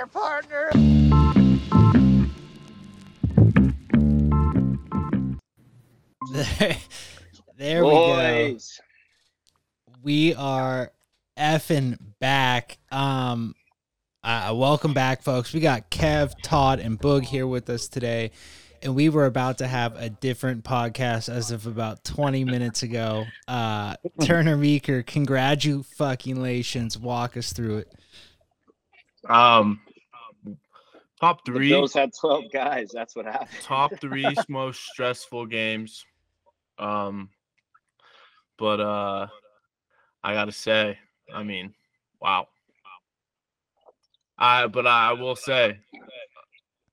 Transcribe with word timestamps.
there, 0.00 0.06
partner. 0.06 0.70
There, 6.32 6.76
there 7.58 7.84
we 7.84 7.90
go. 7.90 8.56
We 10.02 10.34
are 10.34 10.92
effing 11.38 11.98
back. 12.18 12.78
Um, 12.90 13.54
uh, 14.24 14.54
welcome 14.56 14.94
back, 14.94 15.22
folks. 15.22 15.52
We 15.52 15.60
got 15.60 15.90
Kev, 15.90 16.32
Todd, 16.42 16.80
and 16.80 16.98
Boog 16.98 17.24
here 17.24 17.46
with 17.46 17.68
us 17.68 17.88
today, 17.88 18.30
and 18.82 18.94
we 18.94 19.10
were 19.10 19.26
about 19.26 19.58
to 19.58 19.66
have 19.66 19.96
a 19.96 20.08
different 20.08 20.64
podcast 20.64 21.28
as 21.28 21.50
of 21.50 21.66
about 21.66 22.04
twenty 22.04 22.44
minutes 22.44 22.82
ago. 22.82 23.24
Uh, 23.46 23.96
Turner 24.22 24.56
Meeker, 24.56 25.02
congratulations. 25.02 26.96
Walk 26.96 27.36
us 27.36 27.52
through 27.52 27.78
it. 27.78 27.92
Um, 29.28 29.80
top 31.20 31.44
The 31.44 31.52
three, 31.52 31.68
Bills 31.68 31.94
had 31.94 32.10
12 32.18 32.44
guys. 32.52 32.90
That's 32.92 33.14
what 33.14 33.26
happened. 33.26 33.60
top 33.62 33.92
three 34.00 34.34
most 34.48 34.82
stressful 34.86 35.46
games. 35.46 36.04
Um, 36.78 37.28
but 38.58 38.80
uh, 38.80 39.26
I 40.24 40.34
gotta 40.34 40.52
say, 40.52 40.98
I 41.32 41.42
mean, 41.42 41.74
wow. 42.20 42.48
I 44.38 44.66
but 44.66 44.86
I 44.86 45.12
will 45.12 45.36
say, 45.36 45.78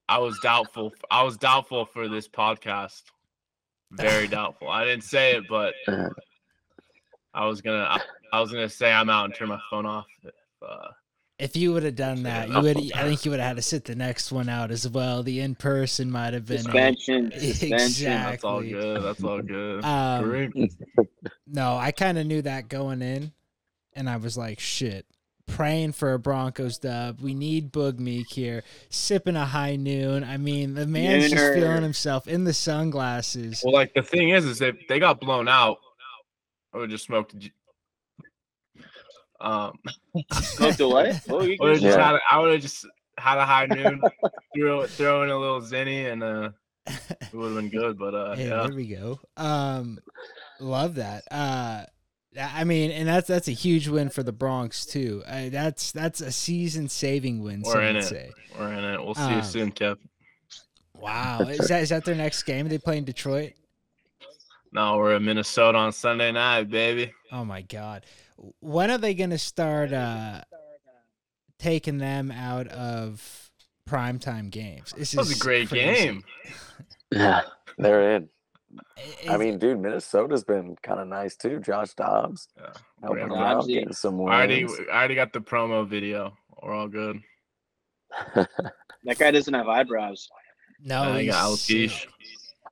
I 0.10 0.20
was 0.20 0.38
doubtful. 0.44 0.94
I 1.10 1.24
was 1.24 1.38
doubtful 1.38 1.86
for 1.86 2.08
this 2.08 2.28
podcast. 2.28 3.04
Very 3.92 4.28
doubtful. 4.30 4.70
I 4.70 4.84
didn't 4.86 5.04
say 5.04 5.38
it, 5.38 5.46
but 5.50 5.74
I 7.34 7.46
was 7.46 7.62
gonna. 7.62 7.84
I, 7.84 8.02
I 8.34 8.42
was 8.42 8.52
gonna 8.52 8.70
say 8.70 8.92
I'm 8.92 9.10
out 9.10 9.26
and 9.26 9.36
turn 9.36 9.48
my 9.50 9.60
phone 9.70 9.86
off. 9.86 10.08
If, 10.24 10.34
uh, 10.62 10.90
If 11.40 11.56
you 11.56 11.72
would 11.74 11.84
have 11.84 11.96
done 11.96 12.24
that, 12.24 12.50
you 12.50 12.60
would. 12.60 12.78
I 12.96 13.04
think 13.04 13.24
you 13.24 13.30
would 13.32 13.40
have 13.40 13.50
had 13.50 13.56
to 13.58 13.62
sit 13.62 13.86
the 13.86 13.96
next 13.96 14.32
one 14.32 14.50
out 14.50 14.72
as 14.72 14.90
well. 14.90 15.22
The 15.22 15.40
in 15.42 15.54
person 15.54 16.10
might 16.10 16.34
have 16.34 16.48
been. 16.48 16.60
a- 16.60 16.64
Suspension. 16.64 17.32
Suspension. 17.38 18.12
that's 18.12 18.44
all 18.44 18.62
good. 18.64 19.04
That's 19.04 19.24
all 19.24 19.42
good. 19.42 19.86
Um, 19.86 20.54
No, 21.48 21.78
I 21.78 21.92
kind 21.92 22.18
of 22.18 22.26
knew 22.26 22.42
that 22.42 22.70
going 22.70 23.02
in, 23.02 23.32
and 23.94 24.10
I 24.10 24.18
was 24.18 24.38
like, 24.38 24.60
shit. 24.60 25.06
Praying 25.46 25.94
for 25.94 26.12
a 26.14 26.20
Broncos 26.20 26.78
dub. 26.78 27.22
We 27.22 27.34
need 27.34 27.72
Boog 27.72 28.00
Meek 28.00 28.28
here. 28.30 28.64
Sipping 28.90 29.38
a 29.38 29.46
high 29.46 29.78
noon. 29.78 30.26
I 30.26 30.36
mean, 30.36 30.74
the 30.74 30.86
man's 30.86 31.30
just 31.32 31.54
feeling 31.54 31.84
himself 31.84 32.28
in 32.28 32.44
the 32.44 32.54
sunglasses. 32.54 33.62
Well, 33.64 33.74
like 33.74 33.94
the 33.94 34.02
thing 34.02 34.30
is, 34.30 34.44
is 34.44 34.62
if 34.62 34.76
they 34.90 35.00
got 35.00 35.22
blown 35.22 35.48
out, 35.48 35.78
I 36.74 36.80
would 36.80 36.90
just 36.90 37.06
smoked. 37.06 37.34
A 39.40 39.72
J- 40.16 40.24
Um, 40.30 40.34
Smoked 40.42 40.80
a 40.80 40.88
what? 40.88 41.22
Oh, 41.30 41.42
you 41.42 41.58
would 41.62 41.74
have 41.74 41.82
just 41.82 41.98
Yeah. 41.98 42.06
had. 42.06 42.16
a- 42.16 42.22
I 42.32 42.40
would 42.40 42.52
have 42.54 42.62
just 42.62 42.86
had 43.18 43.38
a 43.38 43.46
high 43.46 43.66
noon, 43.66 44.02
throw 44.56 44.86
throw 44.88 45.24
in 45.24 45.30
a 45.30 45.38
little 45.38 45.62
zinny, 45.62 46.12
and 46.12 46.24
uh, 46.24 46.50
it 46.88 47.34
would 47.34 47.48
have 47.54 47.56
been 47.56 47.70
good. 47.70 47.98
But 47.98 48.14
uh, 48.16 48.36
Hey, 48.36 48.50
yeah, 48.50 48.64
there 48.68 48.76
we 48.76 48.88
go. 48.88 49.20
Um, 49.38 50.00
love 50.60 50.96
that. 50.96 51.24
Uh, 51.32 51.86
I 52.40 52.64
mean, 52.66 52.92
and 52.92 53.08
that's 53.08 53.28
that's 53.28 53.48
a 53.48 53.52
huge 53.54 53.88
win 53.88 54.10
for 54.10 54.22
the 54.22 54.32
Bronx 54.32 54.86
too. 54.86 55.24
Uh, 55.26 55.50
that's 55.50 55.92
that's 55.92 56.22
a 56.22 56.32
season 56.32 56.88
saving 56.90 57.42
win. 57.42 57.64
We're 57.66 57.82
in 57.82 57.96
it. 57.96 58.04
say. 58.04 58.32
we're 58.60 58.72
in 58.74 58.84
it. 58.84 59.04
We'll 59.04 59.16
see 59.16 59.22
Um, 59.24 59.34
you 59.38 59.44
soon, 59.44 59.72
Kev. 59.72 59.98
Wow, 60.94 61.40
is 61.42 61.68
that 61.70 61.82
is 61.84 61.90
that 61.90 62.06
their 62.06 62.16
next 62.16 62.44
game? 62.44 62.68
They 62.68 62.78
play 62.78 62.98
in 62.98 63.06
Detroit. 63.06 63.54
No, 64.72 64.98
we're 64.98 65.16
in 65.16 65.24
Minnesota 65.26 65.78
on 65.78 65.92
Sunday 65.94 66.32
night, 66.32 66.70
baby. 66.70 67.12
Oh 67.32 67.46
my 67.46 67.62
god. 67.62 68.06
When 68.60 68.92
are 68.92 68.98
they 68.98 69.14
going 69.14 69.32
to 69.32 69.38
start 69.38 69.92
uh 69.94 70.42
taking 71.60 71.98
them 71.98 72.32
out 72.32 72.68
of 72.68 73.50
primetime 73.90 74.50
games? 74.52 74.94
This 74.98 75.12
That 75.12 75.20
was 75.20 75.36
a 75.36 75.40
great 75.40 75.70
crazy. 75.70 76.06
game. 76.06 76.24
Yeah, 77.10 77.44
they're 77.78 78.16
in. 78.18 78.30
I- 78.78 79.30
I 79.30 79.34
is- 79.36 79.40
mean, 79.40 79.58
dude, 79.60 79.80
Minnesota's 79.80 80.44
been 80.44 80.76
kind 80.84 81.00
of 81.00 81.08
nice 81.08 81.38
too. 81.38 81.62
Josh 81.62 81.94
Dobbs 81.94 82.50
Yeah. 82.58 82.74
helping 83.02 83.28
Great. 83.28 83.30
them 83.30 83.40
out, 83.44 83.66
getting 83.66 83.94
some 83.94 84.20
I 84.20 84.24
already. 84.24 84.66
I 84.92 84.98
already 84.98 85.16
got 85.16 85.32
the 85.32 85.40
promo 85.40 85.88
video. 85.88 86.38
We're 86.62 86.74
all 86.74 86.90
good. 86.90 87.22
That 89.04 89.18
guy 89.20 89.32
doesn't 89.32 89.54
have 89.54 89.70
eyebrows. 89.70 90.28
no, 90.82 91.04
I 91.04 91.22
he's 91.24 91.32
got 91.32 91.56
sick. 91.58 91.78
alopecia. 91.92 92.08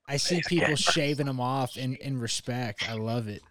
I 0.10 0.18
see 0.18 0.42
people 0.48 0.76
shaving 0.76 1.28
them 1.28 1.40
off 1.40 1.78
in 1.78 1.96
in 1.96 2.20
respect. 2.20 2.90
I 2.90 2.94
love 2.96 3.30
it. 3.30 3.42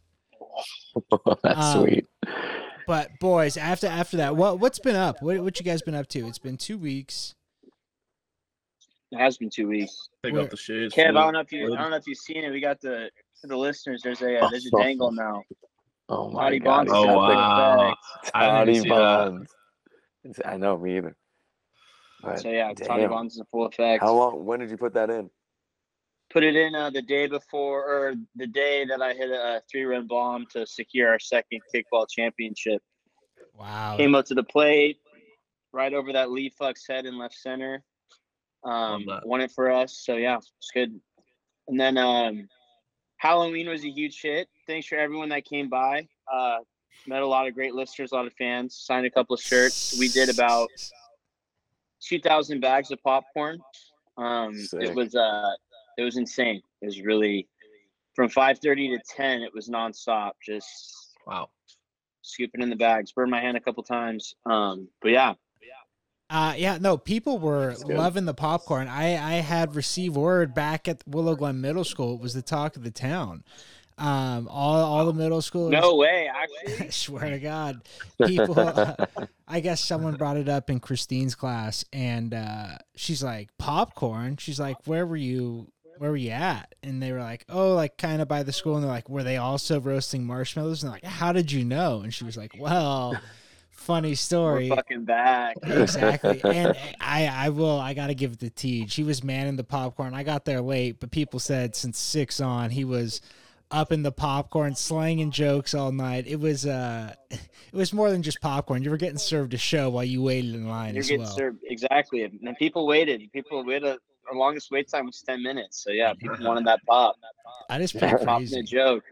That's 1.43 1.75
Um, 1.75 1.82
sweet. 1.87 2.06
But 2.87 3.10
boys, 3.21 3.56
after 3.56 3.87
after 3.87 4.16
that, 4.19 4.37
what 4.37 4.59
what's 4.60 4.78
been 4.78 4.97
up? 4.97 5.22
What 5.22 5.41
what 5.43 5.59
you 5.59 5.65
guys 5.65 5.81
been 5.82 5.94
up 5.94 6.06
to? 6.09 6.27
It's 6.27 6.38
been 6.38 6.56
2 6.59 6.77
weeks. 6.78 7.34
It 9.12 9.19
has 9.19 9.38
been 9.38 9.49
two 9.49 9.69
weeks. 9.69 10.09
Take 10.25 10.32
Where- 10.34 10.43
off 10.43 10.50
the 10.50 10.56
shades. 10.56 10.93
Kev, 10.94 11.10
I 11.10 11.12
don't 11.12 11.32
know 11.34 11.41
if 11.41 11.53
you, 11.53 11.72
I 11.72 11.81
don't 11.81 11.91
know 11.91 11.97
if 11.97 12.06
you've 12.06 12.19
seen 12.19 12.43
it. 12.44 12.50
We 12.50 12.60
got 12.60 12.81
the 12.81 13.10
for 13.41 13.47
the 13.47 13.56
listeners. 13.56 14.03
There's 14.03 14.21
a 14.22 14.38
uh, 14.41 14.49
there's 14.50 14.66
a 14.66 14.71
dangle 14.82 15.12
now. 15.12 15.43
Oh 16.09 16.31
my 16.31 16.43
Toddy 16.44 16.59
god. 16.59 16.88
Bonds 16.88 16.93
Oh, 16.94 17.05
got 17.05 17.15
got 17.15 17.28
the 17.28 17.34
wow. 17.34 17.87
effect. 17.93 18.31
I 18.34 18.47
Toddy 18.49 18.71
even 18.72 18.82
see 18.82 18.88
that. 18.88 18.97
Bonds. 18.97 19.50
I 20.44 20.56
know 20.56 20.76
me 20.78 20.97
either. 20.97 21.16
But 22.22 22.41
So 22.41 22.49
yeah, 22.50 22.72
Toddy 22.72 23.03
damn. 23.03 23.11
Bonds 23.11 23.34
is 23.34 23.41
in 23.41 23.47
full 23.53 23.66
effect. 23.66 24.03
How 24.03 24.12
long? 24.15 24.44
When 24.44 24.59
did 24.61 24.71
you 24.71 24.76
put 24.76 24.94
that 24.94 25.11
in? 25.11 25.31
Put 26.34 26.42
it 26.42 26.56
in 26.56 26.74
uh, 26.74 26.90
the 26.90 27.00
day 27.00 27.28
before 27.28 27.84
or 27.84 28.14
the 28.34 28.48
day 28.48 28.84
that 28.84 29.00
I 29.00 29.14
hit 29.14 29.30
a, 29.30 29.62
three 29.70 29.84
run 29.84 30.08
bomb 30.08 30.46
to 30.52 30.66
secure 30.66 31.08
our 31.08 31.20
second 31.20 31.60
kickball 31.72 32.06
championship. 32.10 32.82
Wow. 33.56 33.96
Came 33.96 34.16
up 34.16 34.26
to 34.26 34.34
the 34.34 34.42
plate, 34.42 34.98
right 35.72 35.94
over 35.94 36.12
that 36.12 36.32
Lee 36.32 36.50
Fuck's 36.58 36.88
head 36.88 37.06
in 37.06 37.16
left 37.16 37.36
center. 37.36 37.84
Um, 38.64 39.06
won 39.24 39.42
it 39.42 39.52
for 39.52 39.70
us. 39.70 40.02
So 40.04 40.16
yeah, 40.16 40.38
it's 40.38 40.70
good. 40.74 41.00
And 41.68 41.78
then 41.78 41.96
um, 41.96 42.48
Halloween 43.18 43.68
was 43.68 43.84
a 43.84 43.90
huge 43.90 44.20
hit. 44.20 44.48
Thanks 44.66 44.88
for 44.88 44.96
everyone 44.96 45.28
that 45.28 45.44
came 45.44 45.68
by. 45.68 46.08
Uh, 46.32 46.58
met 47.06 47.22
a 47.22 47.26
lot 47.26 47.46
of 47.46 47.54
great 47.54 47.74
listeners, 47.74 48.10
a 48.10 48.16
lot 48.16 48.26
of 48.26 48.32
fans. 48.32 48.74
Signed 48.76 49.06
a 49.06 49.10
couple 49.10 49.34
of 49.34 49.40
shirts. 49.40 49.96
We 49.98 50.08
did 50.08 50.28
about 50.30 50.68
two 52.00 52.18
thousand 52.18 52.60
bags 52.60 52.90
of 52.90 53.00
popcorn. 53.04 53.60
Um, 54.16 54.54
Sick. 54.56 54.82
it 54.82 54.94
was 54.94 55.14
uh, 55.14 55.52
it 55.99 56.03
was 56.03 56.16
insane. 56.16 56.60
It 56.82 56.87
was 56.87 57.00
really 57.00 57.49
from 58.15 58.28
five 58.28 58.59
thirty 58.59 58.88
to 58.88 58.99
ten. 59.09 59.43
It 59.43 59.53
was 59.55 59.69
nonstop, 59.69 60.32
just 60.44 61.15
Wow. 61.27 61.49
scooping 62.22 62.62
in 62.62 62.71
the 62.71 62.77
bags. 62.77 63.12
Burned 63.12 63.31
my 63.31 63.41
hand 63.41 63.56
a 63.56 63.60
couple 63.60 63.82
times. 63.82 64.34
Um, 64.47 64.88
but 65.03 65.10
yeah, 65.10 65.34
Uh, 66.31 66.55
yeah, 66.56 66.78
no, 66.81 66.97
people 66.97 67.38
were 67.38 67.75
loving 67.87 68.25
the 68.25 68.34
popcorn. 68.34 68.88
I, 68.88 69.12
I 69.12 69.32
had 69.41 69.75
received 69.77 70.16
word 70.16 70.55
back 70.55 70.88
at 70.88 71.03
Willow 71.06 71.37
Glen 71.37 71.60
Middle 71.60 71.84
School. 71.84 72.15
It 72.15 72.21
was 72.21 72.34
the 72.34 72.43
talk 72.43 72.76
of 72.76 72.82
the 72.82 72.91
town. 72.91 73.44
Um, 73.97 74.49
all, 74.50 74.82
all 74.84 75.06
the 75.06 75.12
middle 75.12 75.38
schoolers. 75.41 75.71
no 75.71 75.94
way. 75.94 76.28
I 76.81 76.88
swear 76.88 77.31
to 77.31 77.38
God, 77.38 77.82
people. 78.26 78.56
I 79.47 79.61
guess 79.61 79.84
someone 79.84 80.16
brought 80.16 80.37
it 80.37 80.49
up 80.49 80.69
in 80.69 80.81
Christine's 80.81 81.37
class, 81.37 81.84
and 81.93 82.34
uh, 82.34 82.78
she's 82.97 83.22
like, 83.22 83.50
"Popcorn." 83.56 84.37
She's 84.38 84.59
like, 84.59 84.78
"Where 84.87 85.06
were 85.06 85.15
you? 85.16 85.71
Where 85.99 86.10
were 86.10 86.16
you 86.16 86.31
at?" 86.31 86.75
And 86.82 87.03
they 87.03 87.12
were 87.12 87.21
like, 87.21 87.44
"Oh, 87.49 87.75
like 87.75 87.97
kind 87.99 88.21
of 88.22 88.28
by 88.28 88.43
the 88.43 88.53
school." 88.53 88.75
And 88.75 88.84
they're 88.84 88.91
like, 88.91 89.09
"Were 89.09 89.22
they 89.22 89.37
also 89.37 89.81
roasting 89.81 90.25
marshmallows?" 90.25 90.82
And 90.82 90.93
like, 90.93 91.05
"How 91.05 91.32
did 91.32 91.53
you 91.53 91.65
know?" 91.65 92.00
And 92.00 92.12
she 92.12 92.25
was 92.25 92.37
like, 92.37 92.55
"Well, 92.59 93.19
funny 93.71 94.10
we're 94.10 94.16
story." 94.16 94.69
fucking 94.69 95.05
back. 95.05 95.56
exactly. 95.62 96.41
And 96.44 96.77
I, 97.00 97.27
I 97.27 97.49
will, 97.50 97.78
I 97.78 97.94
got 97.94 98.09
to 98.09 98.15
give 98.15 98.32
it 98.32 98.41
to 98.41 98.50
Teej. 98.50 98.93
He 98.93 99.03
was 99.03 99.22
manning 99.22 99.56
the 99.56 99.65
popcorn. 99.65 100.15
I 100.15 100.22
got 100.22 100.44
there 100.44 100.60
late, 100.60 101.00
but 101.00 101.10
people 101.10 101.38
said 101.38 101.77
since 101.77 101.99
six 101.99 102.41
on, 102.41 102.71
he 102.71 102.84
was 102.84 103.21
up 103.71 103.93
in 103.93 104.03
the 104.03 104.12
popcorn, 104.12 104.75
slanging 104.75 105.31
jokes 105.31 105.75
all 105.75 105.91
night. 105.91 106.26
It 106.26 106.38
was, 106.38 106.65
uh, 106.65 107.15
it 107.31 107.41
was 107.72 107.93
more 107.93 108.11
than 108.11 108.22
just 108.22 108.41
popcorn. 108.41 108.82
You 108.82 108.91
were 108.91 108.97
getting 108.97 109.19
served 109.19 109.53
a 109.55 109.59
show 109.59 109.91
while 109.91 110.05
you 110.05 110.22
waited 110.22 110.55
in 110.55 110.69
line 110.69 110.94
You're 110.94 111.00
as 111.00 111.09
getting 111.09 111.25
well. 111.25 111.37
served 111.37 111.58
exactly, 111.64 112.23
and 112.23 112.56
people 112.56 112.87
waited. 112.87 113.31
People 113.32 113.64
waited. 113.64 113.99
Our 114.31 114.37
longest 114.37 114.71
wait 114.71 114.88
time 114.88 115.06
was 115.06 115.23
ten 115.23 115.43
minutes. 115.43 115.82
So 115.82 115.91
yeah, 115.91 116.12
people 116.15 116.37
wanted 116.41 116.67
that 116.67 116.81
pop. 116.87 117.17
That 117.69 117.81
is 117.81 117.93
pretty 117.93 118.25
Popping 118.25 118.55
a 118.55 118.62
joke. 118.62 119.05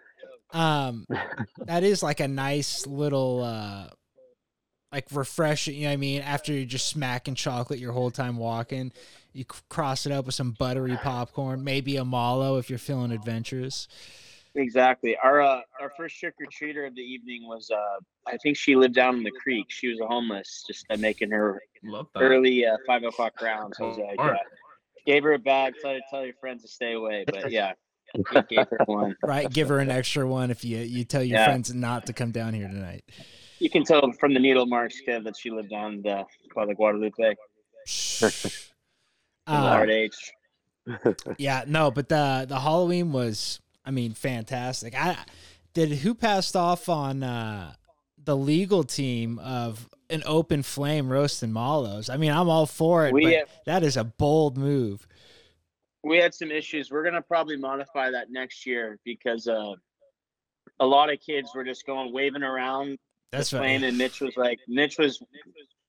Um, 0.53 1.06
that 1.59 1.82
is 1.82 2.03
like 2.03 2.20
a 2.20 2.29
nice 2.29 2.87
little, 2.87 3.43
uh, 3.43 3.88
like 4.93 5.06
refreshing. 5.12 5.75
You 5.75 5.82
know 5.82 5.88
what 5.88 5.94
I 5.94 5.97
mean? 5.97 6.23
After 6.23 6.53
you're 6.53 6.64
just 6.64 6.88
smacking 6.88 7.35
chocolate 7.35 7.79
your 7.79 7.93
whole 7.93 8.11
time 8.11 8.37
walking, 8.37 8.93
you 9.32 9.44
cross 9.44 10.06
it 10.06 10.12
up 10.12 10.26
with 10.26 10.35
some 10.35 10.53
buttery 10.53 10.97
popcorn, 10.97 11.64
maybe 11.64 11.97
a 11.97 12.05
mallow 12.05 12.59
if 12.59 12.69
you're 12.69 12.79
feeling 12.79 13.12
adventurous. 13.12 13.88
Exactly. 14.55 15.17
Our 15.17 15.41
uh, 15.41 15.61
our 15.81 15.91
first 15.97 16.19
trick 16.19 16.35
or 16.38 16.47
treater 16.47 16.87
of 16.87 16.94
the 16.94 17.00
evening 17.00 17.47
was 17.47 17.70
uh, 17.70 18.00
I 18.26 18.37
think 18.37 18.56
she 18.56 18.76
lived 18.76 18.94
down 18.94 19.17
in 19.17 19.23
the 19.23 19.31
creek. 19.31 19.67
She 19.69 19.88
was 19.88 20.00
a 20.00 20.06
homeless, 20.06 20.64
just 20.67 20.85
uh, 20.91 20.97
making 20.99 21.31
her 21.31 21.62
early 22.17 22.67
uh, 22.67 22.76
five 22.87 23.03
o'clock 23.03 23.41
rounds. 23.41 23.79
I 23.81 23.85
was 23.85 23.97
like, 23.97 24.19
yeah. 24.19 24.37
Gave 25.06 25.22
her 25.25 25.32
a 25.32 25.38
bag. 25.38 25.75
Tell 25.82 25.99
tell 26.10 26.25
your 26.25 26.34
friends 26.34 26.62
to 26.62 26.69
stay 26.69 26.93
away. 26.93 27.25
But 27.26 27.50
yeah, 27.50 27.72
gave 28.49 28.66
her 28.69 28.78
one. 28.87 29.16
Right, 29.22 29.50
give 29.50 29.69
her 29.69 29.78
an 29.78 29.90
extra 29.90 30.26
one 30.26 30.50
if 30.50 30.64
you 30.64 30.78
you 30.78 31.04
tell 31.04 31.22
your 31.22 31.38
Yeah. 31.38 31.44
friends 31.44 31.75
not 31.75 32.06
to 32.06 32.12
come 32.12 32.31
down 32.31 32.54
here 32.54 32.69
tonight. 32.69 33.04
You 33.58 33.70
can 33.70 33.84
tell 33.84 34.12
from 34.19 34.34
the 34.34 34.40
needle 34.40 34.66
marks, 34.66 35.00
Kev, 35.06 35.25
that 35.25 35.37
she 35.37 35.50
lived 35.50 35.72
on 35.72 36.02
the 36.02 36.25
by 36.54 36.66
the 36.66 36.75
Guadalupe. 36.75 37.37
Hard 39.49 39.90
H. 39.90 40.32
yeah, 41.38 41.64
no, 41.66 41.90
but 41.90 42.08
the 42.08 42.44
the 42.49 42.60
Halloween 42.60 43.12
was, 43.12 43.60
I 43.84 43.90
mean, 43.90 44.14
fantastic. 44.14 44.94
I 44.94 45.16
did 45.75 45.90
who 45.90 46.14
passed 46.14 46.56
off 46.56 46.88
on 46.88 47.22
uh, 47.22 47.75
the 48.22 48.37
legal 48.37 48.82
team 48.84 49.38
of 49.38 49.88
an 50.12 50.23
open 50.26 50.62
flame 50.62 51.11
roasting 51.11 51.53
mallows. 51.53 52.09
I 52.11 52.17
mean, 52.17 52.31
I'm 52.31 52.49
all 52.49 52.67
for 52.67 53.06
it, 53.06 53.12
We 53.14 53.25
but 53.25 53.32
have- 53.35 53.49
that 53.67 53.82
is 53.82 53.97
a 53.97 54.05
bold 54.05 54.56
move. 54.59 55.06
we 56.05 56.19
had 56.19 56.35
some 56.35 56.50
issues. 56.50 56.91
We're 56.91 57.05
gonna 57.05 57.23
probably 57.23 57.56
modify 57.56 58.11
that 58.11 58.31
next 58.31 58.67
year 58.67 58.99
because 59.05 59.49
uh, 59.49 59.75
a 60.81 60.87
lot 60.87 61.12
of 61.12 61.20
kids 61.20 61.50
were 61.55 61.64
just 61.64 61.87
going 61.87 62.12
waving 62.12 62.43
around 62.43 62.99
That's 63.31 63.50
the 63.50 63.59
right. 63.59 63.62
flame, 63.79 63.85
and 63.85 63.97
Mitch 63.99 64.20
was 64.20 64.37
like, 64.37 64.59
Mitch 64.69 64.99
was 64.99 65.23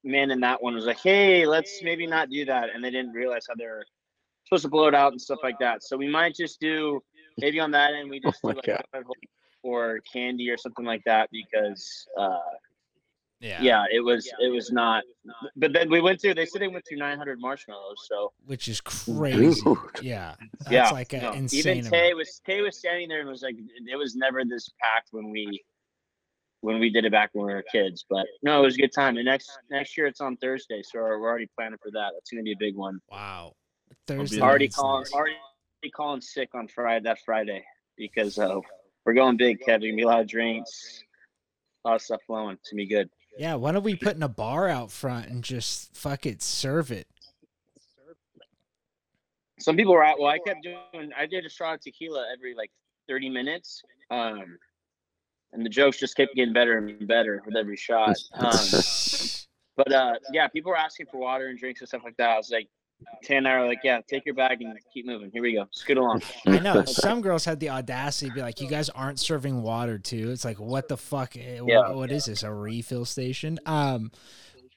man 0.04 0.32
in 0.32 0.40
that 0.42 0.62
one 0.62 0.76
was 0.76 0.86
like, 0.86 1.00
hey, 1.00 1.46
let's 1.46 1.82
maybe 1.82 2.06
not 2.08 2.30
do 2.30 2.46
that, 2.46 2.70
and 2.74 2.84
they 2.84 2.92
didn't 2.92 3.14
realize 3.14 3.46
how 3.48 3.56
they're 3.56 3.84
supposed 4.46 4.64
to 4.64 4.70
blow 4.70 4.88
it 4.88 4.96
out 4.96 5.12
and 5.14 5.22
stuff 5.22 5.40
like 5.44 5.58
that. 5.60 5.82
So 5.84 5.98
we 5.98 6.08
might 6.10 6.36
just 6.36 6.60
do 6.60 7.02
maybe 7.40 7.60
on 7.60 7.72
that 7.72 7.94
end 7.94 8.10
we 8.10 8.20
just 8.20 8.40
Oh 8.44 8.50
do 8.52 8.56
like 8.58 8.66
God. 8.66 8.84
or 9.64 10.00
candy 10.12 10.50
or 10.50 10.58
something 10.58 10.86
like 10.86 11.02
that 11.06 11.30
because 11.32 12.06
uh, 12.20 12.38
Yeah, 13.44 13.62
yeah, 13.62 13.84
it 13.92 14.00
was 14.00 14.32
it 14.40 14.50
was 14.50 14.72
not. 14.72 15.04
But 15.58 15.74
then 15.74 15.90
we 15.90 16.00
went 16.00 16.22
through. 16.22 16.36
They 16.36 16.46
said 16.46 16.62
they 16.62 16.70
went 16.70 16.86
through 16.88 17.00
900 17.00 17.42
marshmallows, 17.42 18.08
so. 18.08 18.32
which 18.46 18.70
is 18.70 18.80
crazy. 18.80 19.60
Dude. 19.62 19.78
Yeah, 20.02 20.36
that's 20.60 20.72
yeah, 20.72 20.90
like 20.92 21.12
an 21.12 21.24
no. 21.24 21.34
insane. 21.34 21.80
Even 21.80 21.92
Tay 21.92 22.06
amount. 22.08 22.18
was 22.20 22.42
Tay 22.46 22.62
was 22.62 22.78
standing 22.78 23.10
there 23.10 23.20
and 23.20 23.28
was 23.28 23.42
like, 23.42 23.58
it 23.58 23.98
was 23.98 24.16
never 24.16 24.46
this 24.46 24.70
packed 24.80 25.10
when 25.12 25.30
we 25.30 25.62
when 26.62 26.80
we 26.80 26.90
did 26.90 27.04
it 27.04 27.12
back 27.12 27.32
when 27.34 27.48
we 27.48 27.54
were 27.54 27.66
kids. 27.70 28.06
But 28.10 28.26
no, 28.44 28.62
it 28.62 28.66
was 28.66 28.76
a 28.76 28.78
good 28.78 28.94
time. 28.94 29.18
And 29.18 29.26
next 29.26 29.52
next 29.70 29.98
year 29.98 30.08
it's 30.08 30.22
on 30.22 30.38
Thursday, 30.38 30.82
so 30.82 31.00
we're 31.00 31.20
we're 31.20 31.28
already 31.28 31.50
planning 31.58 31.80
for 31.84 31.92
that. 31.92 32.12
That's 32.14 32.32
gonna 32.32 32.44
be 32.44 32.54
a 32.54 32.58
big 32.58 32.78
one. 32.78 33.02
Wow, 33.12 33.52
be 33.90 33.96
Thursday. 34.08 34.38
there. 34.38 34.46
already 34.46 34.66
night's 34.68 34.78
calling 34.78 35.02
nice. 35.02 35.12
already 35.12 35.36
calling 35.94 36.22
sick 36.22 36.56
on 36.56 36.70
Friday 36.70 37.04
that 37.04 37.20
Friday 37.26 37.66
because 37.98 38.40
uh, 38.40 38.58
we're 39.06 39.14
going 39.14 39.36
big, 39.36 39.60
Kevin. 39.60 39.90
Gonna 39.90 39.98
be 39.98 40.04
a 40.04 40.08
lot 40.08 40.22
of 40.22 40.28
drinks, 40.28 41.04
a 41.84 41.90
lot 41.90 41.96
of 41.96 42.02
stuff 42.02 42.22
flowing. 42.26 42.54
It's 42.54 42.72
gonna 42.72 42.78
be 42.78 42.88
good. 42.88 43.10
Yeah, 43.38 43.56
why 43.56 43.72
don't 43.72 43.84
we 43.84 43.96
put 43.96 44.16
in 44.16 44.24
a 44.24 44.30
bar 44.30 44.70
out 44.70 44.92
front 44.92 45.28
and 45.28 45.44
just 45.44 45.96
fuck 45.96 46.26
it, 46.26 46.42
serve 46.42 46.92
it? 46.92 47.08
Some 49.60 49.76
people 49.76 49.94
were 49.94 50.04
out. 50.04 50.20
Well, 50.20 50.30
I 50.30 50.40
kept 50.40 50.62
doing. 50.62 51.12
I 51.18 51.26
did 51.26 51.46
a 51.46 51.50
shot 51.50 51.76
of 51.76 51.82
tequila 51.82 52.26
every 52.34 52.54
like 52.54 52.72
30 53.08 53.30
minutes. 53.30 53.82
Um, 54.12 54.58
and 55.54 55.66
the 55.66 55.70
jokes 55.70 55.98
just 55.98 56.18
kept 56.18 56.36
getting 56.36 56.54
better 56.54 56.78
and 56.78 57.08
better 57.08 57.42
with 57.46 57.56
every 57.56 57.78
shot. 57.78 58.18
Um, 58.36 58.52
but 59.76 59.92
uh, 59.92 60.14
yeah, 60.32 60.48
people 60.48 60.70
were 60.70 60.78
asking 60.78 61.08
for 61.12 61.18
water 61.18 61.48
and 61.48 61.58
drinks 61.58 61.82
and 61.82 61.88
stuff 61.88 62.04
like 62.04 62.16
that. 62.18 62.30
I 62.30 62.38
was 62.38 62.52
like, 62.52 62.68
Tan 63.24 63.38
and 63.38 63.48
I 63.48 63.60
were 63.60 63.68
like, 63.68 63.80
yeah, 63.84 64.02
take 64.08 64.26
your 64.26 64.36
bag 64.36 64.62
and 64.62 64.78
keep 64.94 65.06
moving. 65.06 65.30
Here 65.32 65.42
we 65.42 65.54
go. 65.54 65.68
Scoot 65.72 65.98
along. 65.98 66.22
I 66.48 66.60
know 66.60 66.84
some 66.86 67.22
girls 67.22 67.46
had 67.46 67.60
the 67.60 67.70
audacity 67.70 68.30
to 68.30 68.36
be 68.36 68.42
like, 68.42 68.60
"You 68.62 68.68
guys 68.70 68.90
aren't 68.90 69.20
serving 69.20 69.62
water 69.62 69.98
too." 70.00 70.32
It's 70.32 70.46
like, 70.46 70.60
what 70.60 70.88
the 70.88 70.98
fuck? 70.98 71.36
eh, 71.38 71.60
wh- 71.60 71.68
Yeah. 71.68 71.90
what 71.92 72.12
is 72.12 72.26
this? 72.26 72.44
A 72.44 72.52
refill 72.54 73.06
station? 73.06 73.60
Um, 73.66 74.12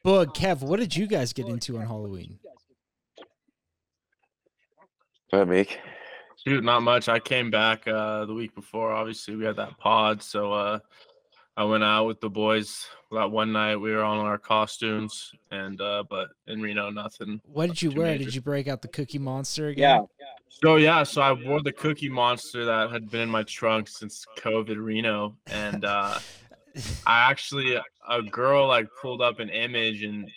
Boog, 0.05 0.34
Kev, 0.37 0.62
what 0.62 0.78
did 0.78 0.96
you 0.96 1.06
guys 1.06 1.32
get 1.32 1.49
into 1.49 1.78
on 1.78 1.87
Halloween? 1.87 2.38
Go 5.32 5.38
ahead, 5.38 5.49
Meek. 5.49 5.78
Dude, 6.44 6.62
not 6.64 6.82
much. 6.82 7.08
I 7.08 7.19
came 7.19 7.50
back 7.50 7.88
uh 7.88 8.25
the 8.26 8.34
week 8.34 8.55
before. 8.55 8.93
Obviously, 8.93 9.34
we 9.34 9.44
had 9.44 9.56
that 9.56 9.76
pod, 9.78 10.23
so 10.23 10.52
uh 10.52 10.78
I 11.56 11.64
went 11.64 11.85
out 11.85 12.05
with 12.05 12.20
the 12.20 12.29
boys 12.29 12.87
that 13.12 13.31
one 13.31 13.53
night. 13.53 13.76
We 13.76 13.93
were 13.93 14.03
on 14.03 14.19
our 14.19 14.38
costumes, 14.38 15.32
and 15.50 15.81
uh 15.81 16.05
but 16.08 16.29
in 16.47 16.61
Reno, 16.61 16.91
nothing. 16.91 17.41
What 17.44 17.69
did 17.69 17.82
you 17.82 17.91
wear? 17.93 18.12
major. 18.12 18.25
Did 18.25 18.35
you 18.35 18.43
break 18.43 18.69
out 18.69 18.82
the 18.82 18.88
Cookie 18.88 19.19
Monster 19.19 19.69
again? 19.69 20.06
Yeah. 20.20 20.26
So 20.49 20.76
yeah, 20.76 21.03
so 21.03 21.23
I 21.23 21.32
wore 21.32 21.62
the 21.62 21.73
Cookie 21.73 22.08
Monster 22.08 22.64
that 22.67 22.91
had 22.91 23.11
been 23.11 23.23
in 23.23 23.31
my 23.31 23.43
trunk 23.44 23.88
since 23.88 24.26
COVID 24.38 24.76
Reno, 24.82 25.37
and 25.47 25.85
uh 25.85 26.19
I 27.06 27.31
actually 27.31 27.79
a 28.09 28.23
girl 28.23 28.69
like 28.69 28.88
pulled 29.00 29.23
up 29.23 29.41
an 29.41 29.49
image 29.49 30.02
and 30.02 30.31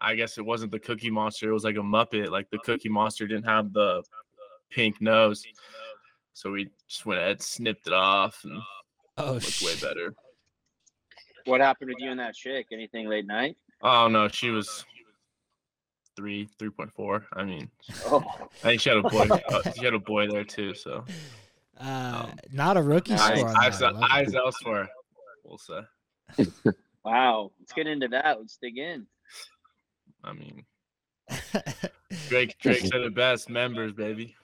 I 0.00 0.14
guess 0.14 0.36
it 0.36 0.44
wasn't 0.44 0.72
the 0.72 0.78
Cookie 0.78 1.10
Monster, 1.10 1.48
it 1.48 1.54
was 1.54 1.64
like 1.64 1.76
a 1.76 1.78
Muppet. 1.78 2.30
Like 2.30 2.50
the 2.50 2.58
Cookie 2.58 2.90
Monster 2.90 3.26
didn't 3.26 3.46
have 3.46 3.72
the 3.72 4.02
pink 4.70 5.00
nose. 5.00 5.42
So 6.34 6.50
we 6.50 6.68
just 6.86 7.06
went 7.06 7.20
ahead, 7.20 7.40
snipped 7.40 7.86
it 7.86 7.94
off 7.94 8.44
and 8.44 8.60
Oh 9.16 9.32
looked 9.34 9.62
way 9.62 9.76
better. 9.80 10.14
What 11.46 11.60
happened 11.60 11.90
with 11.90 11.98
you 12.00 12.10
and 12.10 12.20
that 12.20 12.34
chick? 12.34 12.66
Anything 12.72 13.08
late 13.08 13.26
night? 13.26 13.56
Oh 13.82 14.08
no, 14.08 14.28
she 14.28 14.50
was 14.50 14.84
three, 16.16 16.48
three 16.58 16.70
point 16.70 16.92
four. 16.94 17.26
I 17.32 17.44
mean, 17.44 17.70
Oh, 18.06 18.22
I 18.62 18.68
think 18.68 18.80
she 18.80 18.88
had 18.88 18.98
a 18.98 19.02
boy. 19.02 19.28
uh, 19.48 19.72
she 19.72 19.84
had 19.84 19.94
a 19.94 19.98
boy 19.98 20.26
there 20.30 20.44
too. 20.44 20.74
So 20.74 21.04
Uh, 21.78 22.26
Um, 22.30 22.38
not 22.52 22.76
a 22.76 22.82
rookie 22.82 23.12
Nice. 23.14 23.38
score. 23.38 23.48
on 23.48 23.56
eyes. 23.62 23.82
I 23.82 23.90
love 23.90 24.02
eyes 24.10 24.34
elsewhere. 24.34 24.88
We'll 25.44 25.58
say. 25.58 25.80
wow. 27.04 27.50
Let's 27.60 27.72
get 27.72 27.86
into 27.86 28.08
that. 28.08 28.38
Let's 28.40 28.56
dig 28.56 28.78
in. 28.78 29.06
I 30.22 30.32
mean, 30.32 30.64
Drake 32.28 32.56
Drake 32.58 32.80
said 32.86 33.02
it 33.02 33.14
best. 33.14 33.50
Members, 33.50 33.92
baby. 33.92 34.34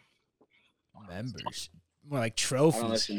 Members, 1.08 1.70
more 2.06 2.18
like 2.20 2.32
I 2.32 2.52
don't 2.52 2.72
trophies. 2.72 3.10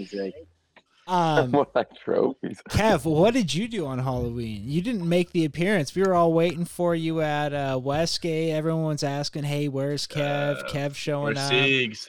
Listen. 1.12 1.44
Um, 1.46 1.52
More 1.52 1.68
like 1.74 1.90
trophies. 1.96 2.62
Kev, 2.70 3.06
what 3.06 3.34
did 3.34 3.54
you 3.54 3.68
do 3.68 3.86
on 3.86 4.00
Halloween? 4.00 4.64
You 4.66 4.82
didn't 4.82 5.08
make 5.08 5.32
the 5.32 5.46
appearance. 5.46 5.94
We 5.96 6.04
were 6.04 6.14
all 6.14 6.34
waiting 6.34 6.66
for 6.66 6.96
you 6.96 7.22
at 7.22 7.54
uh, 7.54 7.80
Westgate. 7.82 8.54
Everyone's 8.54 9.04
asking, 9.04 9.44
"Hey, 9.44 9.68
where's 9.68 10.08
Kev? 10.08 10.58
Uh, 10.58 10.64
Kev 10.70 10.96
showing 10.96 11.38
up." 11.38 11.52
Siegs. 11.52 12.08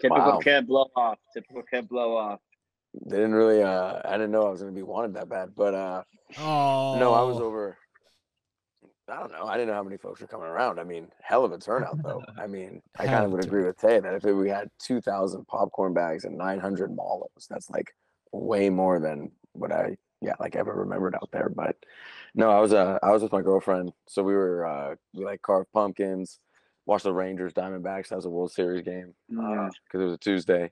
Typical 0.00 0.24
Wow. 0.24 0.40
Kev 0.44 0.66
blow 0.66 0.90
off. 0.96 1.18
Typical 1.34 1.62
Kev 1.72 1.88
blow 1.88 2.16
off. 2.16 2.40
They 3.06 3.16
didn't 3.16 3.34
really. 3.34 3.62
Uh, 3.62 4.00
I 4.04 4.12
didn't 4.12 4.32
know 4.32 4.46
I 4.46 4.50
was 4.50 4.60
gonna 4.60 4.72
be 4.72 4.82
wanted 4.82 5.14
that 5.14 5.28
bad, 5.28 5.50
but 5.56 5.74
uh, 5.74 6.02
Oh 6.38 6.98
no, 6.98 7.12
I 7.14 7.22
was 7.22 7.38
over. 7.38 7.76
I 9.08 9.16
don't 9.16 9.32
know. 9.32 9.46
I 9.46 9.54
didn't 9.54 9.68
know 9.68 9.74
how 9.74 9.82
many 9.82 9.96
folks 9.96 10.20
were 10.20 10.26
coming 10.26 10.46
around. 10.46 10.78
I 10.78 10.84
mean, 10.84 11.08
hell 11.22 11.44
of 11.44 11.52
a 11.52 11.58
turnout, 11.58 12.02
though. 12.02 12.22
I 12.38 12.46
mean, 12.46 12.80
I 12.98 13.04
kind 13.04 13.18
of 13.18 13.24
of 13.26 13.32
would 13.32 13.44
agree 13.44 13.64
with 13.64 13.76
Tay 13.76 14.00
that 14.00 14.14
if 14.14 14.22
we 14.22 14.48
had 14.48 14.70
2,000 14.78 15.44
popcorn 15.46 15.92
bags 15.92 16.24
and 16.24 16.38
900 16.38 16.94
mallows, 16.94 17.46
that's 17.50 17.68
like 17.68 17.92
way 18.32 18.70
more 18.70 18.98
than 19.00 19.30
what 19.52 19.72
I, 19.72 19.96
yeah, 20.20 20.34
like 20.40 20.56
ever 20.56 20.72
remembered 20.74 21.14
out 21.14 21.30
there. 21.32 21.48
But 21.54 21.76
no, 22.34 22.50
I 22.50 22.60
was, 22.60 22.72
uh, 22.72 22.98
I 23.02 23.10
was 23.10 23.22
with 23.22 23.32
my 23.32 23.42
girlfriend. 23.42 23.92
So 24.08 24.22
we 24.22 24.34
were, 24.34 24.66
uh, 24.66 24.94
we 25.14 25.24
like 25.24 25.42
carved 25.42 25.72
pumpkins, 25.72 26.38
watched 26.86 27.04
the 27.04 27.12
Rangers 27.12 27.52
Diamondbacks. 27.52 28.08
That 28.08 28.16
was 28.16 28.24
a 28.26 28.30
World 28.30 28.52
Series 28.52 28.82
game 28.82 29.14
Yeah. 29.28 29.68
because 29.84 30.00
it 30.00 30.04
was 30.04 30.14
a 30.14 30.18
Tuesday. 30.18 30.70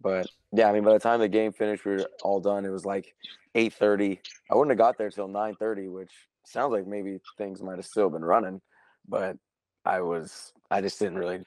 But 0.00 0.28
yeah, 0.52 0.68
I 0.68 0.72
mean, 0.72 0.84
by 0.84 0.92
the 0.92 0.98
time 1.00 1.18
the 1.20 1.28
game 1.28 1.52
finished, 1.52 1.84
we 1.84 1.92
were 1.96 2.06
all 2.22 2.40
done. 2.40 2.64
It 2.64 2.70
was 2.70 2.84
like 2.86 3.14
8:30. 3.56 4.20
I 4.50 4.54
wouldn't 4.54 4.70
have 4.70 4.78
got 4.78 4.96
there 4.96 5.10
till 5.10 5.28
9:30, 5.28 5.88
which 5.90 6.12
sounds 6.46 6.72
like 6.72 6.86
maybe 6.86 7.18
things 7.36 7.62
might 7.62 7.76
have 7.76 7.86
still 7.86 8.08
been 8.08 8.24
running. 8.24 8.60
But 9.08 9.36
I 9.84 10.00
was, 10.02 10.52
I 10.70 10.80
just 10.82 10.98
didn't 11.00 11.18
really, 11.18 11.40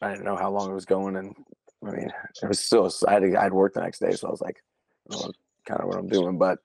I 0.00 0.10
didn't 0.12 0.24
know 0.24 0.36
how 0.36 0.50
long 0.50 0.70
it 0.70 0.74
was 0.74 0.86
going, 0.86 1.16
and 1.16 1.34
I 1.86 1.90
mean, 1.90 2.10
it 2.42 2.48
was 2.48 2.60
still. 2.60 2.90
I 3.06 3.12
had, 3.14 3.24
I 3.34 3.42
had 3.42 3.52
work 3.52 3.74
the 3.74 3.80
next 3.82 3.98
day, 3.98 4.12
so 4.12 4.28
I 4.28 4.30
was 4.30 4.40
like, 4.40 4.62
Don't 5.10 5.36
kind 5.66 5.80
of 5.80 5.88
what 5.88 5.98
I'm 5.98 6.08
doing. 6.08 6.38
But 6.38 6.58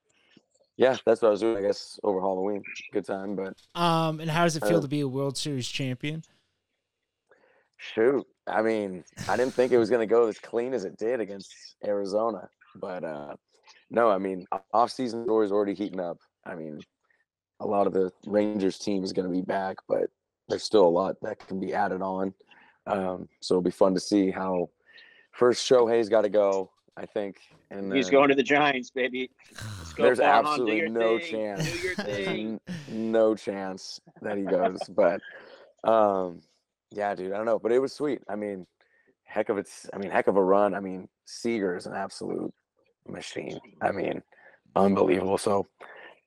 yeah, 0.77 0.97
that's 1.05 1.21
what 1.21 1.29
I 1.29 1.31
was 1.31 1.41
doing. 1.41 1.57
I 1.57 1.61
guess 1.61 1.99
over 2.03 2.19
Halloween, 2.19 2.63
good 2.91 3.05
time. 3.05 3.35
But 3.35 3.55
Um, 3.79 4.19
and 4.19 4.29
how 4.29 4.43
does 4.43 4.55
it 4.55 4.65
feel 4.65 4.77
Uh, 4.77 4.81
to 4.81 4.87
be 4.87 5.01
a 5.01 5.07
World 5.07 5.37
Series 5.37 5.67
champion? 5.67 6.23
Shoot. 7.77 8.25
I 8.47 8.61
mean, 8.61 9.03
I 9.29 9.37
didn't 9.37 9.53
think 9.53 9.71
it 9.71 9.77
was 9.77 9.89
going 9.89 10.07
to 10.07 10.11
go 10.11 10.27
as 10.27 10.39
clean 10.39 10.73
as 10.73 10.85
it 10.85 10.97
did 10.97 11.19
against 11.19 11.53
Arizona. 11.85 12.49
But 12.75 13.03
uh 13.03 13.35
no, 13.89 14.09
I 14.09 14.17
mean, 14.17 14.47
off-season 14.73 15.25
story 15.25 15.45
is 15.45 15.51
already 15.51 15.75
heating 15.75 15.99
up. 15.99 16.17
I 16.45 16.55
mean, 16.55 16.79
a 17.59 17.65
lot 17.67 17.85
of 17.85 17.93
the 17.93 18.11
Rangers 18.25 18.79
team 18.79 19.03
is 19.03 19.13
going 19.13 19.27
to 19.27 19.31
be 19.31 19.41
back, 19.43 19.77
but 19.87 20.09
there's 20.49 20.63
still 20.63 20.85
a 20.85 20.89
lot 20.89 21.15
that 21.21 21.45
can 21.47 21.59
be 21.59 21.73
added 21.75 22.01
on. 22.01 22.33
Um, 22.87 23.29
so 23.39 23.53
it'll 23.53 23.61
be 23.61 23.69
fun 23.69 23.93
to 23.93 23.99
see 23.99 24.31
how 24.31 24.69
first 25.31 25.69
Shohei's 25.69 26.09
got 26.09 26.21
to 26.21 26.29
go, 26.29 26.71
I 26.95 27.05
think. 27.05 27.37
And 27.71 27.93
He's 27.93 28.05
then 28.05 28.13
going 28.13 28.29
to 28.29 28.35
the 28.35 28.43
Giants, 28.43 28.91
baby. 28.91 29.29
There's 29.97 30.19
absolutely 30.19 30.89
no 30.89 31.17
thing, 31.17 31.31
chance. 31.31 31.71
Do 31.71 31.77
your 31.79 31.95
There's 31.97 32.27
n- 32.27 32.59
no 32.87 33.35
chance 33.35 33.99
that 34.21 34.37
he 34.37 34.43
goes. 34.43 34.79
but 34.89 35.21
um, 35.83 36.41
yeah, 36.91 37.15
dude, 37.15 37.31
I 37.33 37.37
don't 37.37 37.45
know. 37.45 37.59
But 37.59 37.71
it 37.71 37.79
was 37.79 37.93
sweet. 37.93 38.21
I 38.29 38.35
mean, 38.35 38.65
heck 39.23 39.49
of 39.49 39.57
it's. 39.57 39.87
I 39.93 39.97
mean, 39.97 40.11
heck 40.11 40.27
of 40.27 40.37
a 40.37 40.43
run. 40.43 40.73
I 40.75 40.79
mean, 40.79 41.07
Seager 41.25 41.75
is 41.75 41.85
an 41.85 41.93
absolute 41.93 42.53
machine. 43.07 43.59
I 43.81 43.91
mean, 43.91 44.21
unbelievable. 44.75 45.37
So 45.37 45.67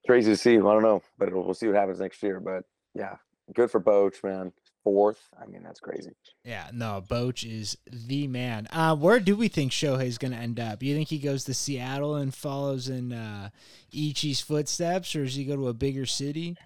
crazy 0.06 0.32
to 0.32 0.37
see. 0.37 0.56
I 0.56 0.61
don't 0.61 0.82
know, 0.82 1.02
but 1.18 1.28
it'll, 1.28 1.44
we'll 1.44 1.54
see 1.54 1.66
what 1.66 1.76
happens 1.76 2.00
next 2.00 2.23
year. 2.23 2.40
But 2.40 2.64
yeah, 2.94 3.16
good 3.54 3.70
for 3.70 3.80
Boch, 3.80 4.23
man. 4.25 4.52
Fourth. 4.86 5.28
I 5.42 5.46
mean, 5.46 5.64
that's 5.64 5.80
crazy. 5.80 6.12
Yeah, 6.44 6.70
no, 6.72 7.02
Boch 7.04 7.44
is 7.44 7.76
the 7.90 8.28
man. 8.28 8.68
Uh, 8.70 8.94
where 8.94 9.18
do 9.18 9.34
we 9.34 9.48
think 9.48 9.72
Shohei's 9.72 10.16
going 10.16 10.30
to 10.30 10.38
end 10.38 10.60
up? 10.60 10.80
You 10.80 10.94
think 10.94 11.08
he 11.08 11.18
goes 11.18 11.42
to 11.44 11.54
Seattle 11.54 12.14
and 12.14 12.32
follows 12.32 12.88
in 12.88 13.12
uh, 13.12 13.48
Ichi's 13.92 14.40
footsteps, 14.40 15.16
or 15.16 15.24
does 15.24 15.34
he 15.34 15.44
go 15.44 15.56
to 15.56 15.66
a 15.66 15.74
bigger 15.74 16.06
city? 16.06 16.56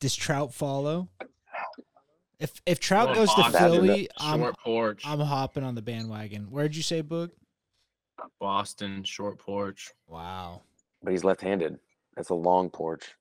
Does 0.00 0.16
Trout 0.16 0.52
follow? 0.52 1.08
If 2.40 2.60
if 2.66 2.80
Trout 2.80 3.10
Well, 3.10 3.14
goes 3.14 3.34
to 3.34 3.44
Philly, 3.56 4.08
I'm 4.18 4.40
Short 4.40 4.58
porch. 4.58 5.02
I'm 5.06 5.20
hopping 5.20 5.62
on 5.62 5.76
the 5.76 5.82
bandwagon. 5.82 6.50
Where'd 6.50 6.74
you 6.74 6.82
say, 6.82 7.00
Boog? 7.00 7.30
Boston 8.40 9.04
short 9.04 9.38
porch. 9.38 9.92
Wow. 10.08 10.62
But 11.00 11.12
he's 11.12 11.22
left-handed. 11.22 11.78
That's 12.16 12.30
a 12.30 12.34
long 12.34 12.70
porch. 12.70 13.14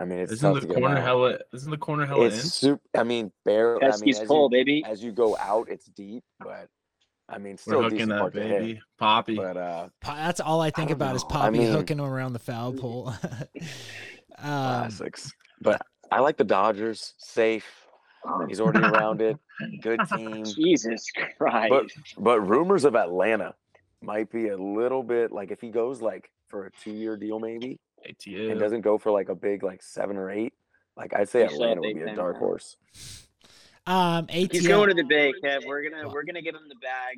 I 0.00 0.04
mean, 0.06 0.18
it's 0.18 0.32
Isn't 0.32 0.60
the 0.66 0.66
corner 0.74 0.96
out. 0.96 1.02
hella? 1.02 1.38
Isn't 1.52 1.70
the 1.70 1.76
corner 1.76 2.06
hella 2.06 2.24
It's 2.26 2.42
in? 2.42 2.48
super. 2.50 2.82
I 2.96 3.02
mean, 3.04 3.30
barely. 3.44 3.82
I 3.82 3.86
mean, 3.86 3.90
Pesky's 3.92 4.20
as 4.20 4.26
full, 4.26 4.44
you, 4.44 4.50
baby. 4.50 4.84
as 4.86 5.04
you 5.04 5.12
go 5.12 5.36
out, 5.38 5.68
it's 5.68 5.84
deep, 5.86 6.24
but 6.38 6.68
I 7.28 7.38
mean, 7.38 7.52
We're 7.52 7.56
still 7.58 7.80
a 7.80 7.82
hooking 7.84 7.98
decent 7.98 8.10
that 8.12 8.20
part 8.20 8.34
hit. 8.34 8.48
baby, 8.48 8.80
Poppy. 8.98 9.36
But 9.36 9.56
uh, 9.56 9.88
Po- 10.00 10.14
That's 10.16 10.40
all 10.40 10.60
I 10.62 10.70
think 10.70 10.88
don't 10.88 10.96
about 10.96 11.16
is 11.16 11.22
know. 11.24 11.28
I 11.28 11.32
Poppy 11.42 11.58
mean- 11.58 11.72
hooking 11.72 12.00
around 12.00 12.32
the 12.32 12.38
foul 12.38 12.72
pole. 12.80 13.14
um, 14.38 14.44
classics. 14.44 15.32
But 15.60 15.82
I 16.10 16.20
like 16.20 16.36
the 16.36 16.44
Dodgers. 16.44 17.14
Safe. 17.18 17.66
He's 18.48 18.60
already 18.60 18.80
around 18.84 19.22
it. 19.22 19.36
Good 19.82 20.00
team. 20.14 20.44
Jesus 20.56 21.06
Christ. 21.38 21.70
But 21.70 21.86
but 22.18 22.40
rumors 22.40 22.84
of 22.84 22.94
Atlanta 22.96 23.54
might 24.02 24.30
be 24.30 24.48
a 24.48 24.56
little 24.56 25.02
bit 25.02 25.30
like 25.32 25.50
if 25.50 25.60
he 25.60 25.68
goes 25.70 26.02
like 26.02 26.30
for 26.48 26.66
a 26.66 26.70
two-year 26.82 27.16
deal 27.16 27.38
maybe 27.38 27.78
ATL. 28.08 28.50
and 28.52 28.60
doesn't 28.60 28.80
go 28.82 28.98
for 28.98 29.10
like 29.12 29.28
a 29.28 29.34
big 29.34 29.62
like 29.62 29.82
seven 29.82 30.16
or 30.16 30.30
eight. 30.30 30.52
Like 30.96 31.14
I'd 31.14 31.28
say 31.28 31.42
He's 31.42 31.50
still 31.52 31.62
Atlanta 31.64 31.80
would 31.80 31.86
big 31.88 31.96
be 31.96 32.02
a 32.02 32.06
fan, 32.06 32.16
dark 32.16 32.34
man. 32.34 32.40
horse. 32.40 32.76
um, 33.86 34.26
He's 34.28 34.48
ATL. 34.48 34.68
going 34.68 34.88
to 34.88 34.94
the 34.94 35.04
Bay, 35.04 35.32
Kev. 35.42 35.66
We're 35.66 35.88
gonna 35.88 36.08
we're 36.08 36.24
gonna 36.24 36.42
give 36.42 36.54
him 36.54 36.68
the 36.68 36.74
bag. 36.76 37.16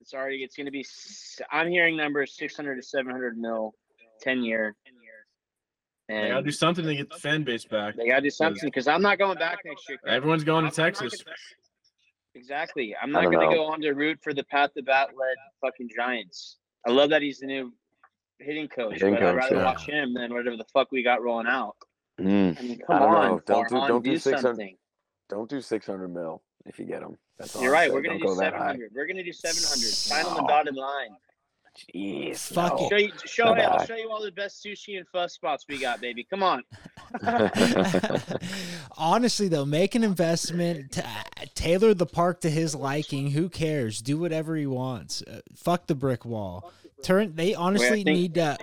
It's 0.00 0.14
already 0.14 0.42
it's 0.44 0.56
gonna 0.56 0.70
be. 0.70 0.80
s- 0.80 1.40
I'm 1.50 1.68
hearing 1.68 1.96
numbers 1.96 2.36
600 2.36 2.76
to 2.76 2.82
700 2.82 3.36
mil, 3.38 3.74
10 4.20 4.42
year. 4.44 4.74
They 6.08 6.14
gotta 6.14 6.36
And 6.36 6.44
do 6.46 6.52
something 6.52 6.84
to 6.84 6.94
get 6.94 7.10
the 7.10 7.18
fan 7.18 7.42
base 7.42 7.64
back. 7.64 7.96
they 7.96 8.06
gotta 8.06 8.22
do 8.22 8.30
something 8.30 8.60
because 8.68 8.86
I'm 8.86 9.02
not 9.02 9.18
going 9.18 9.38
back 9.38 9.58
next 9.64 9.88
year. 9.88 9.98
Kev. 10.06 10.10
Everyone's 10.12 10.44
going 10.44 10.62
to 10.64 10.66
I'm- 10.82 10.86
I'm 10.86 10.92
not 10.94 10.98
Texas. 11.00 11.24
Exactly. 12.34 12.94
I'm 13.02 13.08
I 13.10 13.12
not 13.12 13.22
don't 13.24 13.32
gonna 13.32 13.46
know. 13.46 13.54
go 13.56 13.66
on 13.66 13.80
to 13.80 13.92
root 13.92 14.18
for 14.22 14.32
the 14.34 14.44
Pat 14.44 14.70
the 14.76 14.82
Bat 14.82 15.08
led 15.18 15.36
fucking 15.60 15.88
Giants. 15.96 16.58
I 16.86 16.90
love 16.92 17.10
that 17.10 17.22
he's 17.22 17.38
the 17.40 17.46
new 17.46 17.72
hitting 18.38 18.68
coach, 18.68 18.94
Hitting 18.94 19.14
but 19.14 19.22
I'd 19.22 19.36
rather 19.36 19.56
yeah. 19.56 19.64
watch 19.64 19.86
him 19.86 20.14
than 20.14 20.32
whatever 20.32 20.56
the 20.56 20.64
fuck 20.72 20.92
we 20.92 21.02
got 21.02 21.22
rolling 21.22 21.46
out. 21.46 21.76
Mm, 22.20 22.58
I 22.58 22.62
mean, 22.62 22.82
I 22.88 22.98
don't 22.98 23.08
on, 23.08 23.28
know. 23.28 23.42
Don't 23.46 23.68
do- 23.68 23.74
Farhan, 23.74 23.88
don't 23.88 24.04
do 24.04 24.10
do 24.12 24.18
600 24.18 24.42
something. 24.42 24.76
Don't 25.28 25.50
do 25.50 25.60
six 25.60 25.86
hundred 25.86 26.08
mil 26.08 26.42
if 26.66 26.78
you 26.78 26.84
get 26.84 27.02
him. 27.02 27.18
That's 27.38 27.54
all 27.56 27.62
You're 27.62 27.72
right. 27.72 27.92
We're 27.92 28.00
gonna 28.00 28.18
Don't 28.18 28.28
do 28.28 28.34
go 28.34 28.40
that 28.40 28.52
high. 28.52 28.72
700. 28.72 28.92
We're 28.94 29.06
gonna 29.06 29.24
do 29.24 29.32
700. 29.32 29.62
Sign 29.62 30.24
on 30.24 30.36
the 30.36 30.42
dotted 30.44 30.76
line. 30.76 31.10
Jeez, 31.94 32.38
Fuck 32.54 32.72
I'll 32.72 32.86
it. 32.86 32.88
show 32.88 32.96
you. 32.96 33.12
Show 33.26 33.44
Not 33.44 33.58
hey, 33.58 33.64
I'll 33.64 33.84
show 33.86 33.96
you 33.96 34.10
all 34.10 34.22
the 34.22 34.32
best 34.32 34.64
sushi 34.64 34.96
and 34.96 35.06
pho 35.08 35.26
spots 35.26 35.66
we 35.68 35.78
got, 35.78 36.00
baby. 36.00 36.24
Come 36.24 36.42
on. 36.42 36.62
Honestly, 38.96 39.48
though, 39.48 39.66
make 39.66 39.94
an 39.94 40.02
investment, 40.02 40.92
t- 40.92 41.02
tailor 41.54 41.92
the 41.92 42.06
park 42.06 42.40
to 42.42 42.50
his 42.50 42.74
liking. 42.74 43.32
Who 43.32 43.50
cares? 43.50 44.00
Do 44.00 44.16
whatever 44.18 44.56
he 44.56 44.66
wants. 44.66 45.20
Uh, 45.22 45.40
fuck 45.54 45.86
the 45.86 45.94
brick 45.94 46.24
wall. 46.24 46.72
Turn. 47.06 47.34
They 47.34 47.54
honestly 47.54 48.02
think- 48.02 48.06
need 48.18 48.34
to 48.34 48.58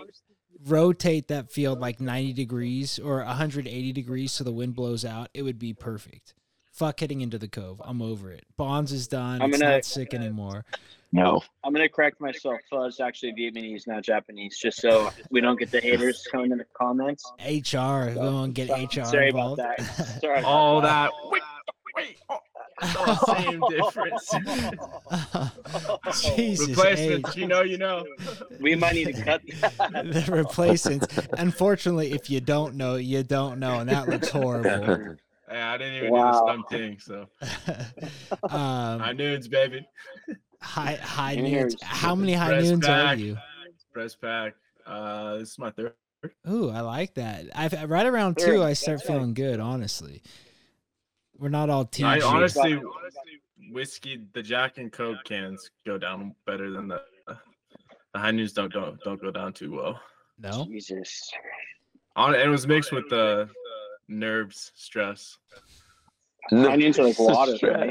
rotate 0.66 1.28
that 1.30 1.52
field 1.52 1.80
like 1.80 2.00
90 2.00 2.34
degrees 2.34 3.00
or 3.00 3.24
180 3.24 3.92
degrees 3.94 4.32
so 4.32 4.44
the 4.44 4.52
wind 4.52 4.76
blows 4.76 5.04
out. 5.06 5.30
It 5.34 5.44
would 5.44 5.60
be 5.60 5.74
perfect. 5.74 6.34
Fuck 6.72 7.00
hitting 7.02 7.22
into 7.22 7.38
the 7.38 7.48
cove. 7.48 7.82
I'm 7.86 8.02
over 8.02 8.32
it. 8.32 8.46
Bonds 8.58 8.92
is 8.92 9.08
done. 9.08 9.42
I'm 9.42 9.50
it's 9.52 9.60
gonna- 9.62 9.76
not 9.76 9.86
sick 9.86 10.14
anymore. 10.14 10.66
no. 11.12 11.42
I'm 11.64 11.72
gonna 11.74 11.88
correct 11.88 12.20
myself. 12.20 12.56
Uh, 12.72 12.78
Pho's 12.84 13.00
actually 13.00 13.34
Vietnamese, 13.34 13.86
not 13.88 14.04
Japanese, 14.04 14.58
just 14.58 14.82
so 14.82 15.12
we 15.30 15.40
don't 15.40 15.60
get 15.60 15.70
the 15.72 15.80
haters 15.80 16.28
coming 16.32 16.52
in 16.52 16.58
the 16.58 16.66
comments. 16.76 17.24
HR. 17.40 18.10
We 18.10 18.16
won't 18.18 18.54
get 18.56 18.70
HR 18.70 19.06
Sorry 19.06 19.30
about 19.30 19.58
that. 19.58 19.80
Sorry. 20.22 20.40
about 20.40 20.46
All 20.46 20.82
that. 20.82 21.12
that. 21.32 21.42
Wait, 21.96 22.18
wait. 22.30 22.40
Oh, 22.96 23.16
same 23.38 23.62
difference. 23.70 24.30
Jesus 26.36 26.70
Replacements. 26.70 27.30
H. 27.30 27.36
You 27.38 27.48
know, 27.48 27.62
you 27.62 27.78
know. 27.78 28.06
We 28.60 28.76
might 28.76 28.94
need 28.96 29.06
to 29.16 29.24
cut 29.24 29.42
the 29.48 30.26
replacements. 30.30 31.08
Unfortunately, 31.38 32.12
if 32.14 32.30
you 32.30 32.40
don't 32.42 32.76
know, 32.76 32.96
you 32.96 33.24
don't 33.24 33.60
know, 33.60 33.80
and 33.80 33.90
that 33.90 34.08
looks 34.10 34.30
horrible. 34.30 35.16
Yeah, 35.52 35.72
I 35.74 35.78
didn't 35.78 35.96
even 35.98 36.12
Wow. 36.12 36.32
do 36.32 36.32
the 36.32 36.44
stump 36.46 36.70
thing, 36.70 37.00
so 37.00 37.28
um, 38.50 39.00
high 39.00 39.14
noons, 39.14 39.48
baby. 39.48 39.86
high 40.62 40.96
high 40.96 41.34
In 41.34 41.44
noons. 41.44 41.76
How 41.84 42.16
many 42.16 42.34
high 42.34 42.48
Press 42.50 42.64
noons 42.64 42.88
are 42.88 43.16
you? 43.16 43.38
Press 43.94 44.16
pack. 44.16 44.56
Uh, 44.88 45.38
this 45.38 45.52
is 45.52 45.60
my 45.60 45.70
third. 45.72 45.94
Ooh, 46.50 46.70
I 46.72 46.80
like 46.82 47.14
that. 47.16 47.46
I've 47.54 47.74
right 47.90 48.06
around 48.06 48.40
Sure, 48.40 48.56
two. 48.56 48.64
I 48.64 48.74
start 48.74 49.00
that's 49.00 49.10
right. 49.10 49.16
feeling 49.16 49.34
good. 49.34 49.60
Honestly, 49.60 50.24
we're 51.38 51.50
not 51.50 51.70
all 51.70 51.86
team. 51.86 52.06
I 52.06 52.16
shit. 52.16 52.24
honestly, 52.24 52.82
whiskey, 53.72 54.26
the 54.34 54.42
Jack 54.42 54.78
and 54.78 54.92
Coke 54.92 55.24
cans 55.26 55.70
go 55.86 55.98
down 55.98 56.36
better 56.46 56.72
than 56.72 56.88
the 56.88 57.02
the 58.14 58.20
high 58.20 58.32
noons 58.32 58.54
don't 58.54 58.72
don't 58.72 59.00
don't 59.04 59.22
go 59.22 59.32
down 59.32 59.54
too 59.54 59.76
well. 59.76 60.00
no. 60.40 60.66
Jesus. 60.66 61.32
On 62.16 62.36
it 62.36 62.48
was 62.48 62.68
mixed 62.68 62.92
with 62.92 63.10
the 63.10 63.50
nerves, 64.08 64.72
stress. 64.76 65.38
Onions 66.52 67.00
are 67.00 67.06
like 67.06 67.20
water 67.20 67.58
for 67.58 67.88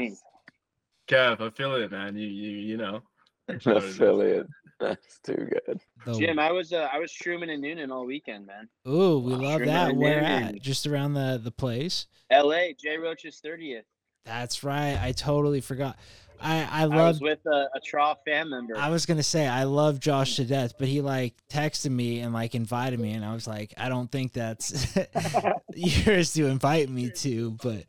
Kev, 1.09 1.41
I 1.41 1.49
feel 1.49 1.75
it, 1.75 1.91
man. 1.91 2.15
You 2.15 2.27
you 2.27 2.51
you 2.51 2.77
know. 2.77 3.01
Affiliate. 3.49 4.47
That's 5.03 5.19
too 5.23 5.35
good. 5.65 5.79
The- 6.05 6.19
Jim, 6.19 6.39
I 6.39 6.51
was 6.51 6.73
uh, 6.73 6.87
I 6.91 6.99
was 6.99 7.11
Truman 7.11 7.49
and 7.49 7.61
Noonan 7.61 7.91
all 7.91 8.05
weekend, 8.05 8.45
man. 8.45 8.67
Ooh, 8.87 9.19
we 9.19 9.33
love 9.33 9.59
Sure, 9.59 9.65
that. 9.65 9.87
man, 9.89 9.97
Where 9.97 10.21
man. 10.21 10.43
at? 10.55 10.61
Just 10.61 10.85
around 10.87 11.13
the 11.13 11.39
the 11.43 11.51
place. 11.51 12.07
L.A. 12.29 12.75
Jay 12.81 12.97
Roach's 12.97 13.39
thirtieth. 13.39 13.85
That's 14.25 14.63
right. 14.63 14.97
I 15.01 15.11
totally 15.11 15.61
forgot. 15.61 15.97
I 16.41 16.63
I 16.63 16.81
I 16.81 16.83
love 16.85 17.07
was 17.15 17.21
with 17.21 17.39
a, 17.45 17.69
a 17.75 17.79
Trough 17.85 18.17
fan 18.25 18.49
member. 18.49 18.75
I 18.77 18.89
was 18.89 19.05
gonna 19.05 19.23
say 19.23 19.47
I 19.47 19.63
love 19.63 19.99
Josh 19.99 20.35
to 20.37 20.45
death, 20.45 20.73
but 20.77 20.87
he 20.87 20.99
like 21.01 21.35
texted 21.49 21.91
me 21.91 22.19
and 22.19 22.33
like 22.33 22.55
invited 22.55 22.99
me, 22.99 23.11
and 23.11 23.23
I 23.23 23.33
was 23.33 23.47
like, 23.47 23.73
I 23.77 23.87
don't 23.89 24.11
think 24.11 24.33
that's 24.33 24.97
yours 25.75 26.33
to 26.33 26.47
invite 26.47 26.89
me 26.89 27.11
to, 27.11 27.51
but 27.63 27.83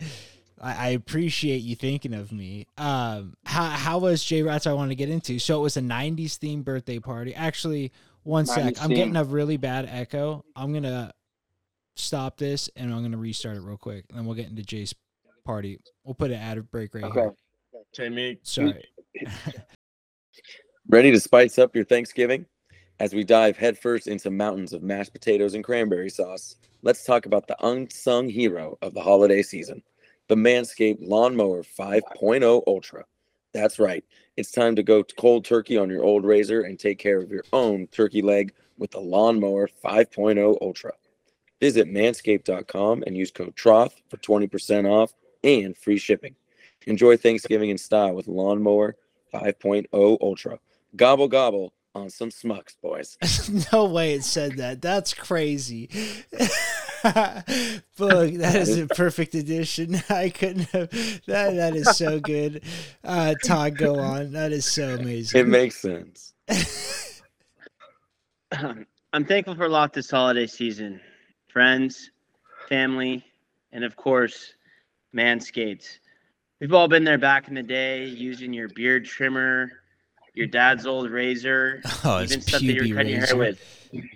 I, 0.64 0.72
I 0.72 0.88
appreciate 0.90 1.58
you 1.58 1.76
thinking 1.76 2.14
of 2.14 2.32
me. 2.32 2.66
Um, 2.78 3.34
how 3.44 3.64
how 3.64 3.98
was 3.98 4.24
J 4.24 4.42
Roach's? 4.42 4.66
I 4.66 4.72
want 4.72 4.90
to 4.90 4.94
get 4.94 5.10
into. 5.10 5.38
So 5.38 5.58
it 5.58 5.62
was 5.62 5.76
a 5.76 5.82
'90s 5.82 6.38
themed 6.38 6.64
birthday 6.64 6.98
party. 6.98 7.34
Actually, 7.34 7.92
one 8.22 8.46
sec, 8.46 8.74
90s 8.74 8.82
I'm 8.82 8.90
getting 8.90 9.16
a 9.16 9.24
really 9.24 9.58
bad 9.58 9.86
echo. 9.90 10.44
I'm 10.56 10.72
gonna 10.72 11.12
stop 11.96 12.38
this 12.38 12.70
and 12.76 12.92
I'm 12.92 13.02
gonna 13.02 13.18
restart 13.18 13.58
it 13.58 13.60
real 13.60 13.76
quick, 13.76 14.06
and 14.08 14.18
then 14.18 14.24
we'll 14.24 14.36
get 14.36 14.48
into 14.48 14.62
Jay's 14.62 14.94
party. 15.44 15.78
We'll 16.02 16.14
put 16.14 16.30
an 16.30 16.38
ad 16.38 16.70
break 16.70 16.94
right 16.94 17.04
okay. 17.04 17.20
here. 17.20 17.34
Okay, 17.94 18.08
me. 18.08 18.38
Sorry. 18.42 18.82
Ready 20.88 21.10
to 21.12 21.20
spice 21.20 21.58
up 21.58 21.76
your 21.76 21.84
Thanksgiving? 21.84 22.46
As 23.00 23.12
we 23.12 23.24
dive 23.24 23.56
headfirst 23.56 24.06
into 24.06 24.30
mountains 24.30 24.72
of 24.72 24.82
mashed 24.82 25.12
potatoes 25.12 25.54
and 25.54 25.64
cranberry 25.64 26.08
sauce, 26.08 26.56
let's 26.82 27.04
talk 27.04 27.26
about 27.26 27.48
the 27.48 27.56
unsung 27.66 28.28
hero 28.28 28.78
of 28.82 28.94
the 28.94 29.02
holiday 29.02 29.42
season, 29.42 29.82
the 30.28 30.34
Manscaped 30.34 30.98
Lawnmower 31.00 31.62
5.0 31.62 32.62
Ultra. 32.66 33.04
That's 33.52 33.78
right, 33.78 34.04
it's 34.36 34.50
time 34.50 34.74
to 34.76 34.82
go 34.82 35.04
cold 35.04 35.44
turkey 35.44 35.76
on 35.76 35.90
your 35.90 36.04
old 36.04 36.24
razor 36.24 36.62
and 36.62 36.78
take 36.78 36.98
care 36.98 37.20
of 37.20 37.30
your 37.30 37.44
own 37.52 37.86
turkey 37.88 38.22
leg 38.22 38.52
with 38.78 38.90
the 38.90 39.00
Lawnmower 39.00 39.68
5.0 39.84 40.58
Ultra. 40.60 40.92
Visit 41.60 41.88
manscaped.com 41.88 43.04
and 43.06 43.16
use 43.16 43.30
code 43.30 43.54
TROUGH 43.56 43.92
for 44.08 44.16
20% 44.16 44.90
off 44.90 45.14
and 45.44 45.76
free 45.76 45.98
shipping. 45.98 46.34
Enjoy 46.86 47.16
Thanksgiving 47.16 47.70
in 47.70 47.78
style 47.78 48.14
with 48.14 48.26
Lawnmower 48.26 48.96
5.0 49.32 50.18
Ultra. 50.20 50.58
Gobble 50.96 51.28
gobble 51.28 51.72
on 51.94 52.10
some 52.10 52.30
smucks, 52.30 52.76
boys. 52.82 53.16
no 53.72 53.86
way 53.86 54.14
it 54.14 54.24
said 54.24 54.56
that. 54.56 54.82
That's 54.82 55.14
crazy. 55.14 55.88
Boog, 57.04 58.38
that 58.38 58.54
is 58.56 58.78
a 58.78 58.86
perfect 58.86 59.34
addition. 59.34 59.96
I 60.08 60.30
couldn't 60.30 60.70
have 60.70 60.90
that 61.26 61.54
that 61.54 61.76
is 61.76 61.96
so 61.96 62.18
good. 62.18 62.62
Uh 63.02 63.34
Todd, 63.44 63.76
go 63.76 63.98
on. 63.98 64.32
That 64.32 64.52
is 64.52 64.64
so 64.64 64.94
amazing. 64.94 65.40
It 65.40 65.48
makes 65.48 65.76
sense. 65.76 66.32
I'm 68.52 69.24
thankful 69.24 69.54
for 69.54 69.66
a 69.66 69.68
lot 69.68 69.92
this 69.92 70.10
holiday 70.10 70.46
season. 70.46 71.00
Friends, 71.48 72.10
family, 72.68 73.24
and 73.72 73.84
of 73.84 73.96
course, 73.96 74.54
Manscaped. 75.14 75.98
We've 76.60 76.72
all 76.72 76.88
been 76.88 77.04
there 77.04 77.18
back 77.18 77.48
in 77.48 77.54
the 77.54 77.62
day 77.62 78.06
using 78.06 78.52
your 78.52 78.68
beard 78.68 79.04
trimmer, 79.04 79.70
your 80.32 80.46
dad's 80.46 80.86
old 80.86 81.10
razor, 81.10 81.82
oh, 82.04 82.18
it's 82.18 82.32
even 82.32 82.42
stuff 82.42 82.60
that 82.60 82.66
you 82.66 82.74
were 82.74 82.84
puby 82.84 82.94
cutting 82.94 83.12
your 83.12 83.26
hair 83.26 83.36
razor. 83.36 83.56
with, 83.92 84.10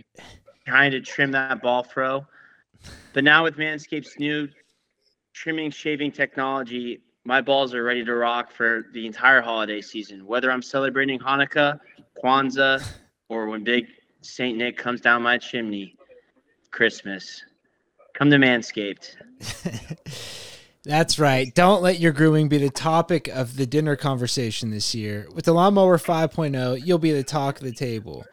trying 0.66 0.90
to 0.92 1.00
trim 1.00 1.30
that 1.32 1.60
ball 1.62 1.82
fro. 1.82 2.26
But 3.12 3.24
now 3.24 3.44
with 3.44 3.56
Manscaped's 3.56 4.18
new 4.18 4.48
trimming 5.32 5.70
shaving 5.70 6.12
technology, 6.12 7.00
my 7.24 7.40
balls 7.40 7.74
are 7.74 7.82
ready 7.82 8.04
to 8.04 8.14
rock 8.14 8.50
for 8.50 8.86
the 8.92 9.06
entire 9.06 9.40
holiday 9.40 9.80
season. 9.80 10.26
Whether 10.26 10.50
I'm 10.50 10.62
celebrating 10.62 11.18
Hanukkah, 11.18 11.78
Kwanzaa, 12.22 12.86
or 13.28 13.46
when 13.46 13.64
Big 13.64 13.86
Saint 14.22 14.58
Nick 14.58 14.76
comes 14.76 15.00
down 15.00 15.22
my 15.22 15.38
chimney, 15.38 15.96
Christmas. 16.70 17.42
Come 18.14 18.30
to 18.30 18.36
Manscaped. 18.36 19.16
That's 20.84 21.18
right. 21.18 21.54
Don't 21.54 21.82
let 21.82 22.00
your 22.00 22.12
grooming 22.12 22.48
be 22.48 22.58
the 22.58 22.70
topic 22.70 23.28
of 23.28 23.56
the 23.56 23.66
dinner 23.66 23.94
conversation 23.94 24.70
this 24.70 24.94
year. 24.94 25.28
With 25.34 25.44
the 25.44 25.52
Lawnmower 25.52 25.98
5.0, 25.98 26.84
you'll 26.84 26.98
be 26.98 27.12
the 27.12 27.22
talk 27.22 27.58
of 27.58 27.64
the 27.64 27.72
table. 27.72 28.24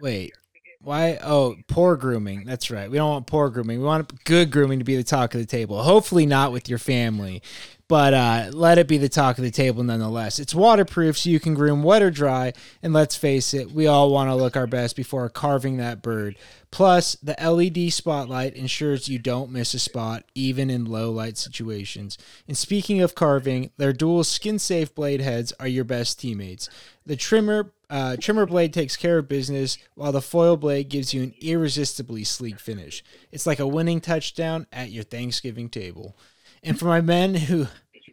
Wait, 0.00 0.32
why? 0.80 1.18
Oh, 1.22 1.56
poor 1.66 1.96
grooming. 1.96 2.44
That's 2.44 2.70
right. 2.70 2.90
We 2.90 2.96
don't 2.96 3.10
want 3.10 3.26
poor 3.26 3.50
grooming. 3.50 3.80
We 3.80 3.84
want 3.84 4.24
good 4.24 4.50
grooming 4.50 4.78
to 4.78 4.84
be 4.84 4.96
the 4.96 5.02
talk 5.02 5.34
of 5.34 5.40
the 5.40 5.46
table. 5.46 5.82
Hopefully, 5.82 6.26
not 6.26 6.52
with 6.52 6.68
your 6.68 6.78
family, 6.78 7.42
but 7.88 8.12
uh, 8.12 8.50
let 8.52 8.76
it 8.76 8.86
be 8.86 8.98
the 8.98 9.08
talk 9.08 9.38
of 9.38 9.44
the 9.44 9.50
table 9.50 9.82
nonetheless. 9.82 10.38
It's 10.38 10.54
waterproof, 10.54 11.16
so 11.16 11.30
you 11.30 11.40
can 11.40 11.54
groom 11.54 11.82
wet 11.82 12.02
or 12.02 12.10
dry. 12.10 12.52
And 12.82 12.92
let's 12.92 13.16
face 13.16 13.54
it, 13.54 13.72
we 13.72 13.86
all 13.86 14.10
want 14.10 14.28
to 14.28 14.34
look 14.34 14.56
our 14.56 14.66
best 14.66 14.94
before 14.94 15.28
carving 15.30 15.78
that 15.78 16.02
bird. 16.02 16.36
Plus, 16.70 17.14
the 17.22 17.34
LED 17.40 17.90
spotlight 17.94 18.54
ensures 18.54 19.08
you 19.08 19.18
don't 19.18 19.50
miss 19.50 19.72
a 19.72 19.78
spot, 19.78 20.24
even 20.34 20.68
in 20.68 20.84
low 20.84 21.10
light 21.10 21.38
situations. 21.38 22.18
And 22.46 22.58
speaking 22.58 23.00
of 23.00 23.14
carving, 23.14 23.70
their 23.78 23.94
dual 23.94 24.22
skin 24.22 24.58
safe 24.58 24.94
blade 24.94 25.22
heads 25.22 25.54
are 25.58 25.68
your 25.68 25.84
best 25.84 26.20
teammates. 26.20 26.68
The 27.06 27.16
trimmer 27.16 27.72
uh, 27.90 28.18
trimmer 28.20 28.44
blade 28.44 28.74
takes 28.74 28.98
care 28.98 29.16
of 29.16 29.28
business, 29.28 29.78
while 29.94 30.12
the 30.12 30.20
foil 30.20 30.58
blade 30.58 30.90
gives 30.90 31.14
you 31.14 31.22
an 31.22 31.32
irresistibly 31.40 32.22
sleek 32.22 32.60
finish. 32.60 33.02
It's 33.32 33.46
like 33.46 33.60
a 33.60 33.66
winning 33.66 34.02
touchdown 34.02 34.66
at 34.70 34.90
your 34.90 35.04
Thanksgiving 35.04 35.70
table. 35.70 36.14
And 36.62 36.78
for 36.78 36.86
my 36.86 37.00
men 37.00 37.34
who 37.34 37.66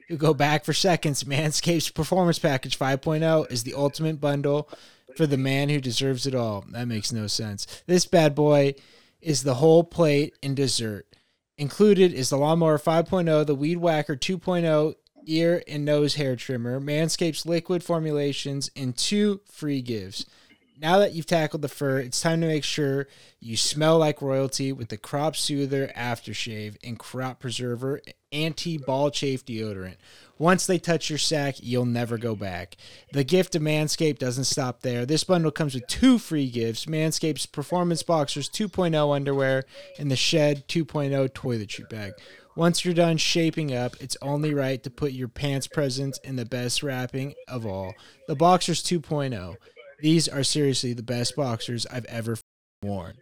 who 0.07 0.17
go 0.17 0.33
back 0.33 0.63
for 0.63 0.73
seconds, 0.73 1.23
Manscaped's 1.23 1.89
Performance 1.89 2.39
Package 2.39 2.77
5.0 2.77 3.51
is 3.51 3.63
the 3.63 3.73
ultimate 3.73 4.21
bundle 4.21 4.69
for 5.15 5.25
the 5.25 5.37
man 5.37 5.69
who 5.69 5.79
deserves 5.79 6.27
it 6.27 6.35
all. 6.35 6.63
That 6.69 6.87
makes 6.87 7.11
no 7.11 7.27
sense. 7.27 7.65
This 7.87 8.05
bad 8.05 8.35
boy 8.35 8.75
is 9.21 9.43
the 9.43 9.55
whole 9.55 9.83
plate 9.83 10.35
and 10.43 10.55
dessert. 10.55 11.07
Included 11.57 12.13
is 12.13 12.29
the 12.29 12.37
Lawnmower 12.37 12.77
5.0, 12.77 13.45
the 13.45 13.55
Weed 13.55 13.77
Whacker 13.77 14.15
2.0 14.15 14.95
ear 15.27 15.63
and 15.67 15.83
nose 15.83 16.15
hair 16.15 16.35
trimmer, 16.35 16.79
Manscaped's 16.79 17.45
liquid 17.45 17.83
formulations, 17.83 18.69
and 18.75 18.95
two 18.95 19.41
free 19.45 19.81
gifts. 19.81 20.25
Now 20.77 20.99
that 20.99 21.13
you've 21.13 21.25
tackled 21.25 21.61
the 21.61 21.69
fur, 21.69 21.99
it's 21.99 22.19
time 22.19 22.41
to 22.41 22.47
make 22.47 22.65
sure 22.65 23.07
you 23.39 23.55
smell 23.55 23.97
like 23.97 24.21
royalty 24.21 24.73
with 24.73 24.89
the 24.89 24.97
Crop 24.97 25.37
Soother 25.37 25.89
Aftershave 25.95 26.75
and 26.83 26.99
Crop 26.99 27.39
Preserver 27.39 28.01
Anti 28.33 28.77
Ball 28.77 29.09
Chafe 29.09 29.45
Deodorant. 29.45 29.95
Once 30.37 30.65
they 30.65 30.77
touch 30.77 31.09
your 31.09 31.17
sack, 31.17 31.55
you'll 31.61 31.85
never 31.85 32.17
go 32.17 32.35
back. 32.35 32.75
The 33.13 33.23
gift 33.23 33.55
of 33.55 33.61
Manscaped 33.61 34.19
doesn't 34.19 34.43
stop 34.43 34.81
there. 34.81 35.05
This 35.05 35.23
bundle 35.23 35.51
comes 35.51 35.75
with 35.75 35.87
two 35.87 36.17
free 36.17 36.49
gifts 36.49 36.87
Manscaped's 36.87 37.45
Performance 37.45 38.03
Boxers 38.03 38.49
2.0 38.49 39.15
underwear 39.15 39.63
and 39.97 40.11
the 40.11 40.17
Shed 40.17 40.67
2.0 40.67 41.29
toiletry 41.29 41.89
bag. 41.89 42.11
Once 42.57 42.83
you're 42.83 42.93
done 42.93 43.17
shaping 43.17 43.73
up, 43.73 43.95
it's 44.01 44.17
only 44.21 44.53
right 44.53 44.83
to 44.83 44.89
put 44.89 45.13
your 45.13 45.27
pants 45.29 45.67
presents 45.67 46.19
in 46.23 46.35
the 46.35 46.45
best 46.45 46.83
wrapping 46.83 47.33
of 47.47 47.65
all 47.65 47.93
the 48.27 48.35
Boxers 48.35 48.83
2.0. 48.83 49.55
These 49.99 50.27
are 50.27 50.43
seriously 50.43 50.93
the 50.93 51.03
best 51.03 51.35
boxers 51.35 51.85
I've 51.87 52.05
ever 52.05 52.37
worn. 52.83 53.15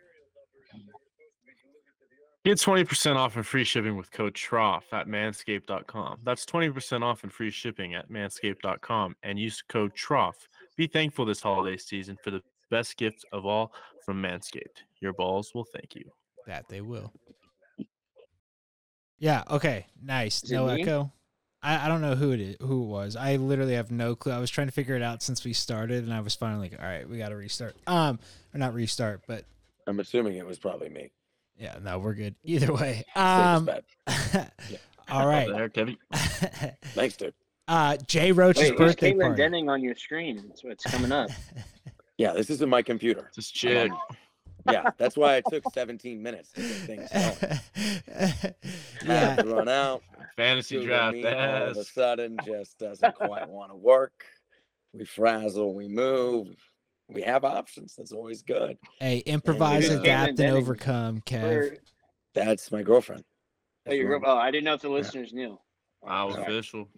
Get 2.46 2.58
20% 2.58 3.16
off 3.16 3.38
and 3.38 3.46
free 3.46 3.64
shipping 3.64 3.96
with 3.96 4.12
code 4.12 4.36
TROUGH 4.36 4.84
at 4.92 5.08
manscaped.com. 5.08 6.20
That's 6.26 6.46
20% 6.46 7.02
off 7.02 7.24
and 7.24 7.32
free 7.32 7.52
shipping 7.52 7.94
at 7.96 8.10
manscaped.com 8.10 9.16
and 9.24 9.40
use 9.40 9.64
code 9.70 9.96
TROUGH. 9.96 10.36
Be 10.76 10.88
thankful 10.88 11.26
this 11.26 11.40
holiday 11.42 11.78
season 11.78 12.18
for 12.22 12.32
the 12.32 12.42
best 12.70 12.98
gift 12.98 13.24
of 13.32 13.46
all 13.46 13.72
from 14.06 14.22
Manscaped. 14.22 14.84
Your 15.00 15.14
balls 15.14 15.54
will 15.56 15.64
thank 15.64 15.96
you. 15.96 16.04
That 16.46 16.68
they 16.68 16.82
will. 16.82 17.14
Yeah, 19.20 19.44
okay. 19.50 19.86
Nice. 20.02 20.44
Is 20.44 20.52
it 20.52 20.56
No 20.56 20.68
me? 20.68 20.82
echo. 20.82 21.14
I, 21.64 21.86
I 21.86 21.88
don't 21.88 22.02
know 22.02 22.16
who 22.16 22.32
it 22.32 22.40
is, 22.42 22.56
who 22.60 22.84
it 22.84 22.88
was. 22.88 23.16
I 23.16 23.38
literally 23.38 23.76
have 23.76 23.90
no 23.90 24.16
clue. 24.16 24.34
I 24.34 24.40
was 24.40 24.52
trying 24.52 24.68
to 24.68 24.74
figure 24.74 24.96
it 24.96 25.02
out 25.02 25.24
since 25.24 25.44
we 25.46 25.54
started 25.54 26.04
and 26.04 26.14
I 26.14 26.20
was 26.20 26.36
finally 26.36 26.70
like, 26.70 26.80
all 26.80 26.86
right, 26.86 27.08
we 27.10 27.18
gotta 27.18 27.36
restart. 27.36 27.76
Um 27.88 28.20
or 28.54 28.60
not 28.60 28.74
restart, 28.74 29.22
but 29.28 29.46
I'm 29.88 30.00
assuming 30.00 30.36
it 30.36 30.46
was 30.46 30.60
probably 30.60 30.90
me. 30.90 31.12
yeah, 31.58 31.78
no, 31.82 32.00
we're 32.00 32.14
good. 32.14 32.36
Either 32.44 32.74
way. 32.74 33.04
Um 33.16 33.66
bet. 33.66 33.84
all 35.10 35.28
right. 35.28 35.48
There, 35.48 35.70
Kevin. 35.70 35.98
Thanks, 36.14 37.16
dude. 37.18 37.34
uh 37.68 37.98
Jay 38.08 38.32
Roach's 38.32 38.62
Wait, 38.62 38.70
who's 38.72 38.78
birthday 38.78 39.14
Caitlin 39.14 39.22
party. 39.22 39.42
Denning 39.42 39.70
on 39.70 39.82
your 39.82 39.96
screen? 39.96 40.44
That's 40.48 40.64
what's 40.64 40.84
coming 40.84 41.12
up. 41.12 41.30
Yeah, 42.18 42.34
this 42.34 42.50
isn't 42.52 42.70
my 42.70 42.82
computer. 42.84 43.32
Just 43.34 43.56
chick. 43.56 43.92
Yeah, 44.72 44.92
that's 44.98 45.18
why 45.18 45.38
it 45.38 45.46
took 45.50 45.64
17 45.74 46.22
minutes 46.22 46.52
to 46.54 46.62
get 46.62 46.70
things 46.72 47.10
going. 47.12 48.54
yeah. 49.06 49.42
Run 49.42 49.70
out. 49.70 50.04
Fantasy 50.36 50.84
draft 50.86 51.14
Meet 51.14 51.26
all 51.28 51.70
of 51.70 51.78
a 51.78 51.84
sudden 51.84 52.38
just 52.46 52.80
doesn't 52.80 53.16
quite 53.16 53.50
want 53.50 53.72
to 53.72 53.76
work. 53.76 54.26
We 54.94 55.06
frazzle, 55.06 55.74
we 55.74 55.88
move. 55.88 56.56
We 57.10 57.22
have 57.24 57.44
options. 57.44 57.96
That's 57.96 58.12
always 58.12 58.42
good. 58.42 58.78
Hey, 59.00 59.18
improvise, 59.20 59.90
uh, 59.90 60.00
adapt, 60.00 60.40
and 60.40 60.56
overcome, 60.56 61.22
Kev. 61.22 61.78
That's 62.34 62.72
my 62.72 62.82
girlfriend. 62.82 63.24
oh, 63.88 63.94
your 63.94 64.08
girl- 64.08 64.22
oh, 64.26 64.38
I 64.38 64.50
didn't 64.50 64.64
know 64.66 64.74
if 64.74 64.82
the 64.82 64.90
listeners 64.90 65.34
knew. 65.34 65.60
Wow, 66.02 66.30
Right. 66.30 66.40
official. 66.40 66.90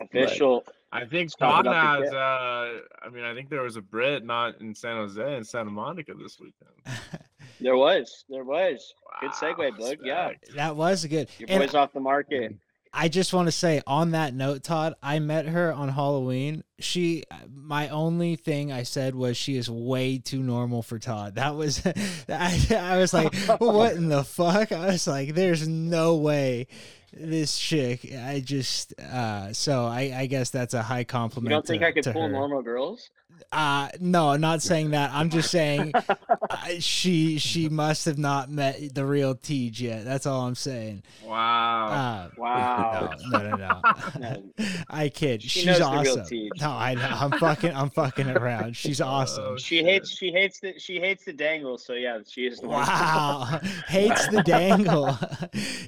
Official. 0.00 0.64
I 0.94 1.04
think 1.04 1.30
Stop 1.30 1.64
Todd 1.64 1.74
has. 1.74 2.12
Uh, 2.12 2.80
I 3.02 3.08
mean, 3.12 3.24
I 3.24 3.34
think 3.34 3.50
there 3.50 3.62
was 3.62 3.76
a 3.76 3.82
Brit 3.82 4.24
not 4.24 4.60
in 4.60 4.74
San 4.74 4.96
Jose 4.96 5.34
and 5.36 5.46
Santa 5.46 5.70
Monica 5.70 6.14
this 6.14 6.38
weekend. 6.40 6.98
There 7.60 7.76
was. 7.76 8.24
There 8.28 8.42
was. 8.44 8.92
Good 9.20 9.30
segue, 9.30 9.56
Wow, 9.58 9.76
bud. 9.78 9.98
Yeah. 10.02 10.28
respect. 10.30 10.56
that 10.56 10.74
was 10.76 11.04
good. 11.06 11.28
Your 11.38 11.48
And 11.50 11.60
boy's 11.60 11.74
off 11.74 11.92
the 11.92 12.00
market. 12.00 12.52
I 12.96 13.08
just 13.08 13.32
want 13.34 13.48
to 13.48 13.52
say 13.52 13.82
on 13.86 14.12
that 14.12 14.34
note, 14.34 14.62
Todd, 14.62 14.94
I 15.02 15.18
met 15.18 15.46
her 15.46 15.72
on 15.72 15.88
Halloween. 15.88 16.62
She, 16.78 17.24
my 17.52 17.88
only 17.88 18.36
thing 18.36 18.70
I 18.72 18.84
said 18.84 19.14
was 19.16 19.36
she 19.36 19.56
is 19.56 19.68
way 19.68 20.18
too 20.18 20.40
normal 20.42 20.82
for 20.82 20.98
Todd. 21.00 21.34
That 21.34 21.56
was, 21.56 21.84
I, 22.28 22.66
I 22.70 22.96
was 22.98 23.12
like, 23.12 23.34
what 23.58 23.94
in 23.94 24.08
the 24.08 24.22
fuck? 24.22 24.70
I 24.70 24.86
was 24.86 25.06
like, 25.08 25.34
there's 25.34 25.66
no 25.66 26.16
way 26.16 26.68
this 27.12 27.58
chick. 27.58 28.12
I 28.14 28.40
just, 28.40 28.98
uh, 29.00 29.52
so 29.52 29.86
I, 29.86 30.12
I 30.16 30.26
guess 30.26 30.50
that's 30.50 30.74
a 30.74 30.82
high 30.82 31.04
compliment. 31.04 31.50
You 31.50 31.56
don't 31.56 31.66
think 31.66 31.82
to- 31.82 31.88
I 31.88 31.92
could 31.92 32.04
pull 32.12 32.22
her. 32.22 32.28
normal 32.28 32.62
girls? 32.62 33.10
Uh, 33.52 33.88
no, 34.00 34.30
I'm 34.30 34.40
not 34.40 34.62
saying 34.62 34.90
that. 34.90 35.10
I'm 35.12 35.30
just 35.30 35.48
saying 35.50 35.92
uh, 36.50 36.56
she 36.80 37.38
she 37.38 37.68
must 37.68 38.04
have 38.06 38.18
not 38.18 38.50
met 38.50 38.94
the 38.94 39.06
real 39.06 39.36
Teej 39.36 39.78
yet. 39.80 40.04
That's 40.04 40.26
all 40.26 40.40
I'm 40.40 40.56
saying. 40.56 41.04
Wow. 41.24 41.86
Uh, 41.86 42.28
Wow. 42.36 43.12
no, 43.30 43.38
no, 43.38 43.50
no, 43.50 43.56
no. 43.56 43.80
No. 44.18 44.42
I 44.90 45.08
kid. 45.08 45.40
She 45.42 45.48
She's 45.60 45.66
knows 45.66 45.78
the 45.78 45.84
real 45.84 46.18
awesome. 46.20 46.48
No, 46.60 46.70
I 46.72 46.94
know. 46.94 47.08
I'm 47.08 47.30
fucking. 47.38 47.74
I'm 47.76 47.90
fucking 47.90 48.28
around. 48.28 48.76
She's 48.76 49.00
awesome. 49.00 49.44
Oh, 49.46 49.56
She 49.56 49.84
hates 49.84 50.10
she 50.10 50.32
hates 50.32 50.58
the 50.58 50.76
she 50.78 50.98
hates 50.98 51.24
the 51.24 51.32
dangle, 51.32 51.78
so 51.78 51.92
yeah, 51.92 52.18
she 52.28 52.46
is 52.46 52.60
normal. 52.60 52.80
Wow, 52.80 53.60
hates 53.86 54.26
the 54.28 54.42
dangle, 54.42 55.16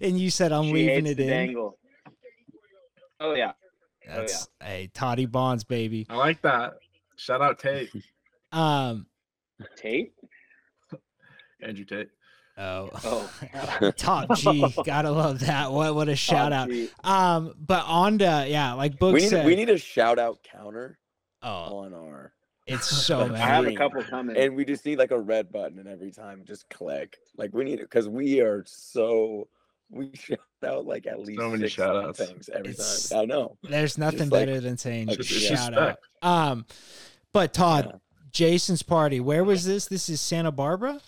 and 0.01 0.19
you 0.19 0.31
said 0.31 0.53
I'm 0.53 0.65
she 0.67 0.73
leaving 0.73 1.07
hates 1.07 1.11
it 1.11 1.17
the 1.17 1.23
in. 1.25 1.29
dangle. 1.31 1.79
Oh 3.19 3.35
yeah. 3.35 3.53
yeah. 4.07 4.17
That's 4.19 4.49
hey 4.63 4.89
Toddy 4.95 5.27
Bonds, 5.27 5.65
baby. 5.65 6.07
I 6.09 6.15
like 6.17 6.41
that. 6.43 6.75
Shout 7.17 7.43
out 7.43 7.59
Tate, 7.59 7.91
Um. 8.53 9.07
Tate? 9.77 10.13
Andrew 11.63 11.85
Tate. 11.85 12.09
Oh. 12.59 12.91
Oh. 13.05 13.91
Top 13.97 14.35
G, 14.37 14.67
gotta 14.85 15.11
love 15.11 15.41
that. 15.41 15.73
What 15.73 15.95
what 15.95 16.09
a 16.09 16.17
shout 16.17 16.53
Oh, 16.53 16.57
out. 16.57 16.69
gee. 16.69 16.91
Um, 17.05 17.55
but 17.59 17.85
on 17.87 18.19
to 18.19 18.47
yeah, 18.49 18.73
like 18.75 18.99
Boog 18.99 19.13
we 19.15 19.21
need 19.21 19.29
said. 19.29 19.47
we 19.47 19.57
need 19.57 19.69
a 19.71 19.77
shout 19.79 20.19
out 20.19 20.39
counter 20.43 20.99
oh, 21.43 21.49
on 21.79 21.93
our 21.95 22.33
it's 22.67 22.89
so 22.89 23.33
I 23.33 23.39
have 23.39 23.67
a 23.67 23.75
couple 23.77 24.03
coming. 24.03 24.37
and 24.37 24.57
we 24.57 24.65
just 24.65 24.85
need 24.85 24.99
like 24.99 25.13
a 25.13 25.21
red 25.21 25.53
button 25.53 25.79
and 25.79 25.87
every 25.89 26.11
time 26.11 26.43
just 26.45 26.69
click. 26.69 27.17
Like 27.37 27.55
we 27.55 27.63
need 27.65 27.79
it 27.79 27.83
because 27.89 28.09
we 28.09 28.41
are 28.41 28.65
so 28.67 29.49
we 29.90 30.11
shout 30.14 30.38
out 30.66 30.87
like 30.87 31.07
at 31.07 31.20
least 31.20 31.40
so 31.40 31.51
many 31.51 31.68
shout 31.68 31.96
outs. 31.96 32.18
things 32.18 32.49
every 32.53 32.70
It's- 32.70 33.09
time. 33.11 33.20
I 33.20 33.25
know. 33.27 33.57
There's 33.62 33.99
nothing 33.99 34.29
like- 34.29 34.46
better 34.46 34.61
than 34.61 34.77
saying 34.77 35.09
like, 35.09 35.18
It's 35.20 35.29
shout 35.29 35.77
out. 35.77 35.99
Um, 36.22 36.66
but 37.33 37.53
Todd, 37.53 37.87
Yeah. 37.92 37.99
Jason's 38.33 38.83
party. 38.83 39.20
Where 39.20 39.44
was 39.44 39.64
this? 39.64 39.87
This 39.87 40.09
is 40.09 40.20
Santa 40.20 40.53
Barbara, 40.53 41.01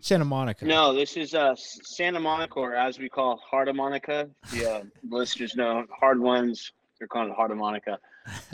Santa 0.00 0.24
Monica. 0.24 0.64
No, 0.64 0.92
this 0.94 1.16
is 1.16 1.34
uh 1.34 1.54
Santa 1.56 2.18
Monica, 2.20 2.58
or 2.58 2.74
as 2.74 2.98
we 2.98 3.08
call 3.08 3.36
Heart 3.38 3.68
of 3.68 3.76
Monica. 3.76 4.28
Yeah, 4.52 4.66
uh, 4.68 4.82
listeners 5.08 5.54
know 5.54 5.84
hard 5.98 6.18
ones. 6.20 6.72
They're 6.98 7.06
calling 7.08 7.28
it 7.30 7.34
Heart 7.36 7.50
of 7.52 7.58
Monica. 7.58 7.98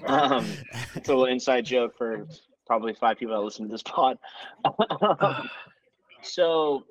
Um, 0.04 0.44
it's 0.96 1.08
a 1.08 1.12
little 1.12 1.26
inside 1.26 1.64
joke 1.64 1.96
for 1.96 2.26
probably 2.66 2.92
five 2.94 3.18
people 3.18 3.35
that 3.35 3.40
listen 3.40 3.66
to 3.66 3.70
this 3.72 3.82
pod. 3.82 4.18
so, 6.22 6.85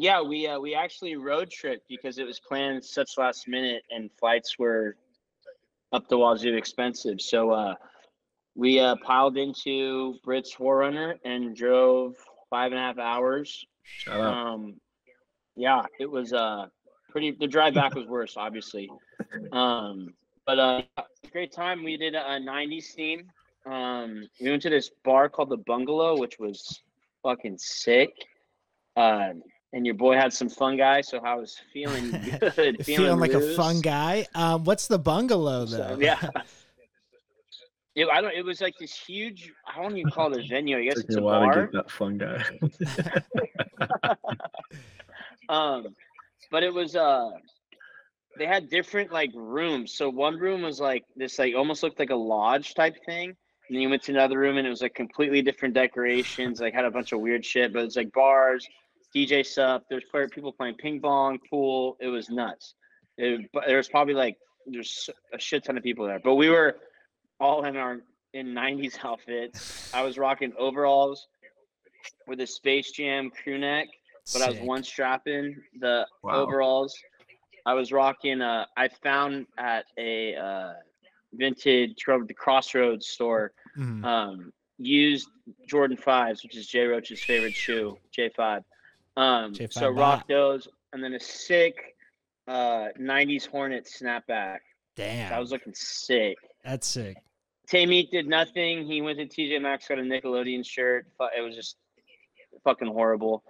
yeah, 0.00 0.20
we 0.22 0.46
uh, 0.46 0.58
we 0.58 0.74
actually 0.74 1.16
road 1.16 1.50
trip 1.50 1.82
because 1.88 2.18
it 2.18 2.26
was 2.26 2.40
planned 2.40 2.84
such 2.84 3.18
last 3.18 3.48
minute, 3.48 3.82
and 3.90 4.10
flights 4.18 4.58
were 4.58 4.96
up 5.92 6.08
the 6.08 6.18
wazoo 6.18 6.54
expensive. 6.54 7.20
So, 7.20 7.50
uh, 7.50 7.74
we 8.54 8.80
uh, 8.80 8.96
piled 9.04 9.36
into 9.36 10.16
Brits 10.26 10.52
Forerunner 10.52 11.16
and 11.24 11.56
drove 11.56 12.16
five 12.50 12.72
and 12.72 12.80
a 12.80 12.82
half 12.82 12.98
hours 12.98 13.64
Shout 13.84 14.20
out. 14.20 14.34
um, 14.34 14.80
yeah, 15.56 15.82
it 15.98 16.10
was 16.10 16.32
uh 16.32 16.66
pretty. 17.10 17.32
The 17.32 17.46
drive 17.46 17.74
back 17.74 17.94
was 17.94 18.06
worse, 18.06 18.34
obviously. 18.36 18.90
Um, 19.52 20.14
but 20.46 20.58
uh, 20.58 20.82
great 21.32 21.52
time. 21.52 21.84
We 21.84 21.96
did 21.96 22.14
a, 22.14 22.34
a 22.34 22.38
'90s 22.38 22.92
theme. 22.94 23.26
Um, 23.66 24.26
we 24.40 24.50
went 24.50 24.62
to 24.62 24.70
this 24.70 24.90
bar 25.04 25.28
called 25.28 25.50
the 25.50 25.56
Bungalow, 25.56 26.18
which 26.18 26.38
was 26.38 26.82
fucking 27.22 27.58
sick. 27.58 28.10
Uh, 28.96 29.30
and 29.72 29.84
your 29.84 29.94
boy 29.94 30.14
had 30.16 30.32
some 30.32 30.48
fun 30.48 30.76
guy, 30.76 31.00
so 31.02 31.18
I 31.18 31.34
was 31.34 31.60
feeling 31.72 32.10
good, 32.40 32.84
Feeling, 32.84 33.18
like 33.20 33.34
a 33.34 33.38
loose. 33.38 33.56
fun 33.56 33.80
guy. 33.80 34.26
Um, 34.34 34.64
what's 34.64 34.86
the 34.86 34.98
bungalow 34.98 35.64
though? 35.66 35.94
So, 35.94 35.98
yeah. 36.00 36.30
It, 37.94 38.06
I 38.12 38.20
don't. 38.20 38.32
It 38.32 38.44
was 38.44 38.60
like 38.60 38.74
this 38.78 38.94
huge. 38.94 39.50
I 39.66 39.82
don't 39.82 39.96
even 39.96 40.12
call 40.12 40.32
it 40.32 40.44
a 40.44 40.48
venue. 40.48 40.78
I 40.78 40.84
guess 40.84 40.94
Took 40.94 41.04
it's 41.06 41.16
a 41.16 41.18
a 41.18 41.22
while 41.22 41.40
to 41.40 41.46
bar. 41.46 41.62
get 41.66 41.72
that 41.72 41.90
fun 41.90 42.16
guy. 42.16 44.14
Um, 45.48 45.86
but 46.50 46.62
it 46.62 46.72
was 46.72 46.94
uh, 46.94 47.30
they 48.38 48.46
had 48.46 48.68
different 48.68 49.10
like 49.12 49.30
rooms. 49.34 49.94
So 49.94 50.08
one 50.10 50.38
room 50.38 50.62
was 50.62 50.78
like 50.78 51.04
this, 51.16 51.38
like 51.38 51.54
almost 51.56 51.82
looked 51.82 51.98
like 51.98 52.10
a 52.10 52.14
lodge 52.16 52.74
type 52.74 52.96
thing. 53.06 53.30
And 53.30 53.74
then 53.74 53.80
you 53.82 53.88
went 53.90 54.02
to 54.04 54.12
another 54.12 54.38
room 54.38 54.58
and 54.58 54.66
it 54.66 54.70
was 54.70 54.82
like 54.82 54.94
completely 54.94 55.42
different 55.42 55.74
decorations. 55.74 56.60
Like 56.60 56.74
had 56.74 56.84
a 56.84 56.90
bunch 56.90 57.12
of 57.12 57.20
weird 57.20 57.44
shit, 57.44 57.72
but 57.72 57.82
it's 57.84 57.96
like 57.96 58.12
bars, 58.12 58.66
DJ 59.14 59.44
stuff. 59.44 59.82
There's 59.90 60.04
player- 60.10 60.28
people 60.28 60.52
playing 60.52 60.74
ping 60.76 61.00
pong, 61.00 61.38
pool. 61.50 61.96
It 62.00 62.08
was 62.08 62.28
nuts. 62.30 62.74
It, 63.16 63.48
but 63.52 63.64
there 63.66 63.76
was 63.78 63.88
probably 63.88 64.14
like 64.14 64.36
there's 64.66 65.08
a 65.32 65.38
shit 65.38 65.64
ton 65.64 65.76
of 65.76 65.82
people 65.82 66.06
there. 66.06 66.20
But 66.22 66.34
we 66.34 66.48
were 66.50 66.76
all 67.40 67.64
in 67.64 67.76
our 67.76 68.00
in 68.34 68.48
'90s 68.54 68.98
outfits. 69.04 69.92
I 69.94 70.02
was 70.02 70.18
rocking 70.18 70.52
overalls 70.58 71.26
with 72.26 72.40
a 72.40 72.46
Space 72.46 72.90
Jam 72.92 73.30
crew 73.30 73.58
neck 73.58 73.88
but 74.34 74.42
I 74.42 74.48
was 74.48 74.58
Sick. 74.58 74.66
one 74.66 74.82
strapping 74.84 75.56
the 75.80 76.06
Wow. 76.22 76.34
overalls. 76.42 76.94
I 77.64 77.72
was 77.72 77.92
rocking. 77.92 78.42
Uh, 78.42 78.66
I 78.76 78.88
found 79.02 79.46
at 79.56 79.86
a 79.98 80.36
uh, 80.36 80.72
vintage 81.32 81.94
the 82.06 82.34
Crossroads 82.34 83.06
store 83.08 83.52
Mhm. 83.78 84.04
um, 84.04 84.52
used 84.76 85.30
Jordan 85.66 85.96
fives, 85.96 86.42
which 86.42 86.56
is 86.58 86.66
Jay 86.66 86.84
Roach's 86.84 87.24
favorite 87.24 87.54
shoe, 87.54 87.98
J 88.12 88.28
five. 88.36 88.64
Um, 89.18 89.52
J5 89.52 89.72
so 89.72 89.92
bot. 89.92 89.96
rock 90.00 90.28
those, 90.28 90.68
and 90.92 91.02
then 91.02 91.14
a 91.14 91.20
sick 91.20 91.76
uh, 92.46 92.88
'90s 93.00 93.46
Hornet 93.46 93.86
snapback. 93.86 94.58
Damn, 94.96 95.32
I 95.32 95.38
was 95.40 95.50
looking 95.50 95.74
sick. 95.74 96.36
that's 96.64 96.86
sick. 96.86 97.16
Tay 97.68 98.02
did 98.04 98.26
nothing. 98.26 98.86
He 98.86 99.02
went 99.02 99.18
to 99.18 99.26
TJ 99.26 99.60
Maxx, 99.60 99.88
got 99.88 99.98
a 99.98 100.02
Nickelodeon 100.02 100.64
shirt. 100.64 101.06
It 101.36 101.42
was 101.42 101.54
just 101.54 101.76
fucking 102.64 102.88
horrible. 102.88 103.42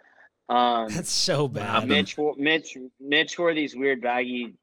Um, 0.49 0.89
That's 0.89 1.11
so 1.11 1.47
bad. 1.47 1.65
happened? 1.67 1.91
Mitch, 1.91 2.17
wore- 2.19 2.35
Mitch, 2.37 2.77
Mitch 2.99 3.39
wore 3.39 3.55
these 3.55 3.77
weird 3.77 4.01
baggy 4.01 4.55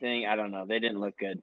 thing. 0.00 0.26
I 0.26 0.36
don't 0.36 0.52
know. 0.52 0.64
They 0.66 0.78
didn't 0.78 1.00
look 1.00 1.18
good. 1.18 1.42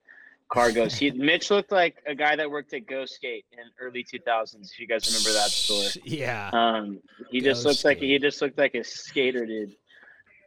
Cargos. 0.51 0.97
He, 0.97 1.11
Mitch 1.11 1.49
looked 1.49 1.71
like 1.71 1.95
a 2.05 2.13
guy 2.13 2.35
that 2.35 2.49
worked 2.51 2.73
at 2.73 2.85
Go 2.85 3.05
Skate 3.05 3.45
in 3.53 3.59
early 3.79 4.03
2000s. 4.03 4.71
If 4.71 4.79
you 4.79 4.87
guys 4.87 5.07
remember 5.07 5.31
that 5.33 5.49
store. 5.49 5.85
Yeah. 6.03 6.49
Um, 6.53 6.99
he 7.29 7.39
just 7.41 7.63
Go 7.63 7.69
looked 7.69 7.85
like 7.85 7.99
he 7.99 8.19
just 8.19 8.41
looked 8.41 8.57
like 8.57 8.75
a 8.75 8.83
skater 8.83 9.45
dude. 9.45 9.75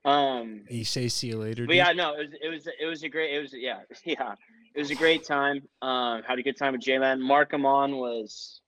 Um, 0.04 0.62
You 0.68 0.84
say 0.84 1.08
see 1.08 1.28
you 1.28 1.38
later. 1.38 1.64
but 1.64 1.72
dude? 1.72 1.76
yeah, 1.76 1.92
no, 1.92 2.12
it 2.14 2.18
was 2.18 2.28
it 2.42 2.48
was 2.48 2.68
it 2.80 2.86
was 2.86 3.02
a 3.02 3.08
great 3.08 3.34
it 3.34 3.40
was 3.40 3.54
yeah 3.54 3.80
yeah 4.04 4.34
it 4.74 4.78
was 4.80 4.90
a 4.90 4.94
great 4.94 5.24
time. 5.24 5.62
Um, 5.80 6.22
had 6.24 6.38
a 6.38 6.42
good 6.42 6.58
time 6.58 6.72
with 6.72 6.82
J 6.82 6.98
Man. 6.98 7.22
Mark 7.22 7.54
Amon 7.54 7.96
was 7.96 8.60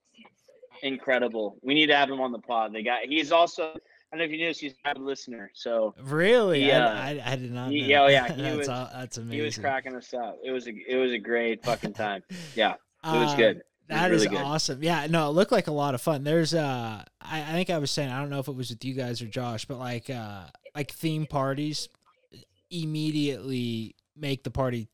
incredible. 0.82 1.58
We 1.62 1.74
need 1.74 1.86
to 1.86 1.96
have 1.96 2.10
him 2.10 2.20
on 2.20 2.32
the 2.32 2.38
pod. 2.38 2.72
The 2.72 2.82
guy 2.82 3.00
he's 3.08 3.32
also 3.32 3.76
I 4.12 4.16
don't 4.16 4.18
know 4.20 4.24
if 4.26 4.30
you 4.30 4.38
knew 4.38 4.48
this, 4.48 4.60
he's 4.60 4.74
a 4.84 4.98
listener. 4.98 5.50
So 5.54 5.94
Really? 6.00 6.64
Yeah. 6.64 6.86
I, 6.88 7.20
I, 7.26 7.32
I 7.32 7.36
did 7.36 7.52
not. 7.52 7.66
Know. 7.66 7.72
yeah, 7.72 8.02
oh, 8.02 8.06
yeah, 8.06 8.28
that's 8.32 8.56
was- 8.56 8.68
all, 8.68 8.88
that's 8.94 9.16
amazing. 9.18 9.38
he 9.38 9.44
was 9.44 9.58
cracking 9.58 9.94
us 9.96 10.14
up. 10.14 10.38
It 10.44 10.50
was 10.52 10.66
a 10.68 10.72
it 10.88 10.96
was 10.96 11.12
a 11.12 11.18
great 11.18 11.64
fucking 11.64 11.92
time. 11.94 12.22
Yeah, 12.54 12.74
it 13.04 13.08
was 13.18 13.32
Um, 13.32 13.36
good. 13.36 13.62
That 13.88 14.10
is 14.12 14.26
good. 14.26 14.38
awesome. 14.38 14.82
Yeah, 14.82 15.06
no, 15.08 15.28
it 15.28 15.32
looked 15.32 15.52
like 15.52 15.68
a 15.68 15.72
lot 15.72 15.94
of 15.94 16.00
fun. 16.02 16.24
There's 16.24 16.54
uh 16.54 17.04
I, 17.20 17.40
I 17.42 17.52
think 17.52 17.70
I 17.70 17.78
was 17.78 17.90
saying, 17.90 18.10
I 18.10 18.18
don't 18.20 18.30
know 18.30 18.40
if 18.40 18.48
it 18.48 18.54
was 18.56 18.70
with 18.70 18.84
you 18.84 18.94
guys 18.94 19.22
or 19.22 19.26
Josh, 19.26 19.64
but 19.64 19.78
like 19.78 20.08
uh 20.10 20.44
like 20.74 20.90
theme 20.92 21.26
parties 21.26 21.88
immediately 22.70 23.94
make 24.16 24.42
the 24.44 24.50
party 24.50 24.88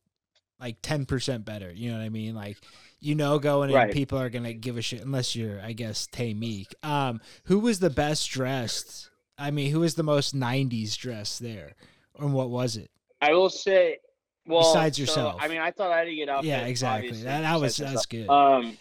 like 0.62 0.76
ten 0.80 1.04
percent 1.04 1.44
better. 1.44 1.70
You 1.70 1.90
know 1.90 1.98
what 1.98 2.04
I 2.04 2.08
mean? 2.08 2.34
Like 2.34 2.56
you 3.00 3.14
know 3.14 3.38
going 3.38 3.68
in 3.70 3.76
Right. 3.76 3.92
people 3.92 4.18
are 4.18 4.30
gonna 4.30 4.54
give 4.54 4.78
a 4.78 4.82
shit 4.82 5.02
unless 5.02 5.36
you're 5.36 5.60
I 5.60 5.72
guess 5.72 6.06
Tay 6.06 6.32
Meek. 6.32 6.74
Um 6.82 7.20
who 7.44 7.58
was 7.58 7.80
the 7.80 7.90
best 7.90 8.30
dressed? 8.30 9.10
I 9.36 9.50
mean, 9.50 9.70
who 9.72 9.80
was 9.80 9.96
the 9.96 10.02
most 10.04 10.34
nineties 10.34 10.96
dressed 10.96 11.42
there? 11.42 11.72
And 12.18 12.32
what 12.32 12.48
was 12.50 12.76
it? 12.76 12.90
I 13.20 13.32
will 13.32 13.50
say, 13.50 13.98
well, 14.46 14.60
Besides 14.60 14.96
so, 14.96 15.02
yourself. 15.02 15.36
I 15.40 15.48
mean, 15.48 15.58
I 15.58 15.70
thought 15.70 15.90
I 15.90 15.98
had 15.98 16.04
to 16.04 16.14
get 16.14 16.28
out. 16.28 16.44
yeah, 16.44 16.66
exactly. 16.66 17.10
That, 17.22 17.42
that 17.42 17.60
was 17.60 17.76
that's 17.76 18.06
good. 18.06 18.28
Um, 18.28 18.76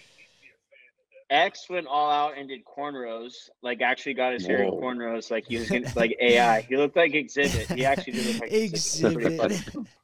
X 1.29 1.69
went 1.69 1.87
all 1.87 2.11
out 2.11 2.37
and 2.37 2.49
did 2.49 2.65
cornrows. 2.65 3.49
Like 3.63 3.81
actually 3.81 4.15
got 4.15 4.33
his 4.33 4.45
hair 4.45 4.63
in 4.63 4.69
Whoa. 4.69 4.81
cornrows. 4.81 5.31
Like 5.31 5.45
he 5.47 5.57
was 5.57 5.69
gonna, 5.69 5.91
like 5.95 6.15
AI. 6.19 6.61
He 6.61 6.75
looked 6.77 6.95
like 6.97 7.13
Xzibit. 7.13 7.73
He 7.75 7.85
actually 7.85 8.13
did 8.13 8.25
look 8.27 8.41
like 8.41 8.51
Xzibit. 8.51 9.87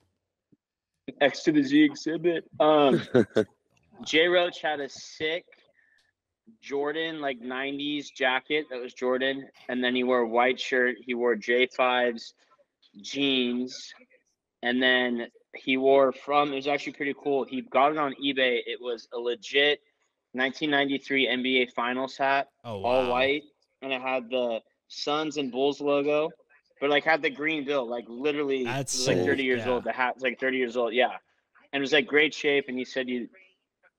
It 1.07 1.15
was 1.15 1.23
pretty 1.23 1.23
Xzibit. 1.23 1.23
funny. 1.23 1.27
X 1.27 1.43
to 1.43 1.51
the 1.51 1.63
Z 1.63 1.83
Xzibit. 1.83 2.45
Um, 2.59 3.01
J 4.05 4.27
Roach 4.27 4.61
had 4.61 4.79
a 4.79 4.89
sick 4.89 5.45
Jordan 6.61 7.21
like 7.21 7.39
'90s 7.39 8.07
jacket 8.15 8.65
that 8.69 8.79
was 8.79 8.93
Jordan, 8.93 9.47
and 9.69 9.83
then 9.83 9.95
he 9.95 10.03
wore 10.03 10.19
a 10.19 10.27
white 10.27 10.59
shirt. 10.59 10.95
He 11.05 11.13
wore 11.13 11.35
J5s, 11.35 12.33
jeans, 13.01 13.93
and 14.63 14.81
then 14.81 15.27
he 15.55 15.77
wore 15.77 16.11
from. 16.11 16.51
It 16.51 16.55
was 16.55 16.67
actually 16.67 16.93
pretty 16.93 17.15
cool. 17.21 17.43
He 17.45 17.61
got 17.61 17.91
it 17.91 17.97
on 17.97 18.13
eBay. 18.13 18.61
It 18.65 18.79
was 18.81 19.07
a 19.13 19.17
legit 19.17 19.81
1993 20.33 21.27
NBA 21.27 21.71
Finals 21.73 22.17
hat, 22.17 22.49
oh, 22.63 22.79
wow. 22.79 22.89
all 22.89 23.09
white, 23.11 23.43
and 23.81 23.91
it 23.91 24.01
had 24.01 24.29
the 24.29 24.61
Suns 24.87 25.37
and 25.37 25.51
Bulls 25.51 25.81
logo, 25.81 26.29
but 26.79 26.89
like 26.89 27.03
had 27.03 27.21
the 27.21 27.29
green 27.29 27.65
bill. 27.65 27.87
Like 27.87 28.05
literally, 28.07 28.63
That's 28.63 29.07
like 29.07 29.17
sick, 29.17 29.25
30 29.25 29.43
years 29.43 29.65
yeah. 29.65 29.71
old. 29.71 29.83
The 29.83 29.91
hat's 29.91 30.21
like 30.21 30.39
30 30.39 30.57
years 30.57 30.77
old. 30.77 30.93
Yeah, 30.93 31.15
and 31.73 31.79
it 31.79 31.81
was 31.81 31.93
like 31.93 32.07
great 32.07 32.33
shape. 32.33 32.65
And 32.67 32.77
he 32.77 32.85
said 32.85 33.09
you 33.09 33.29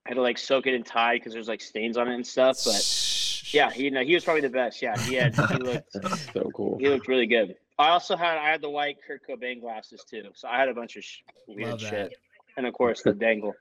had 0.06 0.14
to 0.14 0.22
like 0.22 0.38
soak 0.38 0.66
it 0.66 0.74
in 0.74 0.82
Tide 0.82 1.20
because 1.20 1.32
there's 1.32 1.48
like 1.48 1.60
stains 1.60 1.96
on 1.96 2.08
it 2.08 2.14
and 2.14 2.26
stuff. 2.26 2.58
But 2.64 3.52
yeah, 3.52 3.70
he 3.70 3.90
no, 3.90 4.02
he 4.02 4.14
was 4.14 4.24
probably 4.24 4.42
the 4.42 4.48
best. 4.48 4.82
Yeah, 4.82 4.98
he 4.98 5.14
had 5.14 5.34
he 5.34 5.56
looked 5.56 5.92
so 6.32 6.50
cool. 6.54 6.78
he 6.78 6.88
looked 6.88 7.08
really 7.08 7.26
good. 7.26 7.56
I 7.78 7.90
also 7.90 8.16
had 8.16 8.38
I 8.38 8.50
had 8.50 8.60
the 8.60 8.70
white 8.70 8.98
Kurt 9.06 9.22
Cobain 9.28 9.60
glasses 9.60 10.04
too, 10.08 10.30
so 10.34 10.48
I 10.48 10.58
had 10.58 10.68
a 10.68 10.74
bunch 10.74 10.96
of 10.96 11.04
sh- 11.04 11.18
weird 11.46 11.80
shit, 11.80 12.16
and 12.56 12.66
of 12.66 12.74
course 12.74 13.02
the 13.02 13.12
dangle. 13.12 13.54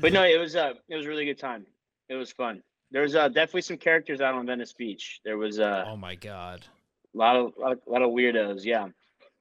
But 0.00 0.12
no, 0.12 0.24
it 0.24 0.38
was 0.40 0.56
uh 0.56 0.74
it 0.88 0.96
was 0.96 1.06
a 1.06 1.08
really 1.08 1.24
good 1.26 1.38
time. 1.38 1.66
It 2.08 2.14
was 2.14 2.32
fun. 2.32 2.62
There 2.90 3.02
was 3.02 3.14
uh, 3.16 3.28
definitely 3.28 3.62
some 3.62 3.78
characters 3.78 4.20
out 4.20 4.34
on 4.34 4.44
Venice 4.44 4.74
Beach. 4.74 5.20
There 5.24 5.38
was 5.38 5.58
uh, 5.58 5.86
Oh 5.88 5.96
my 5.96 6.14
god. 6.14 6.66
A 7.14 7.18
lot 7.18 7.36
of 7.36 7.52
lot 7.58 7.72
of, 7.72 7.78
lot 7.86 8.02
of 8.02 8.10
weirdos. 8.10 8.64
Yeah, 8.64 8.88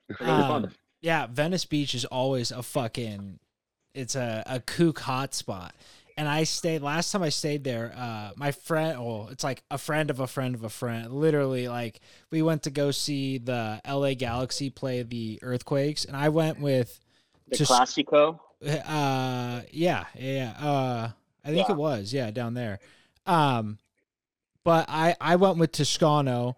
But 0.07 0.21
it 0.21 0.27
was 0.27 0.45
fun. 0.47 0.65
Um, 0.65 0.71
yeah, 1.01 1.27
Venice 1.27 1.65
Beach 1.65 1.95
is 1.95 2.05
always 2.05 2.51
a 2.51 2.61
fucking 2.63 3.39
it's 3.93 4.15
a, 4.15 4.43
a 4.45 4.59
kook 4.59 4.99
hotspot. 4.99 5.71
And 6.17 6.27
I 6.27 6.43
stayed 6.43 6.81
last 6.81 7.11
time 7.11 7.23
I 7.23 7.29
stayed 7.29 7.63
there, 7.63 7.93
uh 7.97 8.31
my 8.35 8.51
friend 8.51 8.97
oh, 8.99 9.27
it's 9.31 9.43
like 9.43 9.63
a 9.71 9.77
friend 9.77 10.09
of 10.09 10.19
a 10.19 10.27
friend 10.27 10.53
of 10.55 10.63
a 10.63 10.69
friend. 10.69 11.11
Literally 11.11 11.67
like 11.67 11.99
we 12.29 12.41
went 12.41 12.63
to 12.63 12.69
go 12.69 12.91
see 12.91 13.37
the 13.37 13.81
LA 13.87 14.13
Galaxy 14.13 14.69
play 14.69 15.01
the 15.03 15.39
Earthquakes 15.41 16.05
and 16.05 16.15
I 16.15 16.29
went 16.29 16.59
with 16.59 16.99
The 17.47 17.57
Just- 17.57 17.71
Classico. 17.71 18.39
uh 18.63 19.61
yeah, 19.71 20.05
yeah. 20.15 20.53
Uh 20.59 21.09
I 21.43 21.47
think 21.47 21.67
Yeah. 21.69 21.73
it 21.73 21.77
was, 21.77 22.13
yeah, 22.13 22.29
down 22.31 22.53
there. 22.53 22.79
Um 23.25 23.79
but 24.63 24.85
I 24.89 25.15
I 25.19 25.37
went 25.37 25.57
with 25.57 25.71
Toscano. 25.71 26.55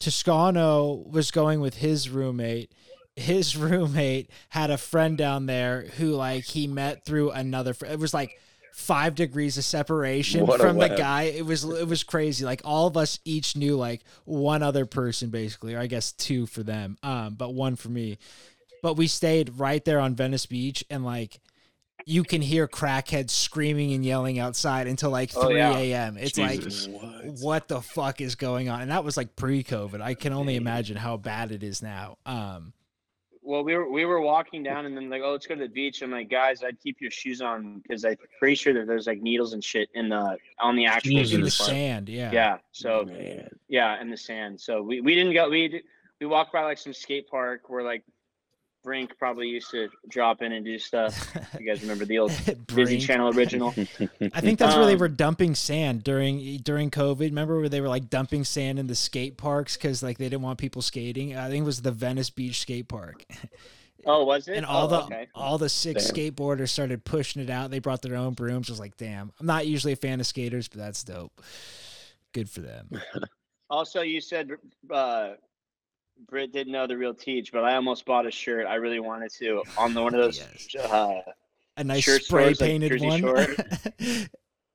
Toscano 0.00 1.04
was 1.08 1.30
going 1.30 1.60
with 1.60 1.76
his 1.76 2.08
roommate. 2.08 2.72
His 3.14 3.56
roommate 3.56 4.30
had 4.50 4.70
a 4.70 4.78
friend 4.78 5.16
down 5.16 5.46
there 5.46 5.82
who 5.96 6.10
like 6.10 6.44
he 6.44 6.66
met 6.66 7.04
through 7.04 7.30
another 7.30 7.74
fr- 7.74 7.86
it 7.86 7.98
was 7.98 8.12
like 8.12 8.38
5 8.74 9.14
degrees 9.14 9.56
of 9.56 9.64
separation 9.64 10.46
What 10.46 10.60
from 10.60 10.76
the 10.76 10.88
guy. 10.88 11.22
It 11.24 11.46
was 11.46 11.64
it 11.64 11.88
was 11.88 12.04
crazy. 12.04 12.44
Like 12.44 12.60
all 12.62 12.86
of 12.86 12.96
us 12.96 13.18
each 13.24 13.56
knew 13.56 13.76
like 13.76 14.02
one 14.26 14.62
other 14.62 14.84
person 14.84 15.30
basically, 15.30 15.74
or 15.74 15.80
I 15.80 15.86
guess 15.86 16.12
two 16.12 16.46
for 16.46 16.62
them. 16.62 16.98
Um 17.02 17.34
but 17.34 17.54
one 17.54 17.76
for 17.76 17.88
me. 17.88 18.18
But 18.82 18.94
we 18.94 19.06
stayed 19.06 19.58
right 19.58 19.84
there 19.84 19.98
on 19.98 20.14
Venice 20.14 20.46
Beach 20.46 20.84
and 20.90 21.04
like 21.04 21.40
you 22.08 22.22
can 22.22 22.40
hear 22.40 22.68
crackheads 22.68 23.30
screaming 23.30 23.92
and 23.92 24.04
yelling 24.04 24.38
outside 24.38 24.86
until 24.86 25.10
like 25.10 25.30
3 25.30 25.42
Oh, 25.42 25.48
yeah. 25.48 25.76
a.m. 25.76 26.16
It's 26.16 26.32
Jesus. 26.32 26.86
like 26.86 27.02
What? 27.02 27.24
what 27.40 27.68
the 27.68 27.82
fuck 27.82 28.20
is 28.20 28.36
going 28.36 28.68
on? 28.68 28.80
And 28.80 28.90
that 28.92 29.02
was 29.04 29.16
like 29.16 29.34
pre-COVID. 29.34 30.00
I 30.00 30.14
can 30.14 30.32
only 30.32 30.54
imagine 30.54 30.96
how 30.96 31.16
bad 31.16 31.50
it 31.50 31.64
is 31.64 31.82
now. 31.82 32.16
Um, 32.24 32.72
Well, 33.42 33.64
we 33.64 33.74
were 33.76 33.90
we 33.90 34.04
were 34.04 34.20
walking 34.20 34.62
down 34.62 34.86
and 34.86 34.96
then 34.96 35.10
like, 35.10 35.22
oh, 35.24 35.32
let's 35.32 35.46
go 35.48 35.54
to 35.56 35.60
the 35.60 35.68
beach. 35.68 36.00
I'm 36.02 36.12
like, 36.12 36.30
guys, 36.30 36.62
I'd 36.62 36.80
keep 36.80 37.00
your 37.00 37.10
shoes 37.10 37.40
on 37.40 37.80
because 37.80 38.04
I'm 38.04 38.16
pretty 38.38 38.54
sure 38.54 38.72
that 38.74 38.86
there's 38.86 39.06
like 39.08 39.20
needles 39.20 39.52
and 39.52 39.62
shit 39.62 39.88
in 39.94 40.08
the 40.08 40.36
on 40.60 40.76
the 40.76 40.86
actual 40.86 41.10
in 41.10 41.16
the 41.18 41.24
Jesus. 41.24 41.54
skate 41.54 41.66
park. 41.66 41.70
sand, 41.76 42.08
yeah. 42.08 42.30
Yeah. 42.32 42.58
So 42.72 43.04
man. 43.04 43.48
yeah, 43.68 44.00
in 44.00 44.10
the 44.10 44.16
sand. 44.16 44.60
So 44.60 44.80
we, 44.82 45.00
we 45.00 45.14
didn't 45.16 45.32
go. 45.34 45.48
We 45.50 45.82
we 46.20 46.26
walked 46.26 46.52
by 46.52 46.62
like 46.62 46.78
some 46.78 46.92
skate 46.92 47.28
park 47.28 47.68
where 47.68 47.82
like 47.84 48.02
Brink 48.86 49.18
probably 49.18 49.48
used 49.48 49.72
to 49.72 49.88
drop 50.08 50.42
in 50.42 50.52
and 50.52 50.64
do 50.64 50.78
stuff. 50.78 51.12
You 51.60 51.66
guys 51.66 51.82
remember 51.82 52.04
the 52.04 52.20
old 52.20 52.32
Disney 52.68 52.98
Channel 52.98 53.36
original? 53.36 53.70
I 53.76 54.40
think 54.40 54.60
that's 54.60 54.76
where 54.76 54.86
they 54.86 54.92
Um, 54.92 54.98
were 55.00 55.08
dumping 55.08 55.56
sand 55.56 56.04
during 56.04 56.58
during 56.58 56.90
COVID. 56.92 57.18
Remember 57.20 57.58
where 57.58 57.68
they 57.68 57.80
were 57.80 57.88
like 57.88 58.08
dumping 58.08 58.44
sand 58.44 58.78
in 58.78 58.86
the 58.86 58.94
skate 58.94 59.36
parks 59.36 59.76
because 59.76 60.04
like 60.04 60.18
they 60.18 60.26
didn't 60.28 60.42
want 60.42 60.58
people 60.60 60.82
skating. 60.82 61.36
I 61.36 61.48
think 61.50 61.62
it 61.62 61.66
was 61.66 61.82
the 61.82 61.90
Venice 61.90 62.30
Beach 62.30 62.60
skate 62.60 62.86
park, 62.88 63.24
Oh, 64.06 64.22
was 64.24 64.46
it? 64.46 64.56
and 64.56 64.64
all 64.64 64.84
oh, 64.84 64.88
the 64.88 65.02
okay. 65.06 65.26
all 65.34 65.58
the 65.58 65.68
sick 65.68 65.96
Damn. 65.96 66.06
skateboarders 66.06 66.68
started 66.68 67.04
pushing 67.04 67.42
it 67.42 67.50
out. 67.50 67.72
They 67.72 67.80
brought 67.80 68.02
their 68.02 68.14
own 68.14 68.34
brooms. 68.34 68.70
I 68.70 68.72
was 68.72 68.80
like, 68.80 68.96
damn. 68.96 69.32
I'm 69.40 69.46
not 69.46 69.66
usually 69.66 69.94
a 69.94 69.96
fan 69.96 70.20
of 70.20 70.26
skaters, 70.28 70.68
but 70.68 70.78
that's 70.78 71.02
dope. 71.02 71.42
Good 72.32 72.48
for 72.48 72.60
them. 72.60 72.90
Also, 73.68 74.00
you 74.02 74.20
said 74.20 74.48
uh, 74.92 75.30
Britt 76.28 76.52
didn't 76.52 76.72
know 76.72 76.86
the 76.86 76.96
real 76.96 77.14
Teej, 77.14 77.52
but 77.52 77.64
I 77.64 77.76
almost 77.76 78.04
bought 78.06 78.26
a 78.26 78.30
shirt. 78.30 78.66
I 78.66 78.76
really 78.76 79.00
wanted 79.00 79.30
to 79.38 79.62
on 79.78 79.94
the, 79.94 80.02
one 80.02 80.14
of 80.14 80.20
those. 80.20 80.38
Yes. 80.72 80.84
Uh, 80.84 81.20
A 81.76 81.84
nice 81.84 82.02
Shirt 82.04 82.24
spray 82.24 82.54
stores 82.54 82.58
painted 82.58 82.90
Jersey 82.90 83.22
one. 83.22 83.56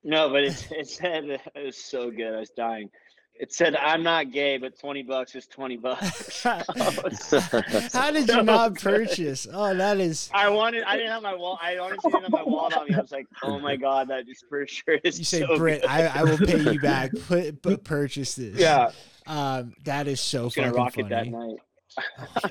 No, 0.04 0.30
but 0.30 0.42
it, 0.44 0.68
it 0.72 0.88
said 0.88 1.24
it 1.54 1.64
was 1.64 1.76
so 1.76 2.10
good. 2.10 2.34
I 2.34 2.40
was 2.40 2.50
dying. 2.50 2.90
It 3.34 3.52
said, 3.52 3.76
"I'm 3.76 4.02
not 4.02 4.30
gay, 4.32 4.58
but 4.58 4.78
twenty 4.78 5.02
bucks 5.04 5.34
is 5.36 5.46
twenty 5.46 5.76
bucks." 5.76 6.42
How 6.42 8.10
did 8.10 8.28
you 8.28 8.34
So 8.34 8.42
not 8.42 8.74
good. 8.74 8.82
purchase? 8.82 9.46
Oh, 9.52 9.74
that 9.74 10.00
is. 10.00 10.28
I 10.34 10.48
wanted. 10.48 10.82
I 10.84 10.96
didn't 10.96 11.12
have 11.12 11.22
my 11.22 11.34
wall. 11.34 11.58
I 11.62 11.78
honestly 11.78 12.10
didn't 12.10 12.24
have 12.24 12.32
my 12.32 12.42
wallet 12.42 12.76
on 12.76 12.88
me. 12.88 12.94
I 12.94 13.00
was 13.00 13.12
like, 13.12 13.26
"Oh 13.42 13.58
my 13.58 13.76
god, 13.76 14.08
that 14.08 14.28
is 14.28 14.44
for 14.48 14.66
sure." 14.66 14.98
Is 15.04 15.18
You 15.18 15.24
say, 15.24 15.40
so 15.40 15.56
Britt, 15.56 15.80
good." 15.82 15.90
I, 15.90 16.06
I 16.20 16.24
will 16.24 16.38
pay 16.38 16.58
you 16.72 16.80
back. 16.80 17.12
Put, 17.28 17.62
but 17.62 17.84
purchase 17.84 18.34
this. 18.34 18.58
Yeah, 18.58 18.90
Um, 19.26 19.74
that 19.84 20.08
is 20.08 20.20
so 20.20 20.42
I 20.42 20.44
was 20.44 20.54
gonna 20.54 20.68
fucking 20.68 20.82
rock 20.82 20.98
it 20.98 21.08
that 21.10 21.24
funny. 21.26 21.30
night. 21.30 21.58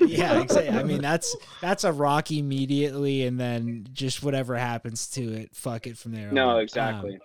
yeah, 0.08 0.40
exactly. 0.40 0.78
I 0.78 0.82
mean, 0.84 1.02
that's 1.02 1.36
that's 1.60 1.84
a 1.84 1.92
rock 1.92 2.30
immediately, 2.30 3.26
and 3.26 3.38
then 3.38 3.88
just 3.92 4.22
whatever 4.22 4.56
happens 4.56 5.08
to 5.10 5.32
it, 5.32 5.54
fuck 5.54 5.86
it 5.86 5.98
from 5.98 6.12
there. 6.12 6.30
No, 6.30 6.50
on. 6.50 6.60
exactly. 6.60 7.14
Um, 7.14 7.20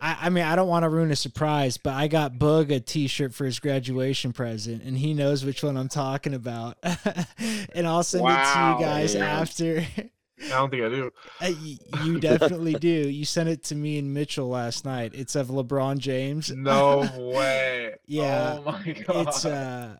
I, 0.00 0.16
I 0.22 0.30
mean, 0.30 0.44
I 0.44 0.56
don't 0.56 0.68
want 0.68 0.84
to 0.84 0.88
ruin 0.88 1.10
a 1.10 1.16
surprise, 1.16 1.76
but 1.76 1.92
I 1.92 2.08
got 2.08 2.34
Boog 2.34 2.74
a 2.74 2.80
T-shirt 2.80 3.34
for 3.34 3.44
his 3.44 3.58
graduation 3.58 4.32
present, 4.32 4.82
and 4.82 4.96
he 4.96 5.12
knows 5.12 5.44
which 5.44 5.62
one 5.62 5.76
I'm 5.76 5.88
talking 5.88 6.32
about. 6.32 6.78
and 6.82 7.86
I'll 7.86 8.02
send 8.02 8.24
it 8.24 8.28
to 8.30 8.76
you 8.78 8.86
guys 8.86 9.14
man. 9.14 9.22
after. 9.24 9.86
I 10.44 10.48
don't 10.48 10.70
think 10.70 10.82
I 10.84 10.88
do. 10.88 11.10
Uh, 11.40 11.52
you 12.04 12.20
definitely 12.20 12.74
do. 12.74 12.88
You 12.88 13.24
sent 13.24 13.48
it 13.48 13.62
to 13.64 13.74
me 13.74 13.98
and 13.98 14.12
Mitchell 14.14 14.48
last 14.48 14.84
night. 14.84 15.12
It's 15.14 15.34
of 15.36 15.48
LeBron 15.48 15.98
James. 15.98 16.50
No 16.50 17.08
way. 17.18 17.94
Yeah, 18.06 18.58
Oh 18.58 18.72
my 18.72 18.92
god. 18.92 19.28
It's 19.28 19.44
uh 19.44 19.96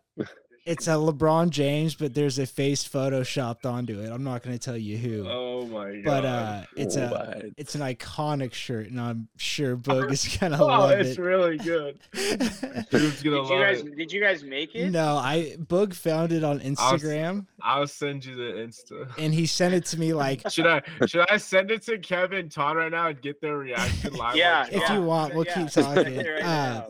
it's 0.65 0.87
a 0.87 0.91
LeBron 0.91 1.49
James, 1.49 1.95
but 1.95 2.13
there's 2.13 2.37
a 2.37 2.45
face 2.45 2.87
photoshopped 2.87 3.65
onto 3.65 3.99
it. 3.99 4.11
I'm 4.11 4.23
not 4.23 4.43
going 4.43 4.55
to 4.57 4.63
tell 4.63 4.77
you 4.77 4.97
who, 4.97 5.27
Oh 5.27 5.65
my 5.65 5.95
god. 6.01 6.03
but 6.03 6.25
uh, 6.25 6.61
it's 6.75 6.95
a 6.95 7.51
it's 7.57 7.75
an 7.75 7.81
iconic 7.81 8.53
shirt, 8.53 8.89
and 8.89 8.99
I'm 9.01 9.27
sure 9.37 9.75
Boog 9.77 10.11
is 10.11 10.37
gonna 10.39 10.61
Oh, 10.61 10.67
love 10.67 10.91
it's 10.91 11.01
it. 11.01 11.09
It's 11.11 11.19
really 11.19 11.57
good. 11.57 11.99
Dude's 12.13 13.23
gonna 13.23 13.41
Did 13.41 13.49
you 13.49 13.59
guys? 13.59 13.79
it. 13.81 13.97
Did 13.97 14.11
you 14.11 14.21
guys 14.21 14.43
make 14.43 14.75
it? 14.75 14.91
no, 14.91 15.15
I 15.17 15.55
Boog 15.59 15.93
found 15.93 16.31
it 16.31 16.43
on 16.43 16.59
Instagram, 16.59 17.45
I'll 17.61 17.87
send 17.87 18.25
you 18.25 18.35
the 18.35 18.53
Insta. 18.61 19.11
and 19.17 19.33
he 19.33 19.45
sent 19.45 19.73
it 19.73 19.85
to 19.85 19.99
me 19.99 20.13
like, 20.13 20.41
Should 20.51 20.67
I 20.67 20.81
should 21.07 21.25
I 21.29 21.37
send 21.37 21.71
it 21.71 21.81
to 21.83 21.97
Kevin 21.97 22.49
Todd 22.49 22.77
right 22.77 22.91
now 22.91 23.07
and 23.07 23.21
get 23.21 23.41
their 23.41 23.57
reaction 23.57 24.13
live? 24.13 24.31
on 24.33 24.37
Yeah, 24.37 24.67
If 24.71 24.81
chat? 24.83 24.93
you 24.95 25.01
want, 25.03 25.33
we'll 25.33 25.45
yeah, 25.45 25.63
keep 25.63 25.69
talking. 25.71 26.17
right 26.17 26.43
Uh, 26.43 26.87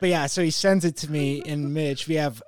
but 0.00 0.08
yeah, 0.08 0.26
so 0.26 0.42
he 0.42 0.50
sends 0.50 0.84
it 0.84 0.96
to 0.96 1.10
me 1.12 1.42
and 1.46 1.72
Mitch. 1.72 2.08
We 2.08 2.16
have 2.16 2.42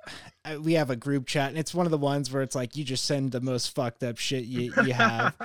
we 0.61 0.73
have 0.73 0.89
a 0.89 0.95
group 0.95 1.25
chat, 1.25 1.49
and 1.49 1.57
it's 1.57 1.73
one 1.73 1.85
of 1.85 1.91
the 1.91 1.97
ones 1.97 2.31
where 2.31 2.41
it's 2.41 2.55
like 2.55 2.75
you 2.75 2.83
just 2.83 3.05
send 3.05 3.31
the 3.31 3.41
most 3.41 3.73
fucked 3.73 4.03
up 4.03 4.17
shit 4.17 4.45
you 4.45 4.73
you 4.83 4.93
have. 4.93 5.35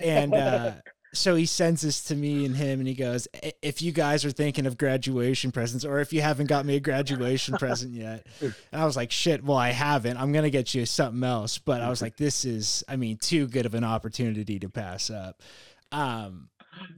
and 0.00 0.34
uh, 0.34 0.72
so 1.14 1.34
he 1.34 1.44
sends 1.46 1.82
this 1.82 2.04
to 2.04 2.14
me 2.14 2.44
and 2.44 2.56
him, 2.56 2.78
and 2.78 2.88
he 2.88 2.94
goes, 2.94 3.28
"If 3.60 3.82
you 3.82 3.92
guys 3.92 4.24
are 4.24 4.30
thinking 4.30 4.66
of 4.66 4.78
graduation 4.78 5.52
presents, 5.52 5.84
or 5.84 6.00
if 6.00 6.12
you 6.12 6.22
haven't 6.22 6.46
got 6.46 6.64
me 6.64 6.76
a 6.76 6.80
graduation 6.80 7.54
present 7.58 7.92
yet," 7.92 8.26
and 8.40 8.54
I 8.72 8.84
was 8.84 8.96
like, 8.96 9.10
"Shit, 9.10 9.44
well, 9.44 9.58
I 9.58 9.70
haven't. 9.70 10.16
I'm 10.16 10.32
gonna 10.32 10.50
get 10.50 10.74
you 10.74 10.86
something 10.86 11.22
else." 11.22 11.58
But 11.58 11.82
I 11.82 11.88
was 11.88 12.00
like, 12.00 12.16
"This 12.16 12.44
is, 12.44 12.82
I 12.88 12.96
mean, 12.96 13.18
too 13.18 13.46
good 13.46 13.66
of 13.66 13.74
an 13.74 13.84
opportunity 13.84 14.58
to 14.58 14.68
pass 14.68 15.10
up." 15.10 15.42
Um, 15.90 16.48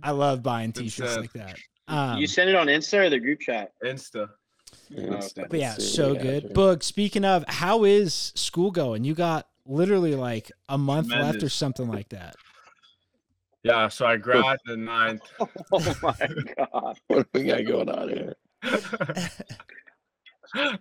I 0.02 0.12
love 0.12 0.42
buying 0.42 0.72
T-shirts 0.72 1.16
like 1.16 1.32
that. 1.32 1.58
Um, 1.88 2.18
you 2.18 2.26
send 2.26 2.48
it 2.48 2.56
on 2.56 2.68
Insta 2.68 3.00
or 3.06 3.10
the 3.10 3.18
group 3.18 3.40
chat? 3.40 3.72
Insta. 3.84 4.28
Insta, 4.90 5.48
but 5.48 5.58
yeah, 5.58 5.74
so 5.74 6.12
what 6.12 6.22
good. 6.22 6.42
here. 6.44 6.52
Boog, 6.52 6.82
speaking 6.82 7.24
of, 7.24 7.44
how 7.48 7.84
is 7.84 8.32
school 8.34 8.70
going? 8.70 9.04
You 9.04 9.14
got 9.14 9.46
literally 9.66 10.14
like 10.14 10.50
a 10.68 10.78
month 10.78 11.10
left 11.10 11.42
or 11.42 11.48
something 11.48 11.88
like 11.88 12.10
that. 12.10 12.36
Yeah, 13.62 13.88
so 13.88 14.04
I 14.06 14.18
grabbed 14.18 14.60
the 14.66 14.76
ninth. 14.76 15.22
Oh 15.72 15.96
my 16.02 16.14
god! 16.56 16.98
What 17.08 17.32
do 17.32 17.40
we 17.40 17.46
got 17.46 17.64
going 17.64 17.88
on 17.88 18.08
here? 18.08 18.34
I 20.54 20.78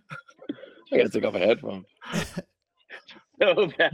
gotta 0.91 1.09
take 1.09 1.25
off 1.25 1.35
a 1.35 1.39
headphone. 1.39 1.85
So 3.43 3.67
bad. 3.77 3.93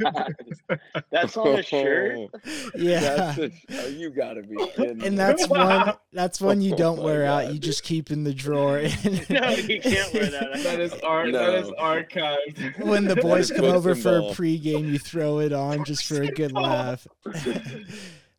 That's 1.11 1.35
on 1.37 1.55
the 1.55 1.63
shirt. 1.63 2.29
Yeah. 2.75 2.99
That's 2.99 3.37
it. 3.39 3.53
Oh, 3.71 3.87
you 3.87 4.09
gotta 4.11 4.43
be 4.43 4.55
kidding. 4.75 5.03
and 5.03 5.17
that's 5.17 5.47
one 5.49 5.93
that's 6.13 6.39
one 6.39 6.61
you 6.61 6.73
Oh 6.73 6.77
don't 6.77 6.97
my 6.97 7.03
wear 7.03 7.25
out. 7.25 7.51
You 7.53 7.59
just 7.59 7.83
keep 7.83 8.11
in 8.11 8.23
the 8.23 8.33
drawer. 8.33 8.81
No, 8.81 9.49
you 9.49 9.81
can't 9.81 10.13
wear 10.13 10.27
that. 10.27 10.59
that 10.63 10.79
is 10.79 10.93
art. 11.01 11.31
That 11.33 11.55
is 11.55 11.69
archived. 11.71 12.83
when 12.85 13.05
the 13.05 13.15
boys 13.15 13.51
come 13.51 13.65
over 13.65 13.95
for 13.95 14.09
a 14.09 14.13
symbol. 14.13 14.33
pregame, 14.35 14.91
you 14.91 14.99
throw 14.99 15.39
it 15.39 15.51
on 15.53 15.83
just 15.83 16.05
for 16.05 16.21
a 16.21 16.27
good 16.31 16.51
laugh. 16.51 17.07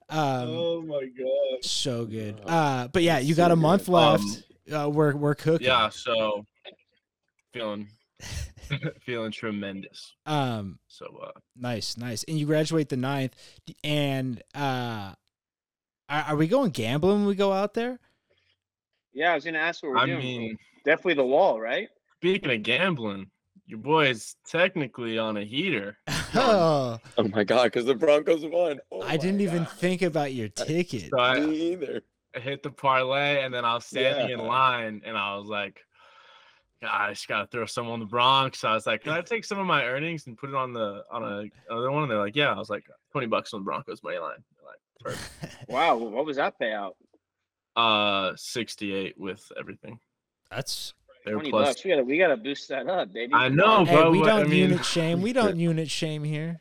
um, 0.08 0.48
oh 0.48 0.82
my 0.82 1.04
god. 1.06 1.64
so 1.64 2.04
good. 2.04 2.40
Oh, 2.46 2.48
Uh, 2.52 2.88
but 2.88 3.02
yeah, 3.02 3.18
you 3.18 3.34
got 3.34 3.50
a 3.50 3.56
month 3.56 3.86
good. 3.86 3.92
left. 3.92 4.44
Um, 4.70 4.74
uh, 4.74 4.88
we're 4.88 5.14
we're 5.16 5.34
cooking. 5.34 5.66
Yeah, 5.66 5.88
so 5.88 6.46
feeling 7.52 7.88
feeling 9.00 9.33
tremendous. 9.33 10.14
Um, 10.26 10.78
So 10.88 11.06
uh 11.22 11.30
nice, 11.56 11.96
nice. 11.96 12.24
And 12.24 12.38
you 12.38 12.46
graduate 12.46 12.88
the 12.88 12.96
ninth. 12.96 13.35
And 13.85 14.42
uh, 14.54 15.14
are, 16.09 16.24
are 16.28 16.37
we 16.37 16.46
going 16.48 16.70
gambling 16.70 17.18
when 17.20 17.26
we 17.26 17.35
go 17.35 17.52
out 17.52 17.74
there? 17.74 17.98
Yeah, 19.12 19.33
I 19.33 19.35
was 19.35 19.44
gonna 19.44 19.59
ask 19.59 19.83
what 19.83 19.92
we're 19.92 19.98
I 19.98 20.06
doing. 20.06 20.18
mean, 20.18 20.59
Definitely 20.85 21.14
the 21.14 21.24
wall, 21.26 21.61
right? 21.61 21.88
speaking 22.16 22.50
of 22.50 22.62
gambling, 22.62 23.30
your 23.66 23.78
boy 23.78 24.09
is 24.09 24.37
technically 24.48 25.18
on 25.18 25.37
a 25.37 25.44
heater. 25.44 25.96
Oh, 26.33 26.98
Oh 27.18 27.26
my 27.26 27.42
god, 27.42 27.64
because 27.64 27.87
the 27.87 27.94
Broncos 27.96 28.44
won. 28.44 28.78
Oh 28.92 29.02
I 29.02 29.16
didn't 29.16 29.38
my 29.38 29.42
even 29.42 29.64
God. 29.64 29.72
think 29.72 30.02
about 30.02 30.33
your 30.33 30.48
ticket. 30.48 31.11
So 31.11 31.18
I, 31.18 31.40
Me 31.40 31.72
either. 31.72 32.02
I 32.37 32.38
hit 32.38 32.62
the 32.62 32.70
parlay 32.70 33.42
and 33.42 33.52
then 33.52 33.64
I 33.64 33.74
was 33.74 33.85
standing 33.85 34.30
in 34.30 34.38
line 34.46 35.02
and 35.04 35.16
I 35.18 35.35
was 35.37 35.46
like, 35.48 35.74
God, 35.74 35.80
I 36.82 37.10
just 37.10 37.28
gotta 37.28 37.46
throw 37.46 37.66
some 37.66 37.88
on 37.88 38.00
the 38.00 38.06
Bronx. 38.06 38.64
I 38.64 38.74
was 38.74 38.86
like, 38.86 39.02
Can 39.04 39.12
I 39.12 39.20
take 39.22 39.44
some 39.44 39.58
of 39.58 39.66
my 39.66 39.84
earnings 39.84 40.26
and 40.26 40.36
put 40.38 40.48
it 40.50 40.56
on 40.56 40.72
the 40.72 41.04
on 41.10 41.22
a 41.22 41.72
other 41.74 41.90
one? 41.90 42.02
And 42.04 42.10
they're 42.10 42.18
like, 42.18 42.36
Yeah. 42.36 42.52
I 42.52 42.58
was 42.58 42.70
like, 42.70 42.84
twenty 43.12 43.26
bucks 43.26 43.52
on 43.52 43.60
the 43.60 43.64
Broncos 43.64 44.02
money 44.02 44.18
line. 44.18 44.38
They're 44.56 45.12
like, 45.14 45.18
perfect. 45.18 45.68
Wow, 45.70 45.96
what 45.96 46.24
was 46.24 46.36
that 46.36 46.54
payout? 46.60 46.92
uh 47.76 48.32
sixty-eight 48.36 49.14
with 49.18 49.50
everything. 49.58 49.98
That's 50.50 50.94
They 51.24 51.32
were 51.32 51.36
Twenty 51.38 51.50
plus 51.50 51.68
bucks. 51.68 51.84
We 51.84 51.90
gotta 51.90 52.02
we 52.04 52.18
gotta 52.18 52.36
boost 52.36 52.68
that 52.70 52.88
up, 52.88 53.12
baby. 53.12 53.32
I 53.34 53.48
know, 53.48 53.84
hey, 53.84 53.94
bro. 53.94 54.10
we 54.10 54.18
don't 54.22 54.40
I 54.40 54.44
mean, 54.44 54.70
unit 54.70 54.84
shame. 54.84 55.22
We 55.22 55.32
don't 55.32 55.56
unit 55.70 55.90
shame 55.90 56.24
here. 56.24 56.60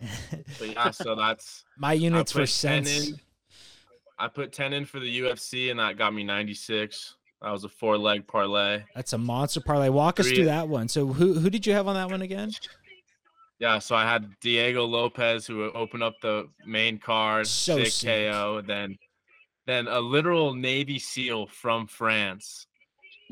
but 0.00 0.68
yeah, 0.68 0.90
so 0.90 1.14
that's 1.14 1.64
My 1.78 1.92
units 1.92 2.34
were 2.34 2.40
put 2.42 2.48
10 2.50 2.84
cents. 2.84 3.08
in. 3.10 3.20
I 4.18 4.28
put 4.28 4.52
10 4.52 4.72
in 4.72 4.84
for 4.84 5.00
the 5.00 5.20
UFC 5.20 5.70
and 5.70 5.80
that 5.80 5.96
got 5.96 6.12
me 6.12 6.22
96. 6.24 7.16
That 7.42 7.50
was 7.50 7.64
a 7.64 7.68
four 7.68 7.98
leg 7.98 8.26
parlay. 8.26 8.82
That's 8.94 9.12
a 9.12 9.18
monster 9.18 9.60
parlay. 9.60 9.88
Walk 9.88 10.20
us 10.20 10.26
Three- 10.28 10.36
through 10.36 10.44
that 10.46 10.68
one. 10.68 10.88
So 10.88 11.06
who 11.08 11.34
who 11.34 11.50
did 11.50 11.66
you 11.66 11.72
have 11.72 11.88
on 11.88 11.94
that 11.94 12.10
one 12.10 12.22
again? 12.22 12.52
Yeah, 13.58 13.78
so 13.78 13.94
I 13.94 14.04
had 14.04 14.28
Diego 14.40 14.84
Lopes 14.84 15.46
who 15.46 15.64
opened 15.72 16.02
up 16.02 16.14
the 16.20 16.48
main 16.66 16.98
card, 16.98 17.46
So 17.46 17.78
sick 17.78 17.92
sick. 17.92 18.08
KO, 18.32 18.62
then 18.66 18.96
then 19.66 19.86
a 19.88 20.00
literal 20.00 20.54
Navy 20.54 20.98
SEAL 20.98 21.46
from 21.48 21.86
France. 21.86 22.66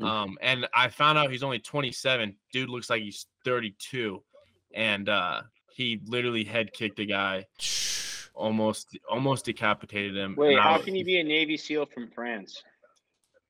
Um, 0.01 0.37
and 0.41 0.67
I 0.73 0.87
found 0.87 1.17
out 1.17 1.29
he's 1.29 1.43
only 1.43 1.59
27. 1.59 2.35
Dude 2.53 2.69
looks 2.69 2.89
like 2.89 3.01
he's 3.03 3.27
32. 3.45 4.23
And 4.73 5.07
uh 5.09 5.41
he 5.73 5.99
literally 6.05 6.43
head 6.43 6.73
kicked 6.73 6.99
a 6.99 7.05
guy, 7.05 7.45
almost 8.33 8.97
almost 9.09 9.45
decapitated 9.45 10.15
him. 10.17 10.35
Wait, 10.37 10.51
and 10.51 10.59
I 10.59 10.63
how 10.63 10.75
was- 10.77 10.85
can 10.85 10.95
you 10.95 11.05
be 11.05 11.19
a 11.19 11.23
Navy 11.23 11.55
SEAL 11.57 11.85
from 11.87 12.09
France? 12.09 12.61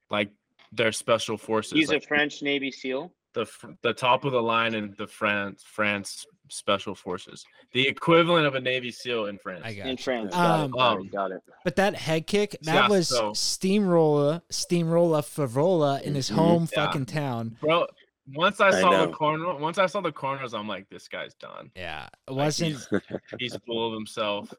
like 0.09 0.29
their 0.71 0.91
special 0.91 1.37
forces? 1.37 1.73
He's 1.73 1.91
a 1.91 1.99
French 1.99 2.41
Navy 2.41 2.71
SEAL. 2.71 3.11
the 3.33 3.45
the 3.81 3.93
top 3.93 4.25
of 4.25 4.31
the 4.33 4.41
line 4.41 4.73
in 4.75 4.93
the 4.97 5.07
France 5.07 5.63
France 5.65 6.25
special 6.49 6.93
forces, 6.93 7.45
the 7.71 7.87
equivalent 7.87 8.45
of 8.45 8.55
a 8.55 8.59
Navy 8.59 8.91
SEAL 8.91 9.27
in 9.27 9.37
France. 9.37 9.61
I 9.63 9.73
got 9.73 9.85
In 9.85 9.91
you. 9.91 9.97
France. 10.03 10.33
Got 10.33 10.59
Um, 10.59 10.65
it. 10.65 10.71
Got 10.73 10.91
Um, 10.97 11.05
it. 11.05 11.11
Got 11.13 11.31
it. 11.31 11.41
But 11.63 11.75
that 11.77 11.95
head 11.95 12.27
kick, 12.27 12.57
that 12.63 12.73
Yeah, 12.75 12.87
was 12.89 13.07
so- 13.07 13.31
steamroller, 13.33 14.41
steamroller 14.49 15.21
Frevola 15.21 16.01
in 16.01 16.15
his 16.15 16.29
Mhm. 16.29 16.35
home 16.35 16.67
Yeah. 16.73 16.85
fucking 16.85 17.05
town. 17.05 17.57
Bro, 17.61 17.87
once 18.33 18.59
I 18.59 18.67
I 18.67 18.81
saw 18.81 18.91
know. 18.91 19.05
the 19.07 19.13
corner, 19.13 19.55
once 19.55 19.77
I 19.77 19.85
saw 19.85 20.01
the 20.01 20.11
corners, 20.11 20.53
I'm 20.53 20.67
like, 20.67 20.89
this 20.89 21.07
guy's 21.07 21.33
done. 21.35 21.71
Yeah, 21.75 22.09
it 22.27 22.33
wasn't. 22.33 22.71
he's, 22.71 22.87
he's 23.39 23.55
full 23.65 23.87
of 23.87 23.93
himself. 23.93 24.53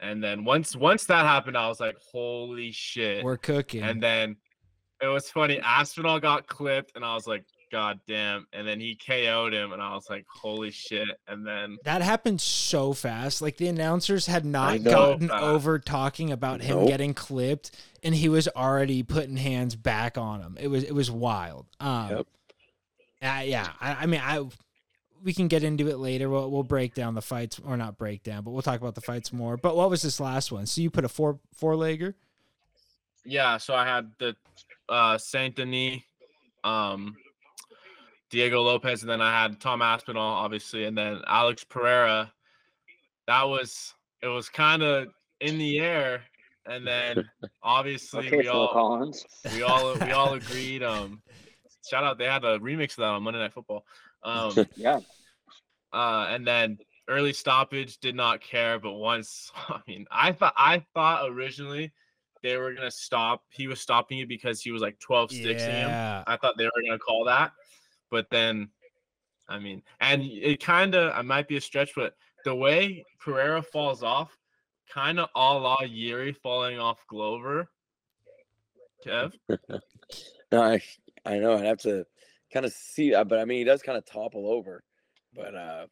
And 0.00 0.20
then 0.24 0.44
once 0.44 0.74
once 0.74 1.04
that 1.04 1.24
happened, 1.26 1.56
I 1.56 1.68
was 1.68 1.78
like, 1.78 1.96
holy 2.10 2.72
shit. 2.72 3.22
We're 3.22 3.36
cooking. 3.36 3.82
And 3.82 4.02
then 4.02 4.36
it 5.02 5.06
was 5.06 5.30
funny. 5.30 5.60
Aspinall 5.60 6.20
got 6.20 6.46
clipped, 6.46 6.92
and 6.96 7.04
I 7.04 7.14
was 7.14 7.26
like, 7.26 7.44
God 7.72 8.00
damn. 8.08 8.46
And 8.52 8.66
then 8.66 8.80
he 8.80 8.96
KO'd 8.96 9.52
him, 9.52 9.72
and 9.72 9.80
I 9.80 9.94
was 9.94 10.10
like, 10.10 10.26
holy 10.28 10.70
shit. 10.72 11.08
And 11.28 11.46
then 11.46 11.78
That 11.84 12.02
happened 12.02 12.40
so 12.40 12.92
fast. 12.92 13.40
Like 13.40 13.56
the 13.58 13.68
announcers 13.68 14.26
had 14.26 14.44
not 14.44 14.82
gotten 14.82 15.28
Fast. 15.28 15.42
over 15.42 15.78
talking 15.78 16.32
about 16.32 16.62
him 16.62 16.78
Nope. 16.80 16.88
getting 16.88 17.14
clipped, 17.14 17.70
and 18.02 18.14
he 18.14 18.28
was 18.28 18.48
already 18.48 19.02
putting 19.04 19.36
hands 19.36 19.76
back 19.76 20.18
on 20.18 20.40
him. 20.40 20.56
It 20.60 20.66
was 20.68 20.82
it 20.82 20.92
was 20.94 21.10
wild. 21.10 21.66
Um, 21.78 22.08
Yep. 22.10 22.26
uh, 23.22 23.42
yeah. 23.44 23.68
I, 23.80 23.92
I 24.02 24.06
mean, 24.06 24.20
I 24.22 24.44
we 25.22 25.32
can 25.32 25.46
get 25.48 25.62
into 25.62 25.86
it 25.88 25.98
later. 25.98 26.28
We'll 26.28 26.50
we'll 26.50 26.62
break 26.64 26.94
down 26.94 27.14
the 27.14 27.22
fights, 27.22 27.60
or 27.64 27.76
not 27.76 27.96
break 27.98 28.22
down, 28.24 28.42
but 28.42 28.50
we'll 28.50 28.62
talk 28.62 28.80
about 28.80 28.96
the 28.96 29.00
fights 29.00 29.32
more. 29.32 29.56
But 29.56 29.76
what 29.76 29.90
was 29.90 30.02
this 30.02 30.18
last 30.18 30.50
one? 30.50 30.66
So 30.66 30.80
you 30.80 30.90
put 30.90 31.04
a 31.04 31.08
four 31.08 31.38
four 31.54 31.74
legger. 31.74 32.14
yeah, 33.24 33.58
so 33.58 33.74
I 33.74 33.84
had 33.86 34.10
the 34.18 34.34
uh 34.90 35.16
Saint 35.16 35.56
Denis, 35.56 36.00
um 36.64 37.16
Diego 38.30 38.62
Lopes, 38.62 39.00
and 39.02 39.10
then 39.10 39.20
I 39.20 39.42
had 39.42 39.60
Tom 39.60 39.82
Aspinall, 39.82 40.22
obviously, 40.22 40.84
and 40.84 40.96
then 40.96 41.20
Alex 41.26 41.64
Pereira. 41.64 42.32
That 43.26 43.44
was 43.44 43.94
it 44.22 44.28
was 44.28 44.48
kind 44.48 44.82
of 44.82 45.08
in 45.40 45.58
the 45.58 45.78
air, 45.78 46.22
and 46.66 46.86
then 46.86 47.24
obviously 47.62 48.26
Okay, 48.26 48.36
we 48.36 48.42
Phil 48.44 48.52
all 48.52 48.72
Collins. 48.72 49.24
we 49.52 49.62
all 49.62 49.94
we 49.98 50.12
all 50.12 50.34
agreed. 50.34 50.82
Um, 50.82 51.22
shout 51.88 52.04
out, 52.04 52.18
they 52.18 52.26
had 52.26 52.44
a 52.44 52.58
remix 52.58 52.90
of 52.90 52.96
that 52.98 53.04
on 53.04 53.22
Monday 53.22 53.40
Night 53.40 53.52
Football. 53.52 53.84
Um, 54.22 54.66
Yeah. 54.76 55.00
uh, 55.92 56.26
and 56.30 56.46
then 56.46 56.78
early 57.08 57.32
stoppage 57.32 57.98
did 57.98 58.14
not 58.14 58.40
care, 58.40 58.78
but 58.78 58.92
once 58.92 59.50
I 59.68 59.80
mean, 59.88 60.06
I 60.10 60.32
thought 60.32 60.54
I 60.56 60.84
thought 60.94 61.28
originally 61.30 61.92
they 62.42 62.56
were 62.56 62.72
gonna 62.72 62.90
stop. 62.90 63.44
He 63.50 63.66
was 63.66 63.80
stopping 63.80 64.18
it 64.20 64.28
because 64.28 64.60
he 64.60 64.70
was 64.70 64.82
like 64.82 64.98
12 65.00 65.30
sticks 65.30 65.62
in 65.62 65.70
him. 65.70 65.88
Yeah. 65.88 66.24
I 66.26 66.36
thought 66.36 66.56
they 66.56 66.64
were 66.64 66.82
gonna 66.84 66.98
call 66.98 67.24
that, 67.24 67.52
but 68.10 68.28
then, 68.30 68.68
I 69.48 69.58
mean, 69.58 69.82
and 70.00 70.22
it 70.22 70.62
kind 70.62 70.94
of 70.94 71.12
I 71.14 71.22
might 71.22 71.48
be 71.48 71.56
a 71.56 71.60
stretch, 71.60 71.92
but 71.94 72.14
the 72.44 72.54
way 72.54 73.04
Pereira 73.18 73.62
falls 73.62 74.02
off, 74.02 74.36
kind 74.92 75.20
of 75.20 75.28
a 75.34 75.38
la 75.38 75.78
Yuri 75.82 76.32
falling 76.32 76.78
off 76.78 76.98
Glover. 77.08 77.68
Kev, 79.06 79.32
No, 80.52 80.62
I 80.62 80.82
I 81.24 81.38
know. 81.38 81.56
I'd 81.56 81.64
have 81.64 81.78
to 81.80 82.04
kind 82.52 82.66
of 82.66 82.72
see 82.72 83.10
that, 83.10 83.28
but 83.28 83.38
I 83.38 83.44
mean, 83.44 83.58
he 83.58 83.64
does 83.64 83.82
kind 83.82 83.98
of 83.98 84.04
topple 84.04 84.50
over. 84.50 84.82
But 85.34 85.54
uh, 85.54 85.86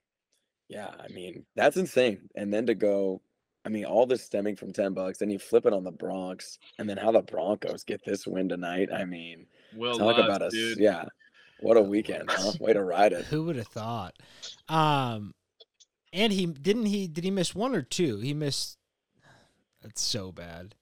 yeah, 0.68 0.90
I 0.98 1.08
mean, 1.08 1.44
that's 1.54 1.76
insane. 1.76 2.28
And 2.34 2.52
then 2.52 2.66
to 2.66 2.74
go, 2.74 3.22
I 3.68 3.70
mean, 3.70 3.84
all 3.84 4.06
this 4.06 4.22
stemming 4.22 4.56
from 4.56 4.72
ten 4.72 4.94
bucks, 4.94 5.18
then 5.18 5.28
you 5.28 5.38
flip 5.38 5.66
it 5.66 5.74
on 5.74 5.84
the 5.84 5.90
Bronx, 5.90 6.58
and 6.78 6.88
then 6.88 6.96
how 6.96 7.12
the 7.12 7.20
Broncos 7.20 7.84
get 7.84 8.02
this 8.02 8.26
win 8.26 8.48
tonight. 8.48 8.88
I 8.90 9.04
mean, 9.04 9.44
Will 9.76 9.98
talk 9.98 10.16
Lutz, 10.16 10.20
about 10.20 10.40
us. 10.40 10.54
Yeah, 10.54 11.04
what 11.60 11.76
a 11.76 11.82
weekend, 11.82 12.30
huh? 12.30 12.52
Way 12.60 12.72
to 12.72 12.82
ride 12.82 13.12
it. 13.12 13.26
Who 13.26 13.44
would 13.44 13.56
have 13.56 13.66
thought? 13.66 14.14
Um, 14.70 15.34
and 16.14 16.32
he 16.32 16.46
didn't 16.46 16.86
he 16.86 17.08
did 17.08 17.24
he 17.24 17.30
miss 17.30 17.54
one 17.54 17.74
or 17.74 17.82
two? 17.82 18.20
He 18.20 18.32
missed. 18.32 18.78
That's 19.82 20.00
so 20.00 20.32
bad. 20.32 20.74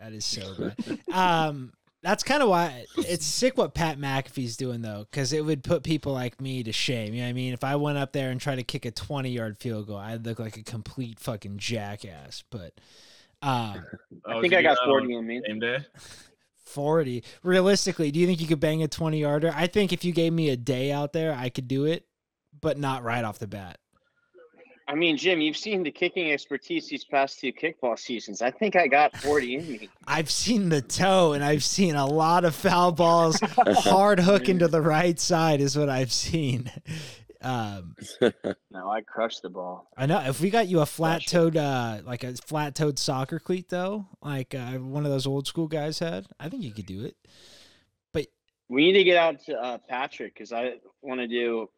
That 0.00 0.12
is 0.12 0.24
so 0.24 0.54
bad. 0.58 0.98
um, 1.12 1.72
that's 2.02 2.22
kind 2.22 2.42
of 2.42 2.48
why 2.48 2.84
it's 2.98 3.26
sick 3.26 3.56
what 3.56 3.74
Pat 3.74 3.98
McAfee's 3.98 4.56
doing 4.56 4.82
though, 4.82 5.06
because 5.10 5.32
it 5.32 5.44
would 5.44 5.64
put 5.64 5.82
people 5.82 6.12
like 6.12 6.40
me 6.40 6.62
to 6.62 6.72
shame. 6.72 7.14
You 7.14 7.20
know 7.20 7.26
what 7.26 7.30
I 7.30 7.34
mean? 7.34 7.52
If 7.52 7.64
I 7.64 7.76
went 7.76 7.98
up 7.98 8.12
there 8.12 8.30
and 8.30 8.40
tried 8.40 8.56
to 8.56 8.62
kick 8.62 8.84
a 8.84 8.90
twenty-yard 8.90 9.58
field 9.58 9.88
goal, 9.88 9.96
I'd 9.96 10.24
look 10.24 10.38
like 10.38 10.56
a 10.56 10.62
complete 10.62 11.18
fucking 11.18 11.58
jackass. 11.58 12.44
But 12.50 12.74
um, 13.42 13.84
Oh, 14.24 14.38
I 14.38 14.40
think 14.40 14.54
I 14.54 14.62
got 14.62 14.78
40 14.84 15.14
on 15.14 15.20
in 15.20 15.26
me. 15.26 15.42
Game 15.46 15.58
day. 15.60 15.78
40. 16.64 17.22
Realistically, 17.42 18.10
do 18.10 18.18
you 18.18 18.26
think 18.26 18.40
you 18.40 18.46
could 18.46 18.60
bang 18.60 18.82
a 18.82 18.88
20 18.88 19.20
yarder? 19.20 19.52
I 19.54 19.66
think 19.66 19.92
if 19.92 20.04
you 20.04 20.12
gave 20.12 20.32
me 20.32 20.50
a 20.50 20.56
day 20.56 20.90
out 20.92 21.12
there, 21.12 21.32
I 21.32 21.48
could 21.48 21.68
do 21.68 21.84
it, 21.84 22.06
but 22.60 22.78
not 22.78 23.04
right 23.04 23.24
off 23.24 23.38
the 23.38 23.46
bat. 23.46 23.78
I 24.88 24.94
mean, 24.94 25.16
Jim, 25.16 25.40
you've 25.40 25.56
seen 25.56 25.82
the 25.82 25.90
kicking 25.90 26.30
expertise 26.30 26.88
these 26.88 27.04
past 27.04 27.40
two 27.40 27.52
kickball 27.52 27.98
seasons. 27.98 28.40
I 28.40 28.52
think 28.52 28.76
I 28.76 28.86
got 28.86 29.16
40 29.16 29.54
in 29.56 29.68
me. 29.72 29.88
I've 30.06 30.30
seen 30.30 30.68
the 30.68 30.80
toe 30.80 31.32
and 31.32 31.42
I've 31.42 31.64
seen 31.64 31.96
a 31.96 32.06
lot 32.06 32.44
of 32.44 32.54
foul 32.54 32.92
balls 32.92 33.40
hard 33.40 34.20
hook 34.20 34.48
into 34.48 34.68
the 34.68 34.80
right 34.80 35.18
side 35.18 35.60
is 35.60 35.76
what 35.76 35.88
I've 35.88 36.12
seen. 36.12 36.70
Um, 37.42 37.96
No, 38.70 38.90
I 38.90 39.00
crushed 39.00 39.42
the 39.42 39.50
ball. 39.50 39.88
I 39.96 40.06
know 40.06 40.20
if 40.20 40.40
we 40.40 40.50
got 40.50 40.68
you 40.68 40.80
a 40.80 40.86
flat 40.86 41.26
toed, 41.26 41.56
uh, 41.56 41.98
like 42.04 42.22
a 42.22 42.34
flat 42.34 42.74
toed 42.76 42.98
soccer 42.98 43.40
cleat 43.40 43.68
though, 43.68 44.06
like 44.22 44.54
uh, 44.54 44.72
one 44.78 45.04
of 45.04 45.10
those 45.10 45.26
old 45.26 45.48
school 45.48 45.66
guys 45.66 45.98
had, 45.98 46.26
I 46.38 46.48
think 46.48 46.62
you 46.62 46.72
could 46.72 46.86
do 46.86 47.04
it. 47.04 47.16
But 48.12 48.26
we 48.68 48.84
need 48.86 48.98
to 48.98 49.04
get 49.04 49.16
out 49.16 49.40
to 49.46 49.54
uh, 49.60 49.78
Patrick 49.88 50.34
because 50.34 50.52
I 50.52 50.74
want 51.02 51.20
to 51.20 51.26
do 51.26 51.68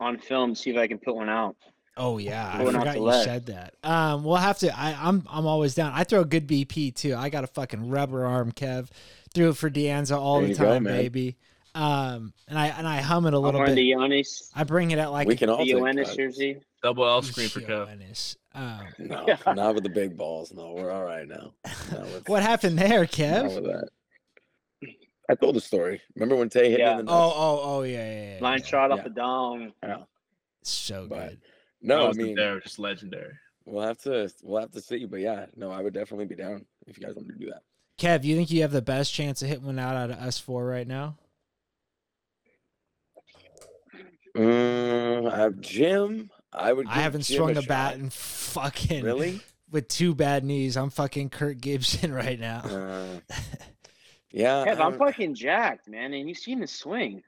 on 0.00 0.18
film, 0.18 0.54
see 0.54 0.70
if 0.70 0.76
I 0.76 0.86
can 0.86 0.98
put 0.98 1.16
one 1.16 1.28
out. 1.28 1.56
Oh 1.96 2.16
yeah, 2.18 2.50
I 2.54 2.64
forgot 2.64 2.96
you 2.96 3.02
leg. 3.02 3.24
said 3.24 3.46
that. 3.46 3.74
Um, 3.84 4.24
we'll 4.24 4.36
have 4.36 4.58
to. 4.60 4.74
I, 4.78 4.96
I'm 5.08 5.24
I'm 5.30 5.46
always 5.46 5.74
down. 5.74 5.92
I 5.94 6.04
throw 6.04 6.20
a 6.20 6.24
good 6.24 6.46
BP 6.46 6.94
too. 6.94 7.14
I 7.14 7.28
got 7.28 7.44
a 7.44 7.48
fucking 7.48 7.90
rubber 7.90 8.24
arm, 8.24 8.52
Kev. 8.52 8.88
Threw 9.34 9.50
it 9.50 9.56
for 9.56 9.68
De 9.70 9.84
Anza 9.86 10.16
all 10.16 10.38
There 10.38 10.48
the 10.48 10.52
you 10.54 10.58
go, 10.58 10.64
time, 10.72 10.84
baby. 10.84 11.36
Um, 11.74 12.32
and 12.48 12.58
I 12.58 12.66
and 12.68 12.86
I 12.86 13.00
hum 13.00 13.26
it 13.26 13.34
a 13.34 13.36
I'm 13.36 13.42
little 13.42 13.60
wearing 13.60 13.74
bit. 13.74 13.82
the 13.82 13.90
Giannis, 13.92 14.50
I 14.54 14.64
bring 14.64 14.90
it 14.90 14.98
out 14.98 15.12
like 15.12 15.26
we 15.28 15.36
can 15.36 15.48
all 15.50 15.58
the 15.58 15.64
take 15.72 15.76
Giannis 15.82 16.16
jersey. 16.16 16.60
Double 16.82 17.06
L 17.06 17.22
screen 17.22 17.48
for 17.48 17.60
Kev. 17.60 17.88
Giannis. 17.88 18.36
Um, 18.54 18.80
No, 18.98 19.52
not 19.54 19.74
with 19.74 19.84
the 19.84 19.88
big 19.90 20.16
balls. 20.16 20.52
No, 20.52 20.72
we're 20.72 20.90
all 20.90 21.04
right 21.04 21.26
now. 21.28 21.52
With- 21.92 22.24
what 22.28 22.42
happened 22.42 22.78
there, 22.78 23.04
Kev? 23.06 23.84
I 25.30 25.34
told 25.34 25.54
the 25.56 25.60
story. 25.60 26.00
Remember 26.14 26.36
when 26.36 26.48
Tay 26.50 26.70
hit 26.70 26.80
Yeah. 26.80 26.94
me 26.94 27.00
in 27.00 27.06
the 27.06 27.12
Oh 27.12 27.24
nuts? 27.26 27.34
oh 27.38 27.60
oh 27.64 27.82
yeah 27.82 27.98
yeah. 28.12 28.34
yeah, 28.34 28.42
Line 28.42 28.58
yeah. 28.58 28.64
shot 28.64 28.90
off 28.90 29.04
the 29.04 29.10
dome. 29.10 29.72
So 30.62 31.06
But- 31.08 31.28
good. 31.28 31.40
No, 31.82 31.98
I 32.00 32.04
I 32.04 32.06
wasn't 32.08 32.26
mean 32.26 32.36
there, 32.36 32.60
just 32.60 32.78
legendary. 32.78 33.32
we'll 33.64 33.86
have 33.86 33.98
to 34.02 34.30
we'll 34.42 34.60
have 34.60 34.70
to 34.72 34.80
see. 34.80 35.04
But 35.06 35.20
yeah, 35.20 35.46
no, 35.56 35.70
I 35.70 35.80
would 35.82 35.94
definitely 35.94 36.26
be 36.26 36.36
down 36.36 36.64
if 36.86 36.98
you 36.98 37.04
guys 37.06 37.14
want 37.16 37.28
to 37.28 37.34
do 37.34 37.46
that. 37.50 37.62
Kev, 37.98 38.24
you 38.24 38.36
think 38.36 38.50
you 38.50 38.62
have 38.62 38.72
the 38.72 38.82
best 38.82 39.12
chance 39.12 39.42
of 39.42 39.48
hitting 39.48 39.66
one 39.66 39.78
out 39.78 39.96
out 39.96 40.10
of 40.10 40.16
us 40.18 40.38
four 40.38 40.64
right 40.66 40.86
now? 40.86 41.16
Mm, 44.36 45.30
I 45.30 45.36
have 45.36 45.60
Jim. 45.60 46.30
I 46.52 46.72
would. 46.72 46.86
I 46.86 46.94
haven't 46.94 47.22
Jim 47.22 47.36
swung 47.36 47.50
a, 47.52 47.54
shot. 47.56 47.68
bat 47.68 47.94
in 47.96 48.10
fucking 48.10 49.04
Really? 49.04 49.40
with 49.70 49.88
two 49.88 50.14
bad 50.14 50.44
knees. 50.44 50.76
I'm 50.76 50.90
fucking 50.90 51.30
Kirk 51.30 51.58
Gibson 51.60 52.12
right 52.14 52.38
now. 52.40 52.60
Uh, 52.60 53.20
yeah. 54.30 54.64
Kev, 54.66 54.78
I 54.80 54.84
I'm 54.84 54.98
fucking 54.98 55.34
jacked, 55.34 55.88
man, 55.88 56.12
and 56.14 56.28
you've 56.28 56.38
seen 56.38 56.60
the 56.60 56.66
swing. 56.66 57.22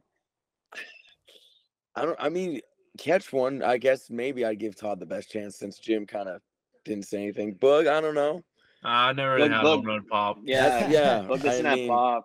I 1.94 2.04
don't. 2.06 2.16
I 2.18 2.28
mean, 2.28 2.60
catch 2.98 3.33
one. 3.33 3.62
I 3.62 3.78
guess 3.78 4.11
maybe 4.11 4.44
I'd 4.44 4.59
give 4.59 4.76
Todd 4.76 5.00
the 5.00 5.07
best 5.07 5.30
chance 5.30 5.57
since 5.57 5.78
Jim 5.78 6.07
kind 6.07 6.28
of 6.28 6.40
didn't 6.85 7.07
say 7.07 7.22
anything. 7.22 7.54
Boog. 7.57 7.88
I 7.88 8.00
don't 8.00 8.14
know. 8.14 8.42
I 8.83 9.12
never 9.14 9.37
really 9.37 9.48
Look, 9.48 9.52
had 9.52 9.64
look. 9.64 9.76
home 9.78 9.87
run 9.87 10.04
pop. 10.11 10.38
Yeah, 10.44 10.88
yeah, 10.90 11.26
Look, 11.28 11.42
listen 11.42 11.66
I 11.66 11.70
at 11.72 11.74
mean- 11.76 11.88
Bob. 11.88 12.24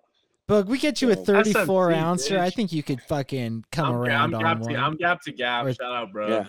Boog, 0.49 0.65
we 0.65 0.79
get 0.79 0.99
you 1.01 1.11
a 1.11 1.15
34 1.15 1.89
SMT, 1.91 1.95
ouncer. 1.95 2.39
I 2.39 2.49
think 2.49 2.73
you 2.73 2.81
could 2.81 3.01
fucking 3.03 3.65
come 3.71 3.85
I'm, 3.89 3.95
around 3.95 4.33
I'm 4.33 4.35
on 4.35 4.41
gap 4.41 4.59
one. 4.61 4.73
to, 4.73 4.79
I'm 4.79 4.95
gap 4.97 5.21
to 5.21 5.31
gap. 5.31 5.65
Or- 5.65 5.73
Shout 5.73 5.91
out, 5.93 6.11
bro. 6.11 6.27
Yeah. 6.27 6.47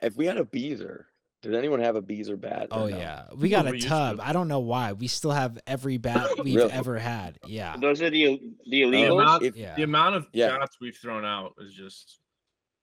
If 0.00 0.16
we 0.16 0.26
had 0.26 0.36
a 0.38 0.44
Beezer, 0.44 1.06
did 1.42 1.54
anyone 1.56 1.80
have 1.80 1.96
a 1.96 2.00
Beezer 2.02 2.36
bat? 2.36 2.68
oh 2.70 2.86
no? 2.86 2.96
yeah, 2.96 3.24
we 3.36 3.48
got 3.48 3.66
a 3.66 3.76
tub. 3.80 4.20
I 4.22 4.32
don't 4.32 4.46
know 4.46 4.60
why. 4.60 4.92
We 4.92 5.08
still 5.08 5.32
have 5.32 5.58
every 5.66 5.98
bat 5.98 6.28
we've 6.44 6.54
Really? 6.54 6.70
ever 6.72 6.98
had. 7.00 7.36
Yeah, 7.44 7.76
Those 7.76 8.00
are 8.00 8.10
the 8.10 8.40
the 8.70 8.82
illegals. 8.82 9.20
amount- 9.20 9.42
if, 9.42 9.56
yeah. 9.56 9.74
The 9.74 9.82
amount 9.82 10.14
of 10.14 10.26
Yeah. 10.32 10.50
shots 10.50 10.76
we've 10.80 10.96
thrown 10.96 11.24
out 11.24 11.54
is 11.60 11.72
just 11.74 12.20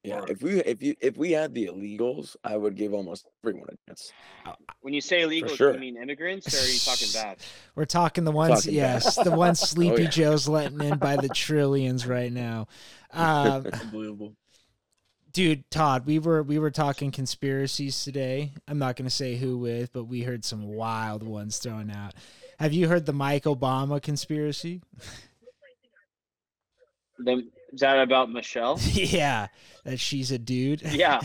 yeah, 0.04 0.24
if 0.30 0.42
we 0.42 0.62
if 0.62 0.82
you 0.82 0.96
if 1.02 1.18
we 1.18 1.32
had 1.32 1.54
the 1.54 1.68
illegals, 1.68 2.36
I 2.44 2.56
would 2.56 2.76
give 2.76 2.94
almost 2.94 3.28
everyone 3.44 3.68
a 3.70 3.76
chance. 3.90 4.14
when 4.82 4.94
you 4.94 5.02
say 5.02 5.22
illegals, 5.22 5.50
do 5.50 5.56
sure. 5.56 5.74
you 5.74 5.80
mean 5.80 5.98
immigrants 5.98 6.54
or 6.54 6.66
are 6.66 6.72
you 6.72 6.80
talking 6.80 7.08
bad? 7.14 7.38
We're 7.76 7.86
talking 7.86 8.24
the 8.24 8.32
ones. 8.32 8.62
Talking 8.62 8.76
yes, 8.76 9.18
bad. 9.18 9.26
the 9.26 9.32
ones 9.32 9.60
Sleepy 9.70 10.04
yeah. 10.04 10.10
Joe's 10.10 10.48
letting 10.48 10.82
in 10.82 10.98
by 11.00 11.18
the 11.18 11.28
trillions 11.30 12.08
right 12.08 12.32
now. 12.32 12.68
Um, 13.12 13.66
unbelievable. 13.74 14.36
dude 15.34 15.70
todd 15.70 16.06
we 16.06 16.18
were 16.20 16.44
we 16.44 16.60
were 16.60 16.72
talking 16.72 17.10
conspiracies 17.12 18.04
today 18.04 18.54
i'm 18.68 18.78
not 18.78 18.96
going 18.96 19.08
to 19.08 19.16
say 19.16 19.36
who 19.36 19.58
with 19.58 19.92
but 19.92 20.04
we 20.04 20.22
heard 20.22 20.46
some 20.46 20.68
wild 20.68 21.24
ones 21.24 21.58
thrown 21.58 21.90
out 21.90 22.14
have 22.60 22.72
you 22.72 22.88
heard 22.88 23.06
the 23.08 23.14
mike 23.14 23.46
obama 23.46 24.00
conspiracy 24.02 24.82
The, 27.20 27.50
is 27.74 27.80
that 27.82 28.00
about 28.00 28.32
Michelle? 28.32 28.80
yeah 28.92 29.48
that 29.86 30.00
she's 30.00 30.32
a 30.32 30.38
dude 30.38 30.82
Yeah. 30.92 31.20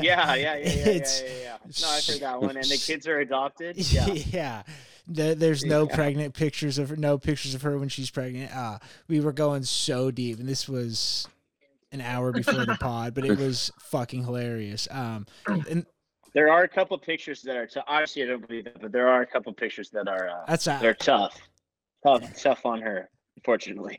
Yeah, 0.00 0.02
yeah, 0.02 0.34
yeah, 0.34 0.34
yeah, 0.34 0.56
yeah, 0.56 0.88
It's- 0.88 1.22
yeah, 1.24 1.32
yeah. 1.42 1.56
No, 1.80 1.88
I've 1.88 2.06
heard 2.06 2.20
that 2.20 2.40
one. 2.40 2.56
And 2.56 2.66
the 2.66 2.76
kids 2.84 3.06
are 3.06 3.20
adopted. 3.20 3.76
Yeah. 3.92 4.06
yeah 4.12 4.62
The, 5.08 5.34
there's 5.34 5.64
no 5.64 5.88
Yeah. 5.88 5.94
pregnant 5.94 6.34
pictures 6.34 6.78
of 6.78 6.90
her, 6.90 6.96
no 6.96 7.18
pictures 7.18 7.54
of 7.54 7.62
her 7.62 7.78
when 7.78 7.88
she's 7.88 8.10
pregnant. 8.10 8.54
Uh, 8.54 8.78
we 9.08 9.20
were 9.20 9.32
going 9.32 9.62
so 9.64 10.10
deep, 10.10 10.38
and 10.38 10.48
this 10.48 10.68
was 10.68 11.26
an 11.92 12.00
hour 12.00 12.32
before 12.32 12.64
the 12.64 12.76
pod, 12.80 13.14
but 13.14 13.24
it 13.24 13.36
was 13.38 13.70
fucking 13.80 14.24
hilarious. 14.24 14.86
Um, 14.90 15.26
and 15.46 15.84
There 16.34 16.50
are 16.50 16.62
a 16.62 16.68
couple 16.68 16.96
pictures 16.98 17.42
that 17.42 17.56
are 17.56 17.66
t- 17.66 17.80
obviously 17.86 18.22
I 18.22 18.26
don't 18.26 18.46
believe 18.46 18.64
that, 18.64 18.80
but 18.80 18.92
there 18.92 19.08
are 19.08 19.22
a 19.22 19.26
couple 19.26 19.52
pictures 19.52 19.90
that 19.90 20.08
are 20.08 20.28
uh, 20.28 20.44
that's 20.48 20.66
uh, 20.66 20.78
they're 20.78 20.94
tough, 20.94 21.38
tough, 22.06 22.22
tough 22.42 22.64
on 22.66 22.80
her. 22.80 23.08
Unfortunately, 23.36 23.98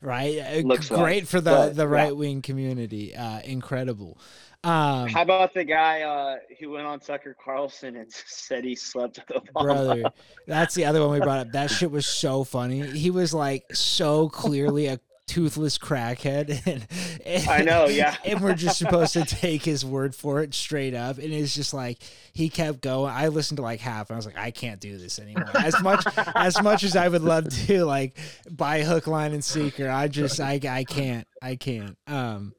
right. 0.00 0.38
Uh, 0.38 0.60
Looks 0.60 0.90
like, 0.90 1.00
great 1.00 1.28
for 1.28 1.40
the 1.40 1.50
but, 1.50 1.76
the 1.76 1.88
right 1.88 2.16
wing 2.16 2.42
community. 2.42 3.14
Uh, 3.14 3.40
incredible. 3.40 4.18
Um, 4.64 5.08
how 5.08 5.22
about 5.22 5.54
the 5.54 5.62
guy 5.62 6.02
uh, 6.02 6.38
who 6.58 6.70
went 6.70 6.86
on 6.86 6.98
Tucker 6.98 7.36
Carlson 7.42 7.94
and 7.94 8.10
said 8.26 8.64
he 8.64 8.74
slept 8.74 9.20
with 9.28 9.44
Obama? 9.44 9.62
brother. 9.62 10.02
That's 10.48 10.74
the 10.74 10.84
other 10.86 11.00
one 11.00 11.12
we 11.12 11.20
brought 11.20 11.38
up. 11.38 11.52
That 11.52 11.70
shit 11.70 11.90
was 11.90 12.06
so 12.06 12.42
funny. 12.42 12.84
He 12.84 13.10
was 13.10 13.32
like 13.32 13.64
so 13.72 14.28
clearly 14.28 14.86
a 14.86 14.98
toothless 15.26 15.78
crackhead, 15.78 16.62
and, 16.66 16.86
and 17.24 17.48
I 17.48 17.62
know, 17.62 17.86
yeah. 17.86 18.16
And 18.24 18.40
we're 18.40 18.54
just 18.54 18.78
supposed 18.78 19.12
to 19.14 19.24
take 19.24 19.64
his 19.64 19.84
word 19.84 20.14
for 20.14 20.42
it 20.42 20.54
straight 20.54 20.94
up. 20.94 21.18
And 21.18 21.32
it's 21.32 21.54
just 21.54 21.74
like 21.74 21.98
he 22.32 22.48
kept 22.48 22.80
going. 22.80 23.12
I 23.12 23.28
listened 23.28 23.56
to 23.58 23.62
like 23.62 23.80
half, 23.80 24.10
and 24.10 24.14
I 24.14 24.18
was 24.18 24.26
like, 24.26 24.38
I 24.38 24.50
can't 24.50 24.80
do 24.80 24.96
this 24.98 25.18
anymore. 25.18 25.50
As 25.54 25.80
much 25.82 26.04
as 26.34 26.62
much 26.62 26.82
as 26.82 26.96
I 26.96 27.08
would 27.08 27.22
love 27.22 27.48
to, 27.66 27.84
like 27.84 28.16
buy 28.50 28.82
hook, 28.82 29.06
line, 29.06 29.32
and 29.32 29.44
sinker, 29.44 29.88
I 29.88 30.08
just 30.08 30.40
I 30.40 30.60
I 30.68 30.84
can't 30.84 31.26
I 31.42 31.56
can't. 31.56 31.96
Um. 32.06 32.54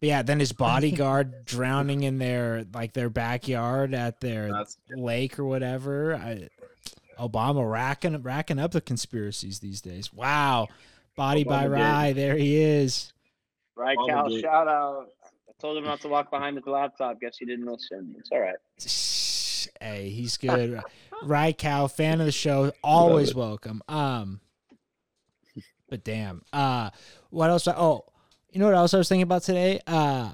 Yeah, 0.00 0.22
then 0.22 0.40
his 0.40 0.50
bodyguard 0.50 1.44
drowning 1.44 2.02
in 2.02 2.18
their 2.18 2.66
like 2.74 2.92
their 2.92 3.08
backyard 3.08 3.94
at 3.94 4.20
their 4.20 4.50
That's 4.50 4.76
lake 4.90 5.38
or 5.38 5.44
whatever. 5.44 6.16
I, 6.16 6.48
Obama 7.20 7.70
racking 7.70 8.20
racking 8.22 8.58
up 8.58 8.72
the 8.72 8.80
conspiracies 8.80 9.60
these 9.60 9.80
days. 9.80 10.12
Wow, 10.12 10.66
body 11.16 11.44
by 11.44 11.66
Obama. 11.66 11.72
Rye, 11.72 12.12
there 12.12 12.36
he 12.36 12.60
is. 12.60 13.12
Right, 13.76 13.96
Obama 13.96 14.06
Cal, 14.06 14.40
shout 14.40 14.68
out. 14.68 15.06
I 15.48 15.52
told 15.60 15.78
him 15.78 15.84
not 15.84 16.00
to 16.02 16.08
walk 16.08 16.30
behind 16.30 16.56
the 16.56 16.70
laptop. 16.70 17.20
Guess 17.20 17.38
he 17.38 17.46
didn't 17.46 17.66
listen. 17.66 18.14
It's 18.18 18.30
all 18.30 18.40
right. 18.40 18.56
Hey, 19.80 20.10
he's 20.10 20.36
good. 20.36 20.80
Rye 21.22 21.52
Cow, 21.52 21.86
fan 21.86 22.20
of 22.20 22.26
the 22.26 22.32
show, 22.32 22.72
always 22.82 23.34
welcome. 23.34 23.82
Um, 23.88 24.40
but 25.88 26.04
damn, 26.04 26.42
uh, 26.52 26.90
what 27.30 27.50
else? 27.50 27.68
Oh, 27.68 28.04
you 28.50 28.60
know 28.60 28.66
what 28.66 28.74
else 28.74 28.94
I 28.94 28.98
was 28.98 29.08
thinking 29.08 29.22
about 29.22 29.42
today? 29.42 29.80
Uh, 29.86 30.32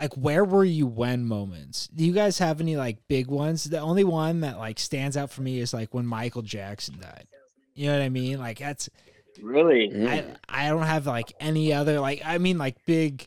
like 0.00 0.14
where 0.14 0.44
were 0.44 0.64
you 0.64 0.86
when 0.86 1.24
moments? 1.24 1.88
Do 1.88 2.04
you 2.04 2.12
guys 2.12 2.38
have 2.38 2.60
any 2.60 2.76
like 2.76 2.98
big 3.08 3.26
ones? 3.26 3.64
The 3.64 3.80
only 3.80 4.04
one 4.04 4.40
that 4.40 4.58
like 4.58 4.78
stands 4.78 5.16
out 5.16 5.30
for 5.30 5.42
me 5.42 5.58
is 5.60 5.74
like 5.74 5.92
when 5.92 6.06
Michael 6.06 6.42
Jackson 6.42 7.00
died. 7.00 7.26
You 7.74 7.88
know 7.88 7.98
what 7.98 8.02
I 8.02 8.08
mean? 8.08 8.38
Like 8.38 8.58
that's 8.58 8.88
Really? 9.42 9.90
Mm. 9.90 10.36
I 10.48 10.66
I 10.66 10.68
don't 10.68 10.82
have 10.82 11.06
like 11.06 11.32
any 11.40 11.72
other 11.72 12.00
like 12.00 12.22
I 12.24 12.38
mean 12.38 12.58
like 12.58 12.76
big 12.86 13.26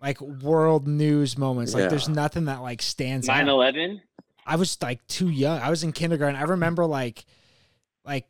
like 0.00 0.20
world 0.20 0.86
news 0.86 1.36
moments. 1.38 1.74
Like 1.74 1.90
there's 1.90 2.08
nothing 2.08 2.46
that 2.46 2.62
like 2.62 2.82
stands 2.82 3.28
out. 3.28 3.44
9/11. 3.44 4.00
I 4.46 4.56
was 4.56 4.80
like 4.82 5.04
too 5.06 5.28
young. 5.28 5.60
I 5.60 5.70
was 5.70 5.82
in 5.82 5.92
kindergarten. 5.92 6.36
I 6.36 6.42
remember 6.42 6.86
like 6.86 7.24
like 8.04 8.26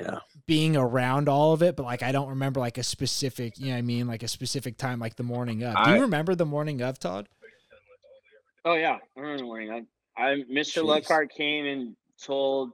Yeah. 0.00 0.18
being 0.46 0.76
around 0.76 1.28
all 1.28 1.52
of 1.52 1.62
it, 1.62 1.76
but 1.76 1.84
like 1.84 2.02
I 2.02 2.12
don't 2.12 2.28
remember 2.28 2.60
like 2.60 2.76
a 2.78 2.82
specific, 2.82 3.58
you 3.58 3.66
know 3.66 3.72
what 3.72 3.78
I 3.78 3.82
mean, 3.82 4.06
like 4.06 4.22
a 4.22 4.28
specific 4.28 4.76
time 4.76 4.98
like 4.98 5.16
the 5.16 5.22
morning 5.22 5.62
of. 5.64 5.74
Do 5.84 5.92
you 5.92 6.02
remember 6.02 6.34
the 6.34 6.44
morning 6.46 6.82
of, 6.82 6.98
Todd? 6.98 7.28
Oh 8.64 8.74
yeah, 8.74 8.98
I 9.16 9.20
remember 9.20 9.38
the 9.38 9.44
morning. 9.44 9.86
I, 10.18 10.22
I 10.22 10.34
Mr. 10.52 10.82
Jeez. 10.82 10.84
Lockhart 10.84 11.30
came 11.34 11.64
and 11.66 11.96
told 12.22 12.72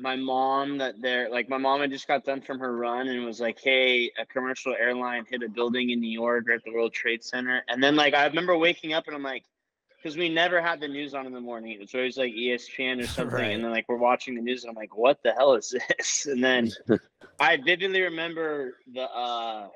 my 0.00 0.16
mom 0.16 0.78
that 0.78 1.00
they're 1.00 1.30
like 1.30 1.48
my 1.48 1.58
mom 1.58 1.80
had 1.80 1.90
just 1.90 2.06
got 2.06 2.24
done 2.24 2.40
from 2.40 2.58
her 2.58 2.76
run 2.76 3.08
and 3.08 3.24
was 3.24 3.40
like, 3.40 3.58
"Hey, 3.60 4.10
a 4.18 4.26
commercial 4.26 4.74
airline 4.78 5.24
hit 5.28 5.42
a 5.42 5.48
building 5.48 5.90
in 5.90 6.00
New 6.00 6.10
York 6.10 6.48
or 6.48 6.52
at 6.52 6.64
the 6.64 6.72
World 6.72 6.92
Trade 6.92 7.24
Center." 7.24 7.62
And 7.68 7.82
then 7.82 7.96
like 7.96 8.14
I 8.14 8.26
remember 8.26 8.56
waking 8.56 8.92
up 8.92 9.06
and 9.06 9.16
I'm 9.16 9.22
like, 9.22 9.44
because 9.96 10.16
we 10.16 10.28
never 10.28 10.60
had 10.62 10.80
the 10.80 10.88
news 10.88 11.14
on 11.14 11.26
in 11.26 11.32
the 11.32 11.40
morning. 11.40 11.72
It 11.72 11.80
was 11.80 11.94
always 11.94 12.16
like 12.16 12.32
ESPN 12.32 13.02
or 13.02 13.06
something. 13.06 13.34
Right. 13.34 13.52
And 13.52 13.64
then 13.64 13.70
like 13.70 13.86
we're 13.88 13.96
watching 13.96 14.34
the 14.34 14.42
news 14.42 14.64
and 14.64 14.70
I'm 14.70 14.76
like, 14.76 14.96
"What 14.96 15.22
the 15.22 15.32
hell 15.32 15.54
is 15.54 15.74
this?" 15.88 16.26
And 16.30 16.42
then 16.42 16.70
I 17.40 17.56
vividly 17.56 18.02
remember 18.02 18.74
the 18.92 19.02
uh 19.02 19.68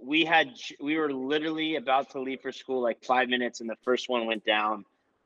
we 0.00 0.24
had 0.24 0.50
we 0.80 0.96
were 0.96 1.12
literally 1.12 1.76
about 1.76 2.10
to 2.10 2.20
leave 2.20 2.40
for 2.40 2.52
school 2.52 2.80
like 2.80 3.02
five 3.04 3.28
minutes 3.28 3.60
and 3.60 3.68
the 3.68 3.76
first 3.82 4.08
one 4.08 4.26
went 4.26 4.44
down 4.44 4.84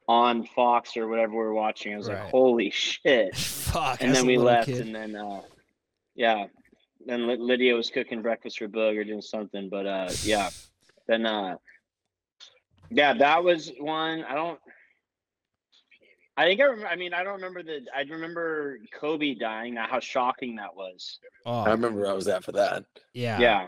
on 0.09 0.45
Fox 0.45 0.97
or 0.97 1.07
whatever 1.09 1.33
we 1.33 1.39
were 1.39 1.55
watching. 1.55 1.95
I 1.95 1.97
was 1.97 2.09
Right. 2.09 2.21
like, 2.23 2.31
holy 2.31 2.71
shit. 2.71 3.35
Fuck. 3.37 4.03
And 4.03 4.15
then 4.15 4.27
we 4.27 4.37
left 4.39 4.67
kid. 4.69 4.81
and 4.87 4.95
then 4.95 5.15
uh 5.17 5.43
yeah. 6.15 6.47
Then 7.07 7.27
Ly- 7.27 7.35
Lydia 7.39 7.75
was 7.75 7.91
cooking 7.91 8.23
breakfast 8.23 8.59
for 8.59 8.69
Boog 8.69 8.97
or 8.99 9.05
doing 9.05 9.23
something. 9.23 9.69
But 9.69 9.87
uh 9.87 10.11
yeah. 10.23 10.51
Then 11.09 11.27
uh 11.27 11.57
yeah, 12.91 13.15
that 13.15 13.43
was 13.43 13.73
one. 13.81 14.23
I 14.25 14.35
don't 14.35 14.59
I 16.37 16.45
think 16.47 16.61
I 16.61 16.65
remember 16.65 16.87
I 16.89 16.97
mean 16.97 17.13
I 17.15 17.23
don't 17.25 17.35
remember 17.35 17.63
the 17.63 17.81
I 17.95 18.03
remember 18.03 18.79
Kobe 18.99 19.35
dying, 19.35 19.77
how 19.77 20.01
shocking 20.01 20.57
that 20.57 20.75
was. 20.75 21.19
Oh, 21.47 21.61
I 21.61 21.71
remember 21.71 22.07
I 22.09 22.13
was 22.13 22.29
at 22.29 22.45
for 22.45 22.53
that. 22.53 22.85
yeah. 23.15 23.39
yeah. 23.39 23.67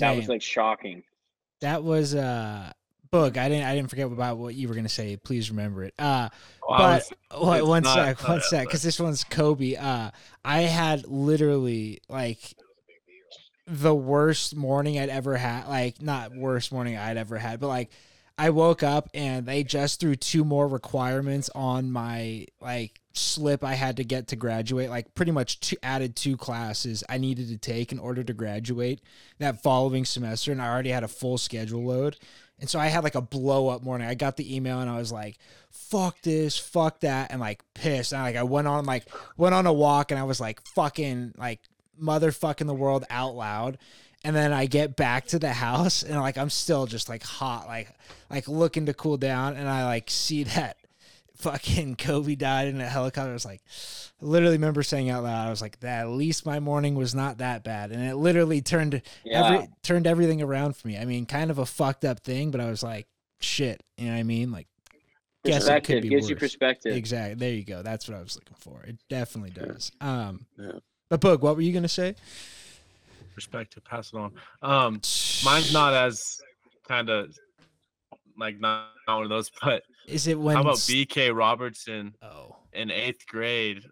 That 0.00 0.16
was 0.16 0.28
like 0.28 0.42
shocking. 0.42 1.02
that 1.60 1.82
was 1.84 2.14
uh 2.14 2.72
Boog. 3.10 3.36
I 3.36 3.48
didn't 3.48 3.64
I 3.64 3.74
didn't 3.74 3.90
forget 3.90 4.06
about 4.06 4.38
what 4.38 4.54
you 4.54 4.68
were 4.68 4.74
gonna 4.74 4.88
say. 4.88 5.16
Please 5.16 5.50
remember 5.50 5.84
it. 5.84 5.94
Uh 5.98 6.28
Well, 6.68 6.78
but 6.78 7.40
was- 7.40 7.62
one, 7.68 7.82
not- 7.82 7.94
sec, 7.94 8.20
not 8.22 8.28
one 8.28 8.40
sec, 8.42 8.66
because 8.66 8.82
this 8.82 8.98
one's 9.00 9.24
Kobe. 9.24 9.74
Uh, 9.76 10.10
I 10.44 10.60
had 10.62 11.06
literally 11.06 12.00
like 12.08 12.38
the 13.66 13.94
worst 13.94 14.56
morning 14.56 14.98
I'd 14.98 15.10
ever 15.10 15.36
had. 15.36 15.66
Like 15.68 16.00
not 16.00 16.34
worst 16.34 16.72
morning 16.72 16.96
I'd 16.96 17.16
ever 17.16 17.36
had, 17.38 17.60
but 17.60 17.68
like 17.68 17.90
I 18.40 18.50
woke 18.50 18.82
up 18.82 19.08
and 19.14 19.44
they 19.46 19.64
just 19.64 19.98
threw 20.00 20.14
two 20.14 20.44
more 20.44 20.68
requirements 20.68 21.50
on 21.54 21.90
my 21.90 22.46
like 22.60 23.00
slip 23.12 23.64
I 23.64 23.74
had 23.74 23.96
to 23.96 24.04
get 24.04 24.28
to 24.28 24.36
graduate. 24.36 24.90
Like 24.90 25.12
pretty 25.14 25.32
much 25.32 25.58
two, 25.60 25.76
added 25.82 26.14
two 26.14 26.36
classes 26.36 27.02
I 27.08 27.18
needed 27.18 27.48
to 27.48 27.58
take 27.58 27.90
in 27.90 27.98
order 27.98 28.22
to 28.22 28.32
graduate 28.32 29.00
that 29.38 29.62
following 29.62 30.04
semester, 30.04 30.52
and 30.52 30.62
I 30.62 30.68
already 30.68 30.90
had 30.90 31.02
a 31.04 31.08
full 31.08 31.36
schedule 31.36 31.84
load. 31.84 32.16
And 32.60 32.68
so 32.68 32.78
I 32.78 32.86
had 32.86 33.04
like 33.04 33.14
a 33.14 33.20
blow 33.20 33.68
up 33.68 33.82
morning. 33.82 34.08
I 34.08 34.14
got 34.14 34.36
the 34.36 34.56
email 34.56 34.80
and 34.80 34.90
I 34.90 34.98
was 34.98 35.12
like, 35.12 35.38
fuck 35.70 36.20
this, 36.22 36.58
fuck 36.58 37.00
that, 37.00 37.30
and 37.30 37.40
like 37.40 37.62
pissed. 37.74 38.12
And 38.12 38.22
like 38.22 38.36
I 38.36 38.42
went 38.42 38.66
on 38.66 38.84
like 38.84 39.06
went 39.36 39.54
on 39.54 39.66
a 39.66 39.72
walk 39.72 40.10
and 40.10 40.18
I 40.18 40.24
was 40.24 40.40
like 40.40 40.60
fucking 40.74 41.34
like 41.38 41.60
motherfucking 42.02 42.66
the 42.66 42.74
world 42.74 43.04
out 43.10 43.34
loud. 43.34 43.78
And 44.24 44.34
then 44.34 44.52
I 44.52 44.66
get 44.66 44.96
back 44.96 45.26
to 45.28 45.38
the 45.38 45.52
house 45.52 46.02
and 46.02 46.16
like 46.16 46.36
I'm 46.36 46.50
still 46.50 46.86
just 46.86 47.08
like 47.08 47.22
hot, 47.22 47.68
like 47.68 47.94
like 48.28 48.48
looking 48.48 48.86
to 48.86 48.94
cool 48.94 49.16
down, 49.16 49.56
and 49.56 49.68
I 49.68 49.84
like 49.84 50.10
see 50.10 50.42
that 50.44 50.76
fucking 51.38 51.96
Kobe 51.96 52.34
died 52.34 52.68
in 52.68 52.80
a 52.80 52.88
helicopter. 52.88 53.30
I 53.30 53.32
was 53.32 53.44
like, 53.44 53.62
I 54.20 54.24
literally 54.24 54.56
remember 54.56 54.82
saying 54.82 55.08
out 55.10 55.22
loud, 55.24 55.46
I 55.46 55.50
was 55.50 55.62
like, 55.62 55.80
that 55.80 56.02
at 56.02 56.08
least 56.10 56.44
my 56.46 56.60
morning 56.60 56.94
was 56.94 57.14
not 57.14 57.38
that 57.38 57.62
bad, 57.64 57.92
and 57.92 58.02
it 58.02 58.16
literally 58.16 58.60
turned 58.60 59.00
Yeah. 59.24 59.44
every 59.44 59.68
turned 59.82 60.06
everything 60.06 60.42
around 60.42 60.76
for 60.76 60.88
me. 60.88 60.98
I 60.98 61.04
mean, 61.04 61.26
kind 61.26 61.50
of 61.50 61.58
a 61.58 61.66
fucked 61.66 62.04
up 62.04 62.20
thing, 62.20 62.50
but 62.50 62.60
I 62.60 62.68
was 62.70 62.82
like, 62.82 63.06
shit, 63.40 63.82
you 63.96 64.06
know 64.06 64.12
what 64.14 64.18
I 64.18 64.22
mean? 64.24 64.50
Like, 64.50 64.66
guess 65.44 65.66
it 65.66 65.84
could 65.84 66.00
perspective 66.00 66.02
be 66.02 66.08
gives 66.08 66.28
you 66.28 66.36
perspective. 66.36 66.96
Exactly. 66.96 67.34
There 67.36 67.52
you 67.54 67.64
go. 67.64 67.82
That's 67.82 68.08
what 68.08 68.18
I 68.18 68.22
was 68.22 68.34
looking 68.34 68.56
for. 68.58 68.82
It 68.82 68.98
definitely 69.08 69.50
does. 69.50 69.92
Um, 70.00 70.46
Yeah. 70.58 70.72
but 71.08 71.20
Boog, 71.20 71.40
what 71.40 71.54
were 71.56 71.62
you 71.62 71.72
gonna 71.72 71.88
say? 71.88 72.14
perspective, 73.34 73.84
pass 73.84 74.12
it 74.12 74.16
on. 74.16 74.32
Um, 74.62 74.94
mine's 75.44 75.72
not 75.72 75.94
as 75.94 76.40
kind 76.88 77.08
of 77.08 77.32
like 78.36 78.58
not, 78.58 78.88
not 79.06 79.14
one 79.16 79.22
of 79.24 79.28
those, 79.30 79.48
but 79.62 79.84
Is 80.08 80.26
it 80.26 80.38
when? 80.38 80.56
how 80.56 80.62
about 80.62 80.76
BK 80.76 81.34
Robertson 81.36 82.14
Oh, 82.22 82.56
in 82.72 82.90
eighth 82.90 83.26
grade? 83.26 83.84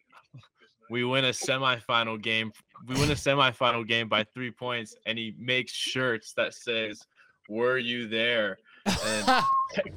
We 0.89 1.05
win 1.05 1.25
a 1.25 1.31
semifinal 1.31 2.21
game. 2.23 2.53
We 2.87 2.95
win 2.95 3.11
a 3.11 3.15
semifinal 3.15 3.87
game 3.87 4.09
by 4.09 4.25
three 4.35 4.51
points, 4.51 4.95
and 5.05 5.19
he 5.19 5.35
makes 5.39 5.73
shirts 5.73 6.33
that 6.35 6.55
says 6.55 7.03
"Were 7.49 7.79
you 7.79 8.09
there?" 8.09 8.59
And 8.87 9.27
when 9.27 9.43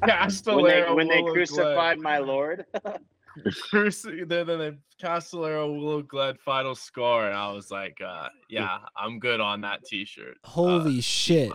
they 0.01 0.07
Castillero 0.07 0.95
when 0.95 1.07
they 1.07 1.21
Willow 1.21 1.33
crucified 1.33 1.99
my 1.99 2.17
Lord. 2.17 2.65
Gled, 2.83 2.99
cruci- 3.71 4.27
then 4.27 4.47
then 4.47 4.57
the 4.59 4.77
Castillero 5.01 5.71
Willow 5.79 6.01
Glen 6.01 6.35
final 6.43 6.75
score, 6.75 7.27
and 7.27 7.35
I 7.37 7.51
was 7.51 7.69
like, 7.71 8.01
uh, 8.05 8.29
"Yeah, 8.49 8.79
I'm 8.97 9.19
good 9.19 9.39
on 9.39 9.61
that 9.61 9.85
T-shirt." 9.85 10.37
Uh, 10.43 10.49
holy 10.49 11.01
shit! 11.01 11.51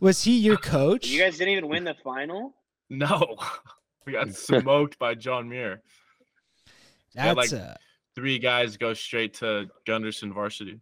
Was 0.00 0.22
he 0.22 0.38
your 0.38 0.56
coach? 0.56 1.08
you 1.08 1.20
guys 1.20 1.36
didn't 1.38 1.52
even 1.52 1.68
win 1.68 1.84
the 1.84 1.96
final. 2.04 2.54
No, 2.88 3.36
we 4.06 4.12
got 4.12 4.30
smoked 4.34 4.98
by 4.98 5.14
John 5.14 5.48
Muir. 5.48 5.82
That's 7.14 7.36
like- 7.36 7.52
uh, 7.60 7.74
Three 8.14 8.38
guys 8.38 8.78
go 8.78 8.94
straight 8.94 9.34
to 9.34 9.68
Gunderson 9.86 10.32
varsity. 10.32 10.80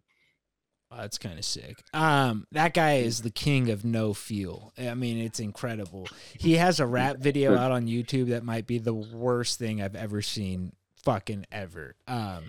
Oh, 0.89 0.97
that's 0.97 1.17
kind 1.17 1.37
of 1.37 1.43
sick. 1.43 1.75
Um, 1.93 2.45
that 2.53 2.73
guy 2.73 2.97
is 2.99 3.23
the 3.23 3.29
king 3.29 3.69
of 3.71 3.83
no 3.83 4.13
feel. 4.13 4.71
I 4.77 4.93
mean, 4.93 5.17
it's 5.17 5.41
incredible. 5.41 6.07
He 6.39 6.53
has 6.57 6.79
a 6.79 6.85
rap 6.85 7.17
video 7.17 7.57
out 7.57 7.71
on 7.73 7.87
YouTube 7.87 8.29
that 8.29 8.45
might 8.45 8.67
be 8.67 8.77
the 8.77 8.93
worst 8.93 9.59
thing 9.59 9.81
I've 9.81 9.95
ever 9.97 10.21
seen 10.21 10.71
fucking 11.03 11.45
ever. 11.51 11.95
Um, 12.07 12.43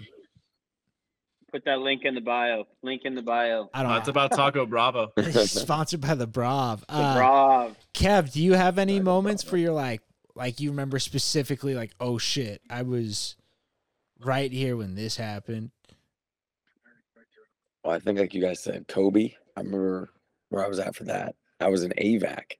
Put 1.51 1.65
that 1.65 1.81
link 1.81 2.03
in 2.05 2.15
the 2.15 2.21
bio. 2.21 2.67
Link 2.83 3.03
in 3.05 3.15
the 3.17 3.23
bio. 3.23 3.69
I 3.75 3.83
don't. 3.83 3.93
That's 3.93 4.09
about 4.09 4.33
Taco 4.33 4.67
Bravo. 4.67 5.11
sponsored 5.47 6.01
by 6.03 6.15
the 6.15 6.27
Brav. 6.29 6.83
The 6.87 6.95
Uh, 6.95 7.15
Brav. 7.17 7.77
Kev, 7.95 8.33
do 8.33 8.41
you 8.43 8.53
have 8.53 8.79
any 8.79 9.01
moments 9.01 9.43
Bravo. 9.43 9.53
where 9.53 9.61
you're 9.63 9.73
like, 9.73 10.03
like 10.37 10.61
you 10.61 10.71
remember 10.71 10.99
specifically, 10.99 11.75
like, 11.75 11.93
oh 11.99 12.19
shit, 12.19 12.61
I 12.71 12.83
was 12.83 13.35
right 14.21 14.53
here 14.53 14.77
when 14.77 14.95
this 14.95 15.17
happened. 15.17 15.71
Well, 17.85 17.95
I 17.95 17.99
think 17.99 18.19
like 18.19 18.35
you 18.35 18.43
guys 18.43 18.63
said, 18.63 18.89
Kobe. 18.89 19.33
I 19.57 19.61
remember 19.61 20.11
where 20.51 20.65
I 20.65 20.69
was 20.69 20.79
at 20.79 20.95
for 20.95 21.05
that. 21.05 21.35
I 21.61 21.69
was 21.69 21.83
in 21.83 21.93
AVAC, 21.93 22.53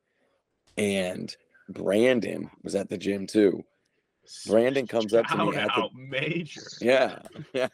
and 0.79 1.35
Brandon 1.69 2.51
was 2.63 2.75
at 2.75 2.89
the 2.89 2.97
gym 2.99 3.27
too. 3.27 3.63
Brandon 4.47 4.87
comes 4.87 5.13
up 5.15 5.27
to 5.27 5.37
me 5.37 5.53
Shout 5.53 5.63
at 5.63 5.71
the- 5.77 5.89
major. 6.09 6.63
Yeah, 6.81 7.19
yeah. 7.53 7.69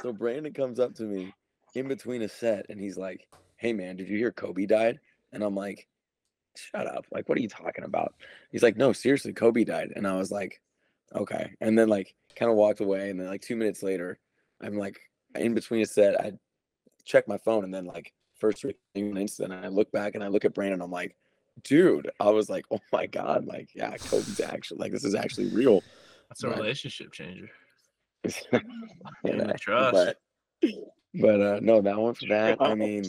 So 0.00 0.12
Brandon 0.12 0.52
comes 0.52 0.78
up 0.78 0.94
to 0.96 1.02
me 1.02 1.34
in 1.74 1.88
between 1.88 2.22
a 2.22 2.28
set, 2.28 2.66
and 2.68 2.80
he's 2.80 2.96
like, 2.96 3.26
"Hey 3.56 3.72
man, 3.72 3.96
did 3.96 4.08
you 4.08 4.16
hear 4.16 4.32
Kobe 4.32 4.66
died?" 4.66 5.00
And 5.32 5.42
I'm 5.42 5.54
like, 5.56 5.88
"Shut 6.56 6.86
up! 6.86 7.06
Like, 7.10 7.28
what 7.28 7.38
are 7.38 7.40
you 7.40 7.48
talking 7.48 7.84
about?" 7.84 8.14
He's 8.50 8.62
like, 8.62 8.76
"No, 8.76 8.92
seriously, 8.92 9.32
Kobe 9.32 9.64
died." 9.64 9.92
And 9.96 10.06
I 10.06 10.14
was 10.14 10.30
like, 10.30 10.60
"Okay." 11.14 11.52
And 11.60 11.78
then 11.78 11.88
like 11.88 12.14
kind 12.36 12.50
of 12.50 12.56
walked 12.56 12.80
away, 12.80 13.10
and 13.10 13.18
then 13.20 13.28
like 13.28 13.42
two 13.42 13.56
minutes 13.56 13.82
later, 13.82 14.18
I'm 14.60 14.76
like 14.76 15.00
in 15.34 15.54
between 15.54 15.82
a 15.82 15.86
set, 15.86 16.20
I 16.20 16.32
check 17.04 17.28
my 17.28 17.38
phone, 17.38 17.64
and 17.64 17.74
then 17.74 17.86
like 17.86 18.12
first 18.38 18.62
thing 18.62 18.74
in 18.94 19.10
an 19.12 19.16
instant, 19.18 19.52
I 19.52 19.68
look 19.68 19.90
back 19.92 20.14
and 20.14 20.22
I 20.24 20.28
look 20.28 20.44
at 20.44 20.54
Brandon, 20.54 20.80
I'm 20.82 20.90
like. 20.90 21.16
Dude, 21.62 22.10
I 22.18 22.30
was 22.30 22.50
like, 22.50 22.64
oh 22.72 22.80
my 22.92 23.06
god, 23.06 23.46
like, 23.46 23.68
yeah, 23.76 23.96
Kobe's 23.96 24.40
actually 24.40 24.78
like 24.78 24.90
this 24.90 25.04
is 25.04 25.14
actually 25.14 25.46
real. 25.50 25.84
That's 26.28 26.42
a 26.42 26.48
Right. 26.48 26.58
relationship 26.58 27.12
changer. 27.12 27.48
yeah, 28.24 28.60
the 29.22 29.54
trust. 29.56 29.92
But, 29.92 30.70
but 31.14 31.40
uh 31.40 31.60
no, 31.62 31.80
that 31.80 31.96
one 31.96 32.14
for 32.14 32.26
that. 32.26 32.60
I 32.60 32.74
mean, 32.74 33.04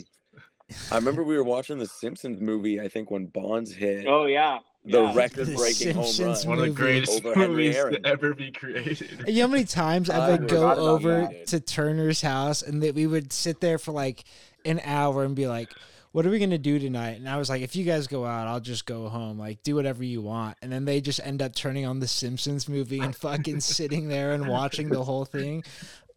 I 0.90 0.96
remember 0.96 1.22
we 1.22 1.36
were 1.36 1.44
watching 1.44 1.78
the 1.78 1.86
Simpsons 1.86 2.40
movie. 2.40 2.80
I 2.80 2.88
think 2.88 3.10
when 3.10 3.26
Bonds 3.26 3.72
hit 3.72 4.06
Oh 4.06 4.26
yeah. 4.26 4.58
the 4.84 5.02
yeah. 5.02 5.12
record-breaking 5.14 5.94
home 5.94 6.04
Simpsons 6.06 6.46
run. 6.46 6.58
One 6.58 6.68
of 6.68 6.74
the 6.74 6.80
greatest 6.82 7.24
movies 7.24 7.74
to 7.76 8.00
ever 8.04 8.34
be 8.34 8.50
created. 8.50 9.24
You 9.28 9.34
know 9.34 9.46
how 9.46 9.52
many 9.52 9.64
times 9.64 10.10
I 10.10 10.26
I 10.26 10.30
would 10.30 10.48
go 10.48 10.70
over 10.72 11.20
that. 11.22 11.46
to 11.48 11.60
Turner's 11.60 12.20
house 12.20 12.62
and 12.62 12.82
that 12.82 12.94
we 12.94 13.06
would 13.06 13.32
sit 13.32 13.60
there 13.60 13.78
for 13.78 13.92
like 13.92 14.24
an 14.64 14.80
hour 14.84 15.22
and 15.24 15.36
be 15.36 15.46
like, 15.46 15.70
"What 16.10 16.26
are 16.26 16.30
we 16.30 16.40
gonna 16.40 16.58
do 16.58 16.80
tonight?" 16.80 17.18
And 17.18 17.28
I 17.28 17.36
was 17.36 17.48
like, 17.48 17.62
"If 17.62 17.76
you 17.76 17.84
guys 17.84 18.08
go 18.08 18.24
out, 18.24 18.48
I'll 18.48 18.58
just 18.60 18.86
go 18.86 19.08
home. 19.08 19.38
Like, 19.38 19.62
do 19.62 19.76
whatever 19.76 20.02
you 20.02 20.20
want." 20.22 20.56
And 20.62 20.72
then 20.72 20.84
they 20.84 21.00
just 21.00 21.20
end 21.22 21.42
up 21.42 21.54
turning 21.54 21.86
on 21.86 22.00
the 22.00 22.08
Simpsons 22.08 22.68
movie 22.68 22.98
and 23.00 23.14
fucking 23.14 23.60
sitting 23.76 24.08
there 24.08 24.32
and 24.32 24.48
watching 24.48 24.88
the 24.88 25.04
whole 25.04 25.24
thing. 25.24 25.62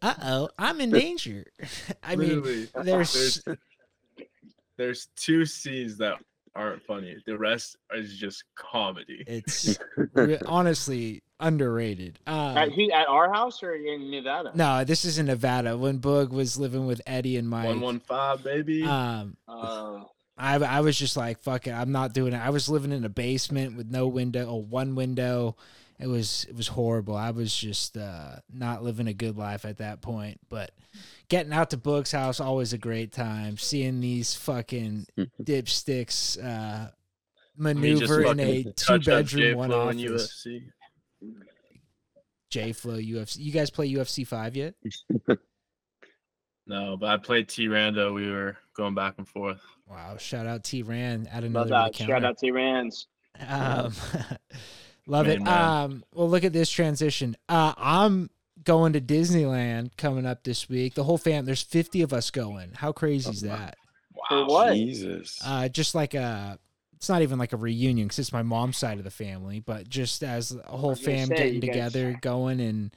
Uh 0.02 0.14
oh, 0.22 0.48
I'm 0.58 0.80
in 0.80 0.90
danger. 0.90 1.46
I 2.02 2.16
mean, 2.16 2.68
there's 2.74 3.12
there's 3.14 3.42
there's 4.80 5.08
two 5.16 5.44
scenes 5.44 5.96
that 5.98 6.16
aren't 6.54 6.82
funny. 6.82 7.16
The 7.26 7.36
rest 7.38 7.76
is 7.94 8.16
just 8.16 8.42
comedy. 8.56 9.22
it's 9.26 9.78
re- 10.14 10.38
honestly 10.46 11.22
underrated. 11.38 12.18
At, 12.26 12.56
Um, 12.56 12.70
he, 12.70 12.90
at 12.92 13.06
our 13.08 13.32
house 13.32 13.62
or 13.62 13.74
in 13.74 14.10
Nevada? 14.10 14.50
no, 14.54 14.82
this 14.84 15.04
is 15.04 15.18
in 15.18 15.26
Nevada 15.26 15.76
when 15.78 15.98
Boog 16.00 16.30
was 16.30 16.58
living 16.58 16.86
with 16.86 17.00
Eddie 17.06 17.36
and 17.36 17.48
Mike. 17.48 17.66
One 17.66 17.80
one 17.80 18.00
five, 18.00 18.42
baby. 18.42 18.82
Um, 18.82 19.36
Uh, 19.46 20.00
I 20.36 20.56
I 20.56 20.80
was 20.80 20.98
just 20.98 21.16
like, 21.16 21.38
fuck 21.40 21.66
it, 21.66 21.72
I'm 21.72 21.92
not 21.92 22.14
doing 22.14 22.32
it. 22.32 22.38
I 22.38 22.50
was 22.50 22.68
living 22.68 22.92
in 22.92 23.04
a 23.04 23.08
basement 23.10 23.76
with 23.76 23.90
no 23.90 24.08
window 24.08 24.46
or 24.50 24.62
one 24.62 24.94
window. 24.94 25.56
It 26.00 26.06
was 26.06 26.46
it 26.48 26.56
was 26.56 26.68
horrible. 26.68 27.14
I 27.14 27.30
was 27.30 27.54
just 27.54 27.96
uh, 27.96 28.36
not 28.52 28.82
living 28.82 29.06
a 29.06 29.12
good 29.12 29.36
life 29.36 29.64
at 29.64 29.78
that 29.78 30.00
point. 30.00 30.40
But 30.48 30.70
getting 31.28 31.52
out 31.52 31.70
to 31.70 31.76
Boog's 31.76 32.12
house 32.12 32.40
always 32.40 32.72
a 32.72 32.78
great 32.78 33.12
time. 33.12 33.58
Seeing 33.58 34.00
these 34.00 34.34
fucking 34.34 35.06
dipsticks 35.42 36.42
uh, 36.42 36.90
maneuver 37.56 38.24
in 38.24 38.40
a 38.40 38.64
two 38.64 38.98
bedroom 39.00 39.58
one 39.58 39.70
Flow 39.70 39.88
in 39.90 39.98
office. 39.98 40.46
UFC. 40.46 40.62
J 42.48 42.72
Flow 42.72 42.96
UFC. 42.96 43.36
You 43.38 43.52
guys 43.52 43.70
play 43.70 43.92
UFC 43.92 44.26
five 44.26 44.56
yet? 44.56 44.74
No, 46.66 46.96
but 46.96 47.08
I 47.08 47.16
played 47.16 47.48
T 47.48 47.66
Rando. 47.66 48.14
We 48.14 48.30
were 48.30 48.56
going 48.76 48.94
back 48.94 49.14
and 49.18 49.26
forth. 49.26 49.60
Wow! 49.88 50.16
Shout 50.18 50.46
out 50.46 50.62
T 50.62 50.84
Ran. 50.84 51.26
Add 51.32 51.42
another 51.42 51.70
to 51.70 51.70
that. 51.70 51.96
Shout 51.96 52.24
out 52.24 52.38
T 52.38 52.52
Rans. 52.52 53.08
Um, 53.48 53.92
love 55.10 55.28
it. 55.28 55.42
Man. 55.42 55.48
Um, 55.84 56.04
well, 56.14 56.28
look 56.28 56.44
at 56.44 56.52
this 56.52 56.70
transition. 56.70 57.36
Uh, 57.48 57.74
I'm 57.76 58.30
going 58.64 58.92
to 58.92 59.00
Disneyland 59.00 59.96
coming 59.96 60.26
up 60.26 60.44
this 60.44 60.68
week. 60.68 60.94
The 60.94 61.04
whole 61.04 61.18
fam. 61.18 61.44
There's 61.46 61.62
50 61.62 62.02
of 62.02 62.12
us 62.12 62.30
going. 62.30 62.72
How 62.74 62.92
crazy 62.92 63.30
is 63.30 63.44
Oh, 63.44 63.48
wow. 63.48 63.56
that? 63.56 63.76
For 64.28 64.44
what? 64.46 64.74
Jesus. 64.74 65.40
Uh, 65.44 65.68
just 65.68 65.94
like 65.94 66.14
a. 66.14 66.58
It's 66.96 67.08
not 67.08 67.22
even 67.22 67.38
like 67.38 67.54
a 67.54 67.56
reunion 67.56 68.06
because 68.08 68.18
it's 68.18 68.32
my 68.32 68.42
mom's 68.42 68.76
side 68.76 68.98
of 68.98 69.04
the 69.04 69.10
family, 69.10 69.60
but 69.60 69.88
just 69.88 70.22
as 70.22 70.52
a 70.54 70.76
whole 70.76 70.94
fam 70.94 71.28
say, 71.28 71.34
getting 71.36 71.54
you 71.54 71.60
guys- 71.62 71.68
together, 71.92 72.18
going 72.20 72.60
and 72.60 72.90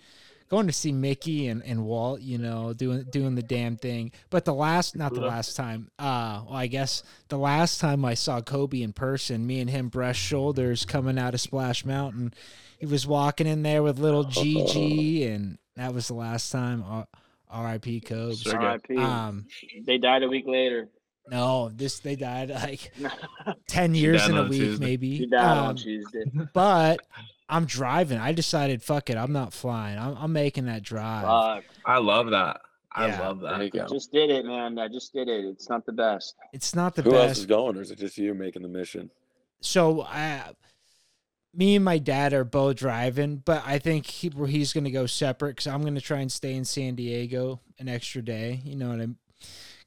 going 0.50 0.68
to 0.68 0.74
see 0.74 0.92
Mickey 0.92 1.48
and, 1.48 1.64
and 1.64 1.86
Walt, 1.86 2.22
you 2.22 2.38
know, 2.38 2.74
doing 2.74 3.04
doing 3.10 3.36
the 3.36 3.42
damn 3.44 3.76
thing. 3.78 4.12
But 4.30 4.46
the 4.46 4.54
last, 4.54 4.96
not 4.96 5.14
the 5.14 5.22
last 5.22 5.56
time. 5.56 5.90
Uh, 5.98 6.44
well, 6.46 6.56
I 6.58 6.68
guess 6.68 7.04
the 7.30 7.38
last 7.38 7.80
time 7.80 8.06
I 8.06 8.14
saw 8.14 8.42
Kobe 8.42 8.82
in 8.82 8.94
person, 8.94 9.46
me 9.48 9.60
and 9.60 9.70
him 9.70 9.90
brushed 9.90 10.22
shoulders 10.22 10.86
coming 10.86 11.18
out 11.18 11.34
of 11.34 11.42
Splash 11.42 11.86
Mountain. 11.86 12.34
He 12.80 12.86
was 12.86 13.08
walking 13.08 13.48
in 13.48 13.64
there 13.64 13.82
with 13.84 13.98
little 14.00 14.24
Gigi, 14.66 15.26
and 15.26 15.58
that 15.76 15.94
was 15.94 16.08
the 16.08 16.16
last 16.16 16.52
time. 16.52 16.84
Uh, 16.88 17.04
R.I.P. 17.50 18.02
Kobe. 18.02 18.36
R.I.P. 18.52 18.98
Um, 18.98 19.46
they 19.86 19.98
died 20.00 20.24
a 20.24 20.28
week 20.28 20.46
later. 20.48 20.90
no, 21.30 21.70
this 21.70 22.00
they 22.00 22.16
died 22.16 22.50
like 22.50 22.92
ten 23.68 23.96
years 23.96 24.28
in 24.28 24.36
a 24.38 24.44
week, 24.44 24.60
Tuesday. 24.60 24.86
maybe. 24.86 25.18
he 25.18 25.26
died 25.28 25.58
on 25.58 25.70
Um, 25.70 25.76
Tuesday. 25.76 26.24
but 26.54 27.00
I'm 27.54 27.66
driving. 27.66 28.18
I 28.18 28.32
decided, 28.32 28.82
fuck 28.82 29.10
it, 29.10 29.18
I'm 29.18 29.32
not 29.32 29.54
flying. 29.54 30.00
I'm, 30.00 30.16
I'm 30.18 30.34
making 30.34 30.66
that 30.66 30.82
drive. 30.82 31.24
Fuck. 31.26 31.64
I 31.86 32.00
love 32.00 32.32
that. 32.32 32.62
I 32.92 33.08
Yeah. 33.08 33.20
love 33.22 33.40
that. 33.42 33.72
go. 33.72 33.88
Just 33.88 34.12
did 34.12 34.30
it, 34.30 34.46
man. 34.46 34.78
I 34.80 34.88
just 34.88 35.14
did 35.14 35.28
it. 35.28 35.46
It's 35.46 35.70
not 35.70 35.86
the 35.86 35.92
best. 35.92 36.36
it's 36.52 36.76
not 36.76 36.96
the 36.96 37.04
best. 37.04 37.14
Who 37.14 37.20
else 37.20 37.38
is 37.38 37.46
going, 37.46 37.78
or 37.78 37.82
is 37.82 37.92
it 37.92 38.00
just 38.00 38.18
you 38.18 38.34
making 38.34 38.62
the 38.64 38.68
mission? 38.68 39.10
So 39.62 40.02
I, 40.04 40.52
me 41.54 41.76
and 41.76 41.86
my 41.86 42.00
dad 42.00 42.34
are 42.34 42.44
both 42.44 42.76
driving, 42.78 43.38
but 43.38 43.64
I 43.66 43.78
think 43.80 44.08
he, 44.08 44.32
he's 44.48 44.74
going 44.74 44.84
to 44.84 44.92
go 44.92 45.06
separate 45.06 45.52
because 45.58 45.68
I'm 45.68 45.82
going 45.82 45.96
to 45.96 46.02
try 46.02 46.20
and 46.20 46.32
stay 46.32 46.56
in 46.56 46.66
San 46.66 46.96
Diego 46.96 47.62
an 47.80 47.88
extra 47.88 48.22
day. 48.22 48.62
You 48.64 48.76
know 48.76 48.90
what 48.90 48.96
I 48.96 49.06
mean? 49.06 49.18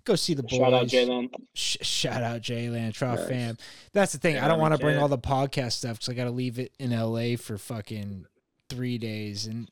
Go 0.07 0.15
see 0.15 0.35
the 0.35 0.43
boys. 0.45 0.53
Shout 0.59 0.73
out 0.73 0.87
Jalen. 0.87 1.29
Sh- 1.55 1.77
shout 1.83 2.23
out 2.23 2.41
Jayland 2.41 2.95
Trough 2.95 3.19
Nice. 3.19 3.29
fam. 3.29 3.59
That's 3.93 4.13
the 4.13 4.19
thing. 4.19 4.39
I 4.39 4.47
don't 4.49 4.61
want 4.61 4.73
to 4.73 4.79
bring 4.79 4.97
all 4.99 5.09
the 5.09 5.19
podcast 5.19 5.73
stuff 5.73 5.97
because 5.97 6.09
I 6.09 6.15
got 6.15 6.25
to 6.25 6.31
leave 6.31 6.59
it 6.59 6.73
in 6.79 6.91
LA 6.91 7.37
for 7.37 7.59
fucking 7.59 8.25
three 8.71 8.99
days, 8.99 9.47
and 9.47 9.69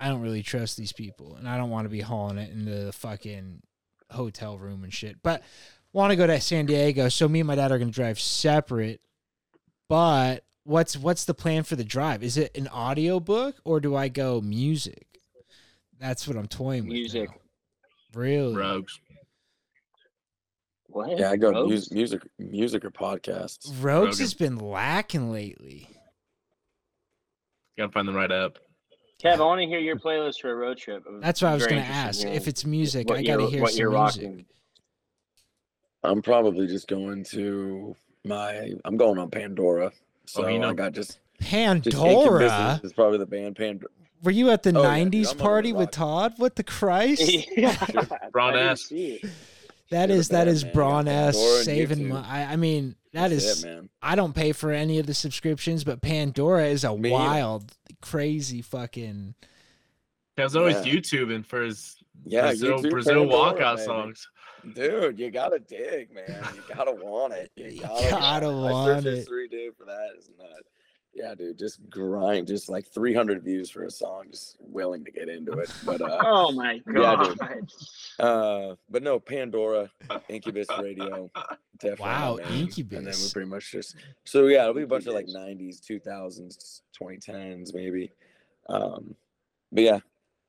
I 0.00 0.08
don't 0.08 0.20
really 0.22 0.42
trust 0.42 0.76
these 0.76 0.92
people, 0.92 1.36
and 1.36 1.48
I 1.48 1.56
don't 1.56 1.70
want 1.70 1.84
to 1.84 1.88
be 1.88 2.00
hauling 2.00 2.38
it 2.38 2.50
into 2.50 2.72
the 2.86 2.92
fucking 2.92 3.62
hotel 4.10 4.58
room 4.58 4.82
and 4.84 4.92
shit. 4.92 5.22
But 5.22 5.42
want 5.92 6.10
to 6.10 6.16
go 6.16 6.26
to 6.26 6.40
San 6.40 6.66
Diego, 6.66 7.08
so 7.08 7.28
me 7.28 7.40
and 7.40 7.46
my 7.46 7.54
dad 7.54 7.70
are 7.70 7.78
gonna 7.78 7.90
drive 7.92 8.18
separate. 8.20 9.00
But 9.88 10.44
what's 10.64 10.96
what's 10.96 11.24
the 11.26 11.34
plan 11.34 11.62
for 11.62 11.76
the 11.76 11.84
drive? 11.84 12.24
Is 12.24 12.36
it 12.36 12.56
an 12.56 12.66
audio 12.68 13.20
book 13.20 13.54
or 13.64 13.78
do 13.78 13.94
I 13.94 14.08
go 14.08 14.40
music? 14.40 15.06
That's 16.00 16.26
what 16.26 16.36
I'm 16.36 16.48
toying 16.48 16.84
with. 16.84 16.92
Music. 16.92 17.30
now. 17.30 17.36
Really? 18.20 18.56
Rogues. 18.56 19.00
What? 20.96 21.18
Yeah, 21.18 21.30
I 21.30 21.36
go 21.36 21.50
Rogues? 21.50 21.68
music, 21.92 21.92
music, 21.92 22.22
music 22.38 22.84
or 22.86 22.90
podcasts. 22.90 23.66
Rogues 23.82 23.82
Rogan. 23.82 24.18
has 24.18 24.32
been 24.32 24.56
lacking 24.56 25.30
lately. 25.30 25.90
Gotta 27.76 27.92
find 27.92 28.08
the 28.08 28.14
right 28.14 28.32
up. 28.32 28.56
Kev, 29.22 29.34
I 29.34 29.40
want 29.40 29.60
to 29.60 29.66
hear 29.66 29.78
your 29.78 29.96
playlist 29.96 30.40
for 30.40 30.50
a 30.50 30.54
road 30.54 30.78
trip. 30.78 31.04
I'm 31.06 31.20
That's 31.20 31.42
what 31.42 31.48
I 31.50 31.54
was 31.54 31.66
gonna 31.66 31.82
ask. 31.82 32.22
in 32.24 32.32
If 32.32 32.48
it's 32.48 32.64
music, 32.64 33.10
what 33.10 33.18
I 33.18 33.22
gotta 33.24 33.46
hear 33.46 33.60
what 33.60 33.72
some 33.72 33.78
you're 33.80 33.90
music. 33.90 34.22
rocking. 34.22 34.46
I'm 36.02 36.22
probably 36.22 36.66
just 36.66 36.88
going 36.88 37.24
to 37.24 37.94
my. 38.24 38.72
I'm 38.86 38.96
going 38.96 39.18
on 39.18 39.28
Pandora. 39.30 39.88
Oh, 39.94 39.98
so 40.24 40.48
you 40.48 40.58
know- 40.58 40.70
I 40.70 40.72
got 40.74 40.92
just 40.92 41.18
just 41.40 41.50
Pandora. 41.50 41.92
Incandescent 41.92 42.84
is 42.84 42.92
probably 42.94 43.18
the 43.18 43.26
band 43.26 43.56
Pandora. 43.56 43.90
Were 44.22 44.30
you 44.30 44.48
at 44.48 44.62
the 44.62 44.74
Oh, 44.74 44.82
yeah, 44.82 45.04
dude, 45.04 45.12
'90s 45.12 45.32
I'm 45.32 45.36
party 45.38 45.72
with. 45.74 45.90
Todd? 45.90 46.34
What 46.38 46.56
the 46.56 46.64
Christ? 46.64 47.20
yeah. 47.56 47.76
Braun 48.32 48.54
I 48.54 48.56
didn't 48.56 48.68
ass. 48.70 48.92
See 49.90 49.96
it. 49.96 49.98
That 49.98 50.08
You're 50.08 50.18
is 50.18 50.28
that 50.30 50.44
bad 50.44 50.48
is 50.48 50.64
man. 50.64 50.72
Braun 50.72 51.06
You 51.06 51.12
ass 51.12 51.38
saving 51.64 51.98
YouTube. 51.98 52.08
my. 52.08 52.26
I, 52.28 52.52
I 52.52 52.56
mean, 52.56 52.94
that 53.12 53.30
That's 53.30 53.44
is. 53.44 53.64
it, 53.64 53.66
man. 53.68 53.88
I 54.02 54.14
don't 54.14 54.34
pay 54.34 54.52
for 54.52 54.70
any 54.72 54.98
of 54.98 55.06
the 55.06 55.14
subscriptions, 55.14 55.84
but 55.84 56.00
Pandora 56.02 56.66
is 56.66 56.84
a 56.84 56.96
Me 56.96 57.08
either. 57.08 57.10
wild, 57.14 57.72
crazy 58.02 58.62
fucking. 58.62 59.34
He 60.36 60.42
was 60.42 60.54
always 60.56 60.84
Yeah. 60.86 60.94
YouTubing 60.94 61.46
for 61.46 61.62
his 61.62 61.96
Yeah, 62.24 62.42
Brazil, 62.42 62.78
YouTube 62.78 62.90
Brazil 62.90 63.14
Pandora, 63.28 63.54
walkout 63.54 63.76
baby. 63.76 63.86
songs. 63.86 64.28
Dude, 64.74 65.18
you 65.20 65.30
gotta 65.30 65.60
dig, 65.60 66.12
man. 66.12 66.26
You 66.54 66.74
gotta 66.74 66.92
want 66.92 67.32
it. 67.34 67.50
You 67.56 67.64
You 67.70 67.80
gotta, 67.82 68.10
gotta 68.10 68.46
want 68.50 68.58
it. 68.58 68.72
want 68.72 68.86
My 68.88 68.94
search 69.00 69.06
it. 69.06 69.16
history, 69.18 69.48
dude, 69.48 69.76
for 69.76 69.84
that 69.86 70.08
is 70.18 70.28
nuts. 70.38 70.68
Yeah, 71.16 71.34
dude, 71.34 71.58
just 71.58 71.78
grind, 71.88 72.46
just 72.46 72.68
like 72.68 72.86
300 72.86 73.42
views 73.42 73.70
for 73.70 73.84
a 73.84 73.90
song, 73.90 74.26
just 74.30 74.56
willing 74.60 75.04
to 75.04 75.10
get 75.10 75.28
into 75.28 75.52
it. 75.52 75.70
But 75.84 76.02
uh, 76.02 76.18
Oh 76.24 76.52
my 76.52 76.78
god, 76.78 76.94
Yeah, 76.94 77.34
god. 77.34 77.48
dude. 77.48 77.72
uh, 78.26 78.76
but 78.90 79.02
no, 79.02 79.18
Pandora, 79.18 79.90
Incubus 80.28 80.66
Radio, 80.80 81.30
definitely. 81.78 82.04
Wow, 82.04 82.38
my 82.44 82.50
main. 82.50 82.68
And 82.78 82.90
then 82.90 83.04
we're 83.06 83.30
pretty 83.32 83.48
much 83.48 83.72
just 83.72 83.96
so 84.24 84.46
yeah, 84.46 84.62
it'll 84.62 84.74
be 84.74 84.82
a 84.82 84.86
bunch 84.86 85.06
of 85.06 85.14
like 85.14 85.26
90s, 85.26 85.80
2000s, 85.80 86.82
2010s 87.00 87.74
maybe. 87.74 88.12
Um, 88.68 89.14
but 89.72 89.82
yeah, 89.84 89.98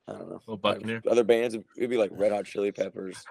I 0.06 0.12
don't 0.12 0.28
know. 0.28 0.40
Little 0.46 0.54
Like, 0.54 0.62
Buccaneer. 0.80 1.02
Other 1.10 1.24
bands, 1.24 1.56
it'd 1.76 1.90
be 1.90 1.96
like 1.96 2.10
Red 2.12 2.32
Hot 2.32 2.44
Chili 2.44 2.72
Peppers, 2.72 3.24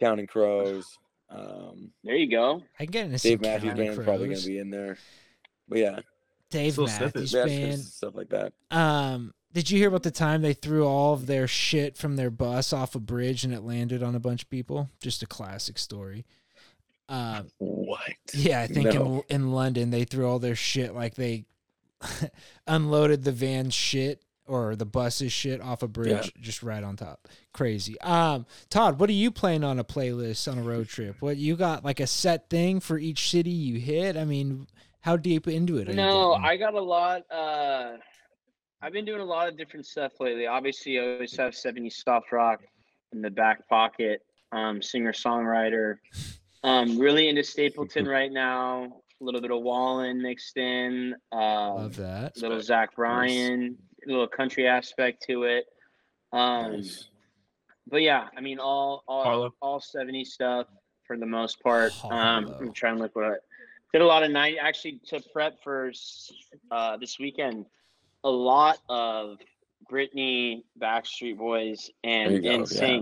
Counting 0.00 0.26
Crows. 0.26 0.98
Um, 1.30 1.90
There 2.04 2.14
you 2.16 2.30
go. 2.30 2.62
I 2.78 2.84
can 2.84 2.92
get 2.92 3.04
into 3.06 3.18
Dave 3.18 3.38
some 3.42 3.50
Matthews 3.50 3.70
Counting 3.70 3.86
Band's 3.86 4.04
probably 4.04 4.28
gonna 4.28 4.40
be 4.46 4.58
in 4.58 4.70
there. 4.70 4.98
But 5.68 5.78
yeah, 5.78 6.00
Dave 6.52 6.78
Little 6.78 6.88
snippets. 6.88 7.32
Matthews 7.32 7.32
yeah, 7.32 7.66
Band. 7.66 7.80
stuff 7.80 8.14
like 8.14 8.28
that. 8.28 8.52
Um, 8.70 9.34
did 9.52 9.70
you 9.70 9.78
hear 9.78 9.88
about 9.88 10.02
the 10.04 10.10
time 10.10 10.40
they 10.42 10.52
threw 10.54 10.86
all 10.86 11.12
of 11.14 11.26
their 11.26 11.46
shit 11.48 11.96
from 11.96 12.16
their 12.16 12.30
bus 12.30 12.72
off 12.72 12.94
a 12.94 13.00
bridge 13.00 13.44
and 13.44 13.52
it 13.52 13.62
landed 13.62 14.02
on 14.02 14.14
a 14.14 14.20
bunch 14.20 14.44
of 14.44 14.50
people? 14.50 14.88
Just 15.00 15.22
a 15.22 15.26
classic 15.26 15.78
story. 15.78 16.24
Um, 17.08 17.48
What? 17.58 18.00
yeah, 18.32 18.60
I 18.62 18.66
think 18.68 18.94
No. 18.94 19.24
in 19.28 19.42
in 19.42 19.52
London 19.52 19.90
they 19.90 20.04
threw 20.04 20.26
all 20.26 20.38
their 20.38 20.54
shit 20.54 20.94
like 20.94 21.16
they 21.16 21.44
unloaded 22.66 23.24
the 23.24 23.32
van's 23.32 23.74
shit 23.74 24.22
or 24.46 24.74
the 24.76 24.86
bus's 24.86 25.32
shit 25.32 25.60
off 25.60 25.82
a 25.82 25.88
bridge 25.88 26.32
just 26.40 26.62
right 26.62 26.82
on 26.82 26.96
top. 26.96 27.28
Crazy. 27.52 28.00
Um, 28.00 28.44
Todd, 28.70 28.98
what 28.98 29.08
are 29.08 29.14
you 29.14 29.30
playing 29.30 29.64
on 29.64 29.78
a 29.78 29.84
playlist 29.84 30.50
on 30.50 30.58
a 30.58 30.62
road 30.62 30.88
trip? 30.88 31.16
What 31.20 31.36
you 31.36 31.56
got 31.56 31.84
like 31.84 32.00
a 32.00 32.06
set 32.06 32.50
thing 32.50 32.80
for 32.80 32.98
each 32.98 33.30
city 33.30 33.50
you 33.50 33.78
hit? 33.78 34.16
I 34.16 34.24
mean, 34.24 34.66
how 35.02 35.16
deep 35.16 35.48
into 35.48 35.78
it? 35.78 35.88
Are 35.88 35.92
No, 35.92 36.30
you 36.30 36.40
getting? 36.40 36.46
I 36.46 36.56
got 36.56 36.74
a 36.74 36.80
lot. 36.80 37.22
Uh, 37.30 37.96
I've 38.80 38.92
been 38.92 39.04
doing 39.04 39.20
a 39.20 39.24
lot 39.24 39.48
of 39.48 39.56
different 39.58 39.84
stuff 39.86 40.12
lately. 40.20 40.46
Obviously, 40.46 40.98
I 40.98 41.02
always 41.14 41.36
have 41.36 41.54
70 41.54 41.90
soft 41.90 42.32
rock 42.32 42.60
in 43.12 43.20
the 43.20 43.30
back 43.30 43.68
pocket. 43.68 44.22
Um, 44.52 44.80
singer 44.82 45.12
songwriter. 45.12 45.96
Um, 46.64 46.98
really 46.98 47.28
into 47.28 47.42
Stapleton 47.42 48.06
right 48.18 48.30
now. 48.32 48.84
A 49.20 49.24
little 49.24 49.40
bit 49.40 49.50
of 49.50 49.62
Wallen 49.62 50.20
mixed 50.22 50.56
in. 50.56 51.14
Um, 51.32 51.40
love 51.40 51.96
that. 51.96 52.36
little 52.36 52.60
Zach 52.60 52.94
Bryan, 52.96 53.76
a 54.06 54.10
little 54.10 54.26
country 54.28 54.66
aspect 54.66 55.24
to 55.28 55.44
it. 55.44 55.64
Um, 56.32 56.72
Nice. 56.72 57.08
but 57.88 58.02
yeah, 58.02 58.28
I 58.36 58.40
mean 58.40 58.58
all 58.58 59.04
all 59.06 59.22
Harlow. 59.24 59.54
all 59.60 59.80
70 59.80 60.24
stuff 60.24 60.66
for 61.06 61.16
the 61.16 61.26
most 61.26 61.60
part. 61.60 61.92
Um, 62.04 62.52
I'm 62.60 62.72
trying 62.72 62.96
to 62.96 63.02
look 63.02 63.14
what 63.16 63.24
I 63.26 63.34
did 63.92 64.02
a 64.02 64.06
lot 64.06 64.22
of 64.22 64.30
night 64.30 64.56
actually 64.60 65.00
to 65.08 65.20
prep 65.32 65.62
for 65.62 65.92
uh, 66.70 66.96
this 66.96 67.18
weekend. 67.18 67.66
A 68.24 68.30
lot 68.30 68.78
of 68.88 69.38
Britney, 69.90 70.62
Backstreet 70.80 71.36
Boys, 71.36 71.90
There 72.04 72.12
and 72.26 72.32
you 72.32 72.40
go, 72.42 72.64
yeah. 72.70 73.00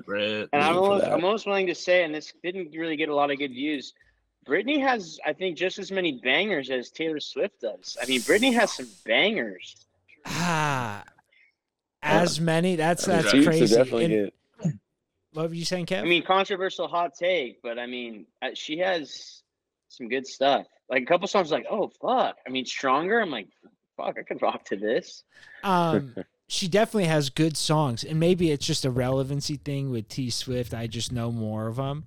And 0.53 0.63
I'm 0.63 0.75
Waiting 0.75 0.75
for 0.75 0.79
almost. 0.83 1.05
I'm 1.05 1.25
almost 1.25 1.47
willing 1.47 1.67
to 1.67 1.75
say, 1.75 2.05
and 2.05 2.15
this 2.15 2.33
didn't 2.43 2.73
really 2.77 2.97
get 2.97 3.09
a 3.09 3.15
lot 3.15 3.31
of 3.31 3.39
good 3.39 3.51
views. 3.53 3.93
Britney 4.49 4.81
has, 4.81 5.21
I 5.25 5.33
think, 5.35 5.57
just 5.59 5.79
as 5.79 5.93
many 5.93 6.19
bangers 6.25 6.71
as 6.71 6.91
Taylor 6.91 7.21
Swift 7.21 7.61
does. 7.61 7.97
I 8.03 8.07
mean, 8.07 8.21
Britney 8.23 8.53
has 8.55 8.73
some 8.73 8.89
bangers. 9.05 9.77
Ah, 10.27 11.05
as 12.03 12.41
many. 12.41 12.77
That's 12.77 13.07
I 13.07 13.17
that's 13.17 13.31
Chiefs 13.33 13.47
crazy. 13.47 13.75
definitely 13.77 14.05
And 14.07 14.15
get- 14.15 14.75
what 15.33 15.49
were 15.49 15.55
you 15.55 15.65
saying, 15.67 15.87
Kev? 15.87 16.01
I 16.01 16.05
mean, 16.05 16.25
controversial 16.25 16.89
hot 16.89 17.15
take, 17.15 17.63
but 17.63 17.79
I 17.79 17.87
mean, 17.87 18.27
uh, 18.43 18.49
she 18.55 18.79
has 18.79 19.43
some 19.89 20.09
good 20.09 20.27
stuff. 20.27 20.67
Like 20.91 21.03
a 21.05 21.07
couple 21.07 21.29
songs, 21.29 21.51
like 21.53 21.67
oh 21.71 21.91
fuck. 22.01 22.37
I 22.47 22.51
mean, 22.51 22.67
stronger. 22.67 23.21
I'm 23.21 23.31
like, 23.31 23.49
fuck, 23.97 24.17
I 24.19 24.23
could 24.23 24.43
rock 24.43 24.65
to 24.67 24.77
this. 24.77 25.23
um, 25.63 26.15
she 26.49 26.67
definitely 26.67 27.05
has 27.05 27.31
good 27.31 27.57
songs, 27.57 28.03
and 28.03 28.19
maybe 28.19 28.51
it's 28.51 28.67
just 28.67 28.85
a 28.85 28.91
relevancy 28.91 29.57
thing 29.57 29.91
with 29.91 30.09
T 30.09 30.31
Swift. 30.31 30.75
I 30.75 30.87
just 30.89 31.13
know 31.13 31.31
more 31.31 31.69
of 31.69 31.77
them, 31.77 32.07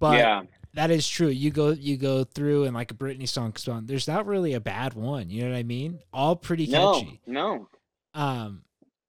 but 0.00 0.18
yeah, 0.18 0.42
that 0.74 0.90
is 0.90 1.08
true. 1.08 1.28
You 1.28 1.50
go 1.52 1.70
you 1.70 1.96
go 1.96 2.24
through 2.24 2.64
and 2.64 2.74
like 2.74 2.90
a 2.90 2.94
Britney 2.94 3.28
song 3.28 3.52
comes. 3.52 3.86
There's 3.86 4.08
not 4.08 4.26
really 4.26 4.54
a 4.54 4.60
bad 4.60 4.94
one. 4.94 5.30
You 5.30 5.44
know 5.44 5.50
what 5.50 5.58
I 5.58 5.62
mean? 5.62 6.00
All 6.12 6.34
pretty 6.34 6.66
no, 6.66 6.94
catchy. 6.94 7.20
no. 7.26 7.68
Um, 8.14 8.62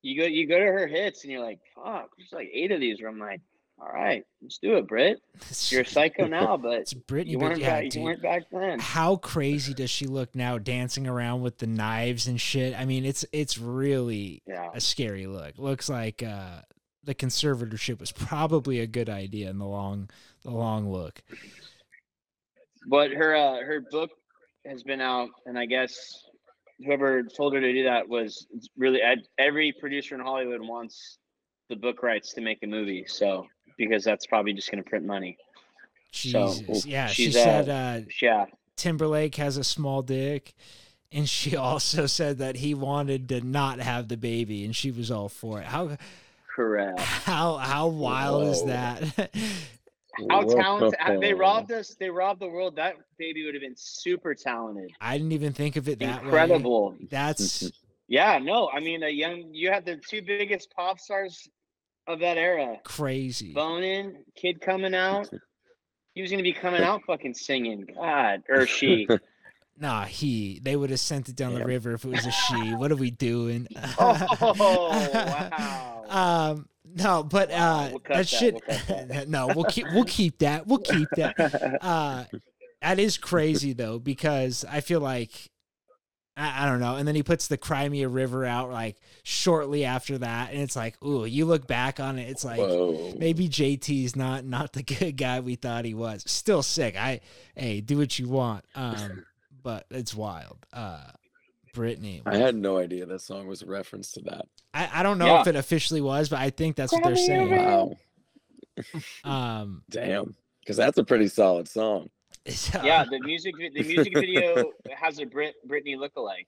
You 0.04 0.22
go, 0.22 0.28
you 0.28 0.48
go 0.48 0.60
to 0.60 0.66
her 0.66 0.86
hits, 0.88 1.24
and 1.24 1.32
you're 1.32 1.44
like, 1.44 1.60
fuck. 1.76 2.10
There's 2.18 2.32
like 2.32 2.50
eight 2.54 2.72
of 2.72 2.80
these 2.80 3.02
where 3.02 3.10
I'm 3.10 3.20
like, 3.20 3.42
all 3.80 3.92
right, 3.94 4.24
let's 4.42 4.58
do 4.58 4.78
it, 4.78 4.88
Brit. 4.88 5.20
You're 5.70 5.82
a 5.82 5.86
psycho 5.86 6.28
now, 6.28 6.56
but 6.58 6.80
It's 6.82 6.94
Britney, 6.94 7.28
you 7.28 7.40
weren't 7.40 7.60
yeah, 7.60 7.70
back. 7.82 7.84
dude. 7.84 7.96
You 7.96 8.02
weren't 8.04 8.22
back 8.22 8.44
then. 8.52 8.80
How 8.80 9.18
crazy 9.18 9.74
does 9.74 9.90
she 9.90 10.06
look 10.08 10.34
now, 10.34 10.58
dancing 10.58 11.08
around 11.08 11.42
with 11.42 11.58
the 11.58 11.68
knives 11.68 12.26
and 12.28 12.40
shit? 12.40 12.74
I 12.80 12.86
mean, 12.86 13.06
it's 13.06 13.26
it's 13.34 13.58
really 13.58 14.42
Yeah. 14.48 14.70
a 14.74 14.80
scary 14.80 15.28
look. 15.28 15.58
Looks 15.58 15.90
like 15.90 16.24
uh, 16.24 16.62
the 17.04 17.14
conservatorship 17.14 18.00
was 18.00 18.12
probably 18.14 18.80
a 18.80 18.88
good 18.88 19.10
idea 19.10 19.50
in 19.50 19.58
the 19.60 19.66
long 19.68 20.10
the 20.44 20.52
long 20.52 20.90
look. 20.90 21.22
But 22.88 23.12
her 23.12 23.36
uh, 23.36 23.58
her 23.66 23.82
book 23.92 24.12
has 24.66 24.84
been 24.84 25.02
out, 25.02 25.30
and 25.46 25.58
I 25.60 25.66
guess 25.66 26.24
whoever 26.86 27.24
told 27.24 27.54
her 27.56 27.62
to 27.62 27.74
do 27.74 27.84
that 27.84 28.08
was 28.08 28.48
really 28.78 29.02
every 29.38 29.74
producer 29.80 30.16
in 30.16 30.22
Hollywood 30.22 30.62
wants 30.62 31.18
the 31.70 31.76
book 31.76 32.04
rights 32.04 32.34
to 32.34 32.42
make 32.42 32.60
a 32.64 32.68
movie. 32.68 33.06
So 33.08 33.48
because 33.78 34.04
that's 34.04 34.26
probably 34.26 34.54
just 34.54 34.72
going 34.72 34.84
to 34.84 34.90
print 34.90 35.06
money. 35.06 35.38
So, 36.12 36.54
Jesus, 36.54 36.86
yeah. 36.86 37.08
She 37.08 37.32
said 37.32 37.70
uh, 37.70 37.74
uh, 37.74 38.02
Yeah, 38.22 38.46
Timberlake 38.76 39.36
has 39.36 39.58
a 39.58 39.64
small 39.64 40.02
dick, 40.02 40.54
and 41.12 41.28
she 41.28 41.56
also 41.58 42.06
said 42.06 42.38
that 42.38 42.58
he 42.58 42.74
wanted 42.74 43.30
to 43.30 43.42
not 43.42 43.80
have 43.80 44.08
the 44.08 44.18
baby, 44.18 44.64
and 44.66 44.76
she 44.76 44.92
was 44.92 45.12
all 45.12 45.30
for 45.30 45.60
it. 45.60 45.66
How 45.66 45.98
correct. 46.56 47.00
how 47.00 47.58
how 47.58 47.88
wild 47.88 48.48
is 48.48 48.64
that? 48.66 49.32
How 50.30 50.44
Whoa. 50.44 50.56
talented 50.56 51.22
they 51.22 51.34
robbed 51.34 51.74
us! 51.74 51.94
They 52.00 52.10
robbed 52.10 52.40
the 52.40 52.48
world. 52.48 52.78
That 52.78 52.96
baby 53.18 53.44
would 53.44 53.54
have 53.54 53.62
been 53.62 53.76
super 53.76 54.34
talented, 54.34 54.92
I 55.02 55.18
didn't 55.18 55.34
even 55.34 55.52
think 55.52 55.76
of 55.76 55.90
it 55.90 56.00
that 56.00 56.22
way. 56.22 56.28
incredible. 56.28 56.96
That's 57.10 57.70
Yeah, 58.08 58.38
no, 58.38 58.70
I 58.70 58.80
mean 58.80 59.04
a 59.04 59.10
young. 59.10 59.50
You 59.52 59.72
had 59.72 59.86
the 59.86 59.98
two 59.98 60.22
biggest 60.22 60.74
pop 60.74 61.00
stars 61.00 61.50
of 62.08 62.20
that 62.20 62.38
era. 62.38 62.78
crazy. 62.84 63.54
Bonin, 63.54 64.24
kid 64.36 64.62
coming 64.62 64.94
out. 64.94 65.30
He 66.16 66.22
was 66.22 66.32
gonna 66.32 66.44
be 66.44 66.54
coming 66.54 66.82
out 66.82 67.02
fucking 67.06 67.34
singing. 67.34 67.86
God, 67.94 68.44
or 68.48 68.66
she. 68.66 69.06
Nah, 69.78 70.06
he. 70.06 70.62
They 70.64 70.78
would 70.78 70.90
have 70.90 71.02
sent 71.02 71.28
it 71.28 71.36
down 71.36 71.54
the 71.54 71.66
river 71.66 71.92
if 71.92 72.06
it 72.06 72.10
was 72.10 72.26
a 72.26 72.32
she. 72.32 72.74
What 72.76 72.94
are 72.94 72.96
we 72.96 73.12
doing? 73.12 73.68
Oh, 74.00 74.56
wow. 74.58 76.06
Um, 76.08 76.70
no, 76.86 77.24
but 77.24 77.52
uh, 77.52 77.88
we'll 77.90 78.00
cut 78.00 78.08
that 78.14 78.18
that, 78.20 78.28
shit. 78.28 78.54
we'll 78.54 78.78
cut 78.78 79.08
that. 79.10 79.28
no, 79.28 79.48
we'll 79.48 79.66
keep 79.66 79.86
we'll 79.92 80.06
keep 80.06 80.38
that. 80.40 80.66
We'll 80.66 80.80
keep 80.80 81.10
that. 81.18 81.80
Uh, 81.82 82.24
that 82.82 83.00
is 83.00 83.18
crazy 83.18 83.74
though 83.74 84.00
because 84.00 84.64
I 84.70 84.80
feel 84.80 85.02
like 85.02 85.50
I, 86.38 86.64
I 86.64 86.70
don't 86.70 86.80
know. 86.80 86.96
And 86.96 87.08
then 87.08 87.16
he 87.16 87.24
puts 87.24 87.48
the 87.48 87.58
Cry 87.58 87.88
Me 87.88 88.04
a 88.04 88.10
River 88.10 88.46
out 88.46 88.70
like 88.72 88.98
shortly 89.24 89.86
after 89.86 90.18
that, 90.20 90.52
and 90.52 90.62
it's 90.62 90.76
like, 90.76 91.02
ooh, 91.04 91.26
you 91.26 91.46
look 91.46 91.68
back 91.68 92.00
on 92.00 92.20
it, 92.20 92.30
it's 92.30 92.44
like 92.44 92.60
Whoa. 92.60 93.14
maybe 93.18 93.48
JT's 93.48 94.16
not 94.16 94.46
not 94.46 94.74
the 94.74 94.84
good 95.00 95.18
guy 95.18 95.40
we 95.40 95.56
thought 95.56 95.86
he 95.86 95.94
was. 95.94 96.24
Still 96.28 96.64
sick. 96.64 96.96
I 96.96 97.22
hey, 97.56 97.82
do 97.82 97.98
what 97.98 98.18
you 98.20 98.28
want. 98.30 98.66
Um, 98.76 99.26
but 99.64 99.86
it's 99.90 100.14
wild. 100.14 100.58
Uh, 100.74 101.04
Britney. 101.74 102.22
I 102.26 102.38
had 102.38 102.56
no 102.56 102.78
idea 102.78 103.06
that 103.06 103.20
song 103.22 103.48
was 103.48 103.62
a 103.62 103.66
reference 103.66 104.12
to 104.14 104.22
that. 104.22 104.46
I, 104.74 104.90
I 104.94 105.04
don't 105.04 105.18
know 105.18 105.26
Yeah. 105.28 105.42
if 105.42 105.48
it 105.48 105.56
officially 105.58 106.00
was, 106.02 106.30
but 106.30 106.40
I 106.40 106.50
think 106.50 106.76
that's 106.78 106.94
what 106.94 107.04
they're 107.04 107.16
saying. 107.18 107.52
Wow. 107.52 107.98
Um, 109.24 109.84
Damn. 109.90 110.36
Because 110.62 110.78
that's 110.78 110.98
a 110.98 111.04
pretty 111.04 111.28
solid 111.28 111.68
song. 111.68 112.10
Uh, 112.48 112.80
yeah, 112.84 113.06
the 113.10 113.20
music 113.20 113.56
the 113.58 113.84
music 113.88 114.14
video 114.14 114.72
has 114.96 115.20
a 115.20 115.26
Brit 115.26 115.56
Britney 115.68 115.96
lookalike. 115.98 116.48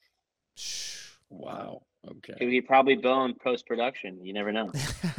Wow. 1.29 1.81
It 2.05 2.09
Okay. 2.09 2.45
would 2.45 2.51
be 2.51 2.61
probably 2.61 2.95
Bone 2.95 3.33
post 3.43 3.67
production. 3.67 4.23
You 4.23 4.31
never 4.31 4.53
know. 4.53 4.71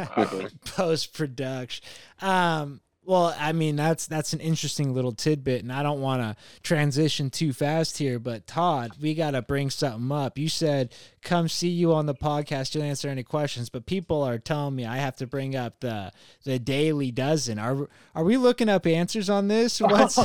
post 0.65 1.13
production. 1.13 1.85
Um, 2.23 2.81
well, 3.09 3.35
I 3.39 3.53
mean 3.53 3.75
that's 3.75 4.07
that's 4.07 4.35
an 4.35 4.41
interesting 4.41 4.93
little 4.93 5.13
tidbit, 5.13 5.63
and 5.63 5.73
I 5.73 5.83
don't 5.83 6.03
want 6.03 6.21
to 6.21 6.37
transition 6.63 7.31
too 7.31 7.55
fast 7.55 7.97
here. 7.97 8.19
But 8.19 8.47
Todd, 8.47 8.93
we 9.01 9.15
got 9.15 9.31
to 9.31 9.41
bring 9.41 9.71
something 9.71 10.13
up. 10.13 10.37
You 10.37 10.51
said 10.51 10.93
come 11.23 11.49
see 11.49 11.71
you 11.71 11.95
on 11.95 12.05
the 12.05 12.15
podcast. 12.15 12.75
You'll 12.75 12.85
answer 12.85 13.09
any 13.09 13.23
questions, 13.23 13.71
but 13.71 13.87
people 13.87 14.23
are 14.23 14.39
telling 14.39 14.77
me 14.77 14.85
I 14.85 14.99
have 14.99 15.17
to 15.17 15.27
bring 15.27 15.57
up 15.57 15.81
the 15.81 16.13
the 16.45 16.59
Daily 16.59 17.11
Dozen. 17.11 17.59
Are 17.59 17.89
are 18.15 18.25
we 18.25 18.37
looking 18.37 18.69
up 18.69 18.87
answers 18.87 19.31
on 19.31 19.49
this? 19.49 19.81
What's 19.81 20.19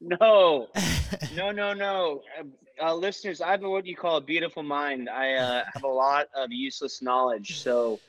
no, 0.00 0.68
no, 1.36 1.50
no, 1.50 1.74
no. 1.74 2.22
Uh, 2.40 2.44
uh, 2.82 2.94
listeners, 2.94 3.42
I 3.42 3.50
have 3.50 3.60
what 3.60 3.84
you 3.84 3.96
call 3.96 4.16
a 4.16 4.22
beautiful 4.22 4.62
mind. 4.62 5.10
I 5.10 5.34
uh, 5.34 5.64
have 5.74 5.84
a 5.84 5.88
lot 5.88 6.28
of 6.34 6.52
useless 6.52 7.02
knowledge. 7.02 7.58
So 7.58 8.00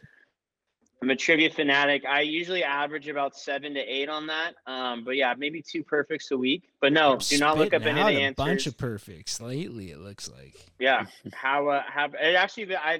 I'm 1.02 1.10
a 1.10 1.16
trivia 1.16 1.50
fanatic. 1.50 2.04
I 2.06 2.22
usually 2.22 2.64
average 2.64 3.08
about 3.08 3.38
seven 3.38 3.74
to 3.76 3.80
eight 3.80 4.10
on 4.10 4.28
that. 4.28 4.56
Um, 4.68 5.06
but 5.06 5.16
yeah, 5.16 5.34
maybe 5.38 5.62
two 5.62 5.82
perfects 5.84 6.32
a 6.32 6.38
week. 6.38 6.64
But 6.82 6.91
no, 6.91 7.18
do 7.18 7.38
not 7.38 7.58
look 7.58 7.74
up 7.74 7.84
any 7.84 8.02
of 8.02 8.08
the 8.08 8.16
a 8.18 8.20
answers. 8.20 8.36
bunch 8.36 8.68
of 8.68 8.78
perfects 8.78 9.39
lately. 9.39 9.91
It 9.91 10.00
looks 10.00 10.30
like. 10.30 10.56
Yeah, 10.78 11.06
how 11.34 11.70
uh, 11.70 11.84
how 11.88 12.08
it 12.08 12.36
actually 12.36 12.76
I 12.76 13.00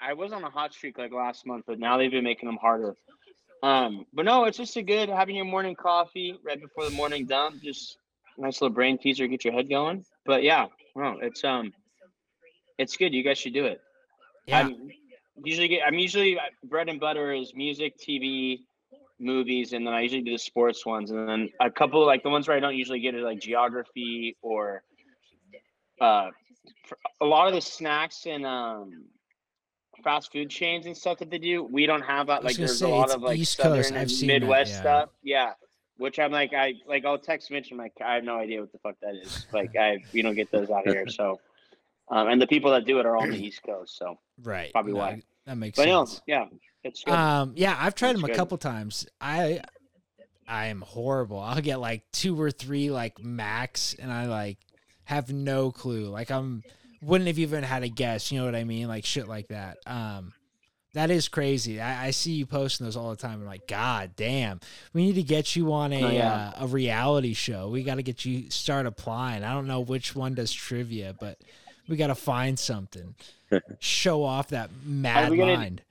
I 0.00 0.12
was 0.12 0.32
on 0.32 0.44
a 0.44 0.50
hot 0.50 0.72
streak 0.72 0.98
like 0.98 1.12
last 1.12 1.46
month, 1.46 1.64
but 1.66 1.80
now 1.80 1.96
they've 1.98 2.10
been 2.10 2.24
making 2.24 2.48
them 2.48 2.58
harder. 2.58 2.94
Um, 3.62 4.06
but 4.12 4.24
no, 4.24 4.44
it's 4.44 4.58
just 4.58 4.76
a 4.76 4.82
good 4.82 5.08
having 5.08 5.34
your 5.34 5.46
morning 5.46 5.74
coffee 5.74 6.38
right 6.44 6.60
before 6.60 6.84
the 6.84 6.94
morning 6.94 7.26
dump. 7.26 7.60
Just 7.60 7.98
nice 8.38 8.60
little 8.60 8.74
brain 8.74 8.98
teaser, 8.98 9.26
get 9.26 9.44
your 9.44 9.54
head 9.54 9.68
going. 9.68 10.04
But 10.24 10.44
yeah, 10.44 10.66
no, 10.94 11.18
it's 11.20 11.42
um, 11.42 11.72
it's 12.78 12.96
good. 12.96 13.12
You 13.12 13.24
guys 13.24 13.38
should 13.38 13.54
do 13.54 13.64
it. 13.64 13.80
Yeah. 14.46 14.60
I'm 14.60 14.90
usually 15.44 15.68
get. 15.68 15.82
I'm 15.86 15.98
usually 15.98 16.38
uh, 16.38 16.42
bread 16.64 16.88
and 16.88 17.00
butter 17.00 17.32
is 17.32 17.54
music, 17.54 17.98
TV, 17.98 18.60
movies, 19.18 19.72
and 19.72 19.86
then 19.86 19.94
I 19.94 20.02
usually 20.02 20.22
do 20.22 20.32
the 20.32 20.38
sports 20.38 20.84
ones, 20.84 21.10
and 21.10 21.28
then 21.28 21.50
a 21.60 21.70
couple 21.70 22.04
like 22.06 22.22
the 22.22 22.30
ones 22.30 22.48
where 22.48 22.56
I 22.56 22.60
don't 22.60 22.76
usually 22.76 23.00
get 23.00 23.14
it 23.14 23.22
like 23.22 23.40
geography 23.40 24.36
or 24.42 24.82
uh, 26.00 26.30
a 27.20 27.24
lot 27.24 27.48
of 27.48 27.54
the 27.54 27.60
snacks 27.60 28.26
and 28.26 28.44
um 28.44 29.04
fast 30.02 30.32
food 30.32 30.50
chains 30.50 30.86
and 30.86 30.96
stuff 30.96 31.18
that 31.18 31.30
they 31.30 31.38
do. 31.38 31.64
We 31.64 31.86
don't 31.86 32.02
have 32.02 32.28
that. 32.28 32.44
Like 32.44 32.56
there's 32.56 32.78
say, 32.78 32.90
a 32.90 32.94
lot 32.94 33.10
of 33.10 33.22
like 33.22 33.38
East 33.38 33.56
southern 33.56 33.82
Coast. 33.82 33.92
and 33.92 34.10
seen 34.10 34.28
that, 34.28 34.40
Midwest 34.40 34.72
yeah. 34.72 34.80
stuff. 34.80 35.08
Yeah. 35.22 35.52
Which 35.98 36.18
I'm 36.18 36.30
like, 36.30 36.52
I 36.52 36.74
like 36.86 37.04
I'll 37.04 37.18
text 37.18 37.50
Mitch. 37.50 37.72
I'm 37.72 37.78
like, 37.78 37.92
I 38.04 38.14
have 38.14 38.24
no 38.24 38.38
idea 38.38 38.60
what 38.60 38.70
the 38.70 38.78
fuck 38.78 38.96
that 39.00 39.14
is. 39.14 39.46
Like, 39.52 39.74
I 39.76 39.98
we 40.12 40.22
don't 40.22 40.34
get 40.34 40.50
those 40.50 40.70
out 40.70 40.86
here. 40.86 41.06
So, 41.10 41.40
um, 42.10 42.28
and 42.28 42.40
the 42.40 42.46
people 42.46 42.70
that 42.72 42.84
do 42.84 43.00
it 43.00 43.06
are 43.06 43.16
on 43.16 43.30
the 43.30 43.42
East 43.42 43.62
Coast. 43.64 43.96
So, 43.96 44.18
Right. 44.42 44.72
Probably 44.72 44.92
no, 44.92 44.98
why. 44.98 45.22
That 45.46 45.56
makes 45.56 45.76
but 45.76 45.86
no, 45.86 46.04
sense. 46.04 46.22
yeah, 46.26 46.46
it's 46.82 47.02
good. 47.04 47.14
Um, 47.14 47.52
yeah, 47.56 47.76
I've 47.78 47.94
tried 47.94 48.10
It's 48.10 48.20
them 48.20 48.24
a 48.24 48.28
good. 48.28 48.36
couple 48.36 48.58
times. 48.58 49.06
I 49.20 49.60
I 50.48 50.66
am 50.66 50.80
horrible. 50.82 51.38
I'll 51.40 51.60
get 51.60 51.80
like 51.80 52.04
two 52.12 52.40
or 52.40 52.50
three 52.50 52.90
like 52.90 53.22
max, 53.22 53.94
and 53.98 54.12
I 54.12 54.26
like 54.26 54.58
have 55.04 55.32
no 55.32 55.70
clue. 55.70 56.06
Like 56.06 56.30
I'm 56.30 56.62
wouldn't 57.02 57.28
have 57.28 57.38
even 57.38 57.62
had 57.62 57.82
a 57.82 57.88
guess. 57.88 58.32
You 58.32 58.40
know 58.40 58.44
what 58.46 58.54
I 58.56 58.64
mean? 58.64 58.88
Like 58.88 59.04
shit 59.04 59.28
like 59.28 59.48
that. 59.48 59.78
Um, 59.86 60.32
that 60.94 61.10
is 61.10 61.28
crazy. 61.28 61.78
I, 61.80 62.06
I 62.06 62.10
see 62.10 62.32
you 62.32 62.46
posting 62.46 62.86
those 62.86 62.96
all 62.96 63.10
the 63.10 63.16
time. 63.16 63.40
I'm 63.40 63.46
like, 63.46 63.68
God 63.68 64.12
damn, 64.16 64.60
we 64.94 65.04
need 65.04 65.14
to 65.16 65.22
get 65.22 65.54
you 65.54 65.72
on 65.72 65.92
a 65.92 66.02
Oh, 66.02 66.08
yeah. 66.10 66.52
uh, 66.56 66.64
a 66.64 66.66
reality 66.66 67.34
show. 67.34 67.68
We 67.68 67.82
got 67.82 67.96
to 67.96 68.02
get 68.02 68.24
you 68.24 68.50
start 68.50 68.86
applying. 68.86 69.44
I 69.44 69.52
don't 69.52 69.66
know 69.66 69.80
which 69.80 70.16
one 70.16 70.34
does 70.34 70.50
trivia, 70.52 71.14
but 71.20 71.38
we 71.86 71.96
got 71.96 72.06
to 72.06 72.14
find 72.14 72.58
something. 72.58 73.14
Show 73.78 74.22
off 74.24 74.48
that 74.48 74.70
mad 74.84 75.30
gonna- 75.30 75.56
mind. 75.56 75.82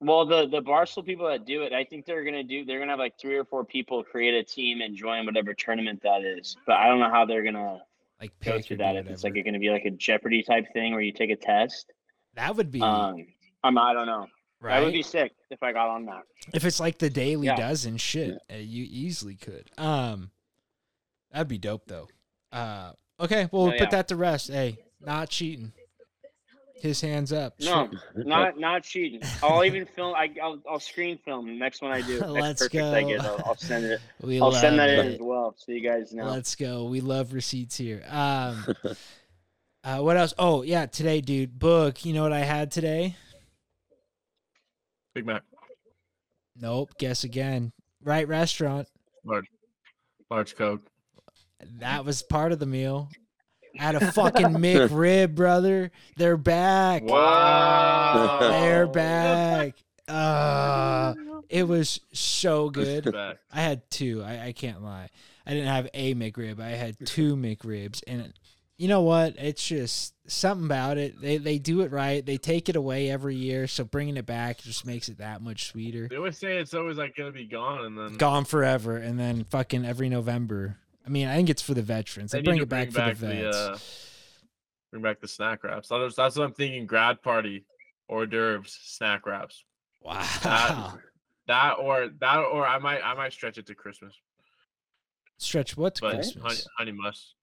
Well, 0.00 0.26
the 0.26 0.46
the 0.46 0.60
Barstool 0.60 1.04
people 1.06 1.26
that 1.28 1.46
do 1.46 1.62
it, 1.62 1.72
I 1.72 1.84
think 1.84 2.04
they're 2.04 2.24
gonna 2.24 2.42
do. 2.42 2.64
They're 2.64 2.78
gonna 2.78 2.92
have 2.92 2.98
like 2.98 3.18
three 3.18 3.36
or 3.36 3.44
four 3.44 3.64
people 3.64 4.02
create 4.04 4.34
a 4.34 4.42
team 4.42 4.80
and 4.82 4.94
join 4.96 5.24
whatever 5.24 5.54
tournament 5.54 6.02
that 6.02 6.22
is. 6.22 6.56
But 6.66 6.74
I 6.76 6.88
don't 6.88 6.98
know 6.98 7.08
how 7.10 7.24
they're 7.24 7.42
gonna 7.44 7.80
Like 8.20 8.32
go 8.40 8.60
through 8.60 8.78
that. 8.78 8.96
If 8.96 9.06
it's 9.08 9.24
like 9.24 9.34
it's 9.36 9.44
going 9.44 9.54
to 9.54 9.60
be 9.60 9.70
like 9.70 9.84
a 9.86 9.90
Jeopardy 9.90 10.42
type 10.42 10.66
thing 10.72 10.92
where 10.92 11.00
you 11.00 11.12
take 11.12 11.30
a 11.30 11.36
test. 11.36 11.92
that 12.34 12.54
would 12.56 12.70
be 12.70 12.80
Um, 12.82 13.26
I'm. 13.62 13.78
I 13.78 13.92
don't 13.94 14.06
know. 14.06 14.26
right. 14.60 14.78
That 14.80 14.84
would 14.84 14.92
be 14.92 15.02
sick 15.02 15.32
if 15.50 15.62
I 15.62 15.72
got 15.72 15.88
on 15.88 16.04
that. 16.06 16.22
if 16.52 16.64
it's 16.64 16.80
like 16.80 16.98
the 16.98 17.08
daily 17.10 17.46
Yeah. 17.46 17.56
dozen 17.56 17.96
shit, 17.96 18.38
uh, 18.52 18.56
you 18.56 18.86
easily 18.88 19.36
could. 19.36 19.70
Um, 19.78 20.30
that'd 21.30 21.48
be 21.48 21.58
dope 21.58 21.86
though. 21.86 22.08
Uh, 22.52 22.92
okay, 23.20 23.48
well, 23.52 23.62
Oh, 23.62 23.64
we'll 23.66 23.72
put 23.72 23.80
yeah. 23.82 23.90
that 23.90 24.08
to 24.08 24.16
rest. 24.16 24.48
Hey, 24.50 24.76
not 25.00 25.30
cheating. 25.30 25.72
His 26.80 27.00
hands 27.00 27.32
up. 27.32 27.54
No, 27.60 27.88
not 28.14 28.58
not 28.58 28.82
cheating. 28.82 29.22
I'll 29.42 29.64
even 29.64 29.86
film. 29.86 30.14
I, 30.14 30.30
I'll 30.42 30.60
I'll 30.68 30.80
screen 30.80 31.18
film 31.24 31.58
next 31.58 31.80
one 31.80 31.92
I 31.92 32.02
do. 32.02 32.18
Next 32.20 32.30
Let's 32.30 32.68
perfect 32.68 32.94
I 32.94 33.02
go. 33.02 33.08
get. 33.08 33.20
I'll, 33.20 33.42
I'll 33.46 33.56
send 33.56 33.84
it. 33.84 34.00
we 34.20 34.40
I'll 34.40 34.50
love 34.50 34.60
send 34.60 34.78
that 34.78 34.90
in 34.90 35.12
as 35.12 35.20
well, 35.20 35.54
so 35.56 35.72
you 35.72 35.80
guys 35.80 36.12
know. 36.12 36.26
Let's 36.26 36.54
go. 36.56 36.84
We 36.84 37.00
love 37.00 37.32
receipts 37.32 37.76
here. 37.76 38.02
Um, 38.08 38.66
uh, 39.84 39.98
what 40.00 40.16
else? 40.16 40.34
Oh 40.38 40.62
yeah, 40.62 40.86
today, 40.86 41.20
dude. 41.20 41.58
Boog. 41.58 42.04
You 42.04 42.12
know 42.12 42.22
what 42.22 42.32
I 42.32 42.40
had 42.40 42.70
today? 42.70 43.16
Big 45.14 45.26
Mac, 45.26 45.42
Nope. 46.56 46.90
Guess 46.98 47.24
again. 47.24 47.72
Right 48.02 48.26
restaurant. 48.26 48.88
large, 49.24 49.46
large 50.30 50.56
Coke. 50.56 50.82
That 51.78 52.04
was 52.04 52.22
part 52.22 52.52
of 52.52 52.58
the 52.58 52.66
meal. 52.66 53.08
I 53.78 53.82
had 53.82 53.94
a 53.96 54.12
fucking 54.12 54.46
McRib, 54.46 55.34
brother. 55.34 55.90
They're 56.16 56.36
back. 56.36 57.02
Wow. 57.04 58.38
They're 58.40 58.86
back. 58.88 59.74
Uh, 60.06 61.14
it 61.48 61.66
was 61.66 62.00
so 62.12 62.70
good. 62.70 63.14
I 63.14 63.60
had 63.60 63.88
two. 63.90 64.22
I, 64.22 64.46
I 64.46 64.52
can't 64.52 64.82
lie. 64.82 65.08
I 65.46 65.50
didn't 65.52 65.68
have 65.68 65.88
a 65.94 66.14
McRib. 66.14 66.60
I 66.60 66.70
had 66.70 66.96
two 67.06 67.36
McRibs, 67.36 68.02
and 68.06 68.32
you 68.76 68.88
know 68.88 69.02
what? 69.02 69.34
It's 69.38 69.66
just 69.66 70.14
something 70.26 70.66
about 70.66 70.98
it. 70.98 71.20
They 71.20 71.36
they 71.36 71.58
do 71.58 71.82
it 71.82 71.90
right. 71.90 72.24
They 72.24 72.38
take 72.38 72.68
it 72.68 72.76
away 72.76 73.10
every 73.10 73.36
year, 73.36 73.66
so 73.66 73.84
bringing 73.84 74.16
it 74.16 74.26
back 74.26 74.58
just 74.58 74.86
makes 74.86 75.08
it 75.08 75.18
that 75.18 75.42
much 75.42 75.66
sweeter. 75.66 76.08
They 76.08 76.16
always 76.16 76.38
say 76.38 76.58
it's 76.58 76.74
always 76.74 76.96
like 76.96 77.16
gonna 77.16 77.32
be 77.32 77.46
gone, 77.46 77.84
and 77.84 77.98
then 77.98 78.14
Gone 78.14 78.44
forever, 78.44 78.96
and 78.96 79.18
then 79.18 79.44
fucking 79.44 79.84
every 79.84 80.08
November. 80.08 80.78
I 81.06 81.10
mean, 81.10 81.28
I 81.28 81.36
think 81.36 81.50
it's 81.50 81.62
for 81.62 81.74
the 81.74 81.82
veterans. 81.82 82.32
They, 82.32 82.38
they 82.38 82.44
bring 82.44 82.56
it 82.56 82.60
to 82.60 82.66
back, 82.66 82.90
bring 82.90 83.14
for 83.14 83.26
the 83.26 83.26
back 83.26 83.36
vets. 83.42 83.56
uh, 83.56 83.78
bring 84.90 85.02
back 85.02 85.20
the 85.20 85.28
snack 85.28 85.62
wraps. 85.64 85.88
That's, 85.88 86.14
that's 86.16 86.36
what 86.36 86.44
I'm 86.44 86.52
thinking. 86.54 86.86
Grad 86.86 87.22
party, 87.22 87.64
hors 88.08 88.26
d'oeuvres, 88.26 88.78
snack 88.82 89.26
wraps. 89.26 89.64
wow. 90.02 90.94
That 91.46 91.74
or 91.78 92.08
that 92.20 92.38
or 92.38 92.66
I 92.66 92.78
might 92.78 93.02
I 93.04 93.12
might 93.14 93.32
stretch 93.34 93.58
it 93.58 93.66
to 93.66 93.74
Christmas. 93.74 94.14
Stretch 95.36 95.76
what 95.76 95.96
to 95.96 96.00
But 96.00 96.14
Christmas? 96.14 96.42
honey, 96.42 96.60
honey 96.78 96.92
must 96.92 97.34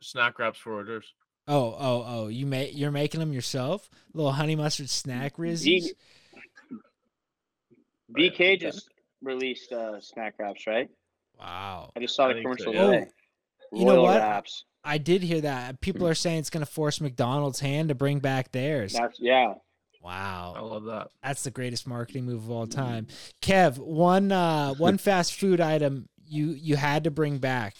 snack 0.00 0.38
wraps 0.38 0.60
for 0.60 0.74
hors 0.74 0.84
d'oeuvres. 0.84 1.12
Oh, 1.48 1.74
oh, 1.76 2.04
oh! 2.06 2.28
You 2.28 2.46
make 2.46 2.76
you're 2.76 2.92
making 2.92 3.18
them 3.18 3.32
yourself? 3.32 3.90
Little 4.14 4.30
honey 4.30 4.54
mustard 4.54 4.88
snack 4.88 5.36
rizzies. 5.36 5.88
BK 8.16 8.60
just 8.60 8.88
released 9.20 9.72
uh, 9.72 10.00
snack 10.00 10.34
wraps, 10.38 10.66
right? 10.68 10.88
Wow! 11.40 11.92
I 11.96 12.00
just 12.00 12.14
saw 12.14 12.28
the 12.28 12.34
think 12.34 12.58
so, 12.58 12.64
commercial 12.64 12.74
yeah. 12.74 12.98
today. 12.98 13.10
You 13.72 13.84
know 13.86 14.02
what? 14.02 14.18
Wraps. 14.20 14.64
I 14.84 14.98
did 14.98 15.22
hear 15.22 15.40
that. 15.42 15.80
People 15.80 16.06
are 16.06 16.14
saying 16.14 16.38
it's 16.38 16.50
going 16.50 16.64
to 16.64 16.70
force 16.70 17.00
McDonald's 17.00 17.60
hand 17.60 17.90
to 17.90 17.94
bring 17.94 18.18
back 18.18 18.52
theirs. 18.52 18.92
That's 18.92 19.18
yeah. 19.20 19.54
I 19.54 20.06
Wow, 20.06 20.54
love 20.62 20.84
that. 20.84 21.08
that's 21.22 21.42
the 21.42 21.50
greatest 21.50 21.86
marketing 21.86 22.24
move 22.24 22.44
of 22.44 22.50
all 22.50 22.66
time. 22.66 23.06
Kev, 23.42 23.76
one 23.76 24.32
uh, 24.32 24.72
one 24.78 24.96
fast 24.96 25.34
food 25.34 25.60
item 25.60 26.08
you 26.26 26.48
you 26.52 26.76
had 26.76 27.04
to 27.04 27.10
bring 27.10 27.38
back. 27.38 27.74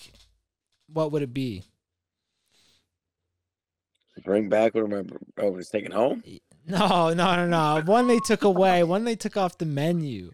What 0.93 1.13
would 1.13 1.23
it 1.23 1.33
be? 1.33 1.65
Bring 4.23 4.51
back 4.51 4.75
what 4.75 4.85
am 4.93 4.95
I? 5.39 5.43
Oh, 5.43 5.57
it's 5.57 5.71
taken 5.71 5.93
home. 5.93 6.23
No, 6.67 7.15
no, 7.15 7.37
no, 7.37 7.47
no. 7.47 7.83
One 7.87 8.07
they 8.07 8.19
took 8.19 8.45
away. 8.45 8.83
One 8.85 9.05
they 9.05 9.17
took 9.17 9.39
off 9.39 9.57
the 9.57 9.65
menu. 9.65 10.33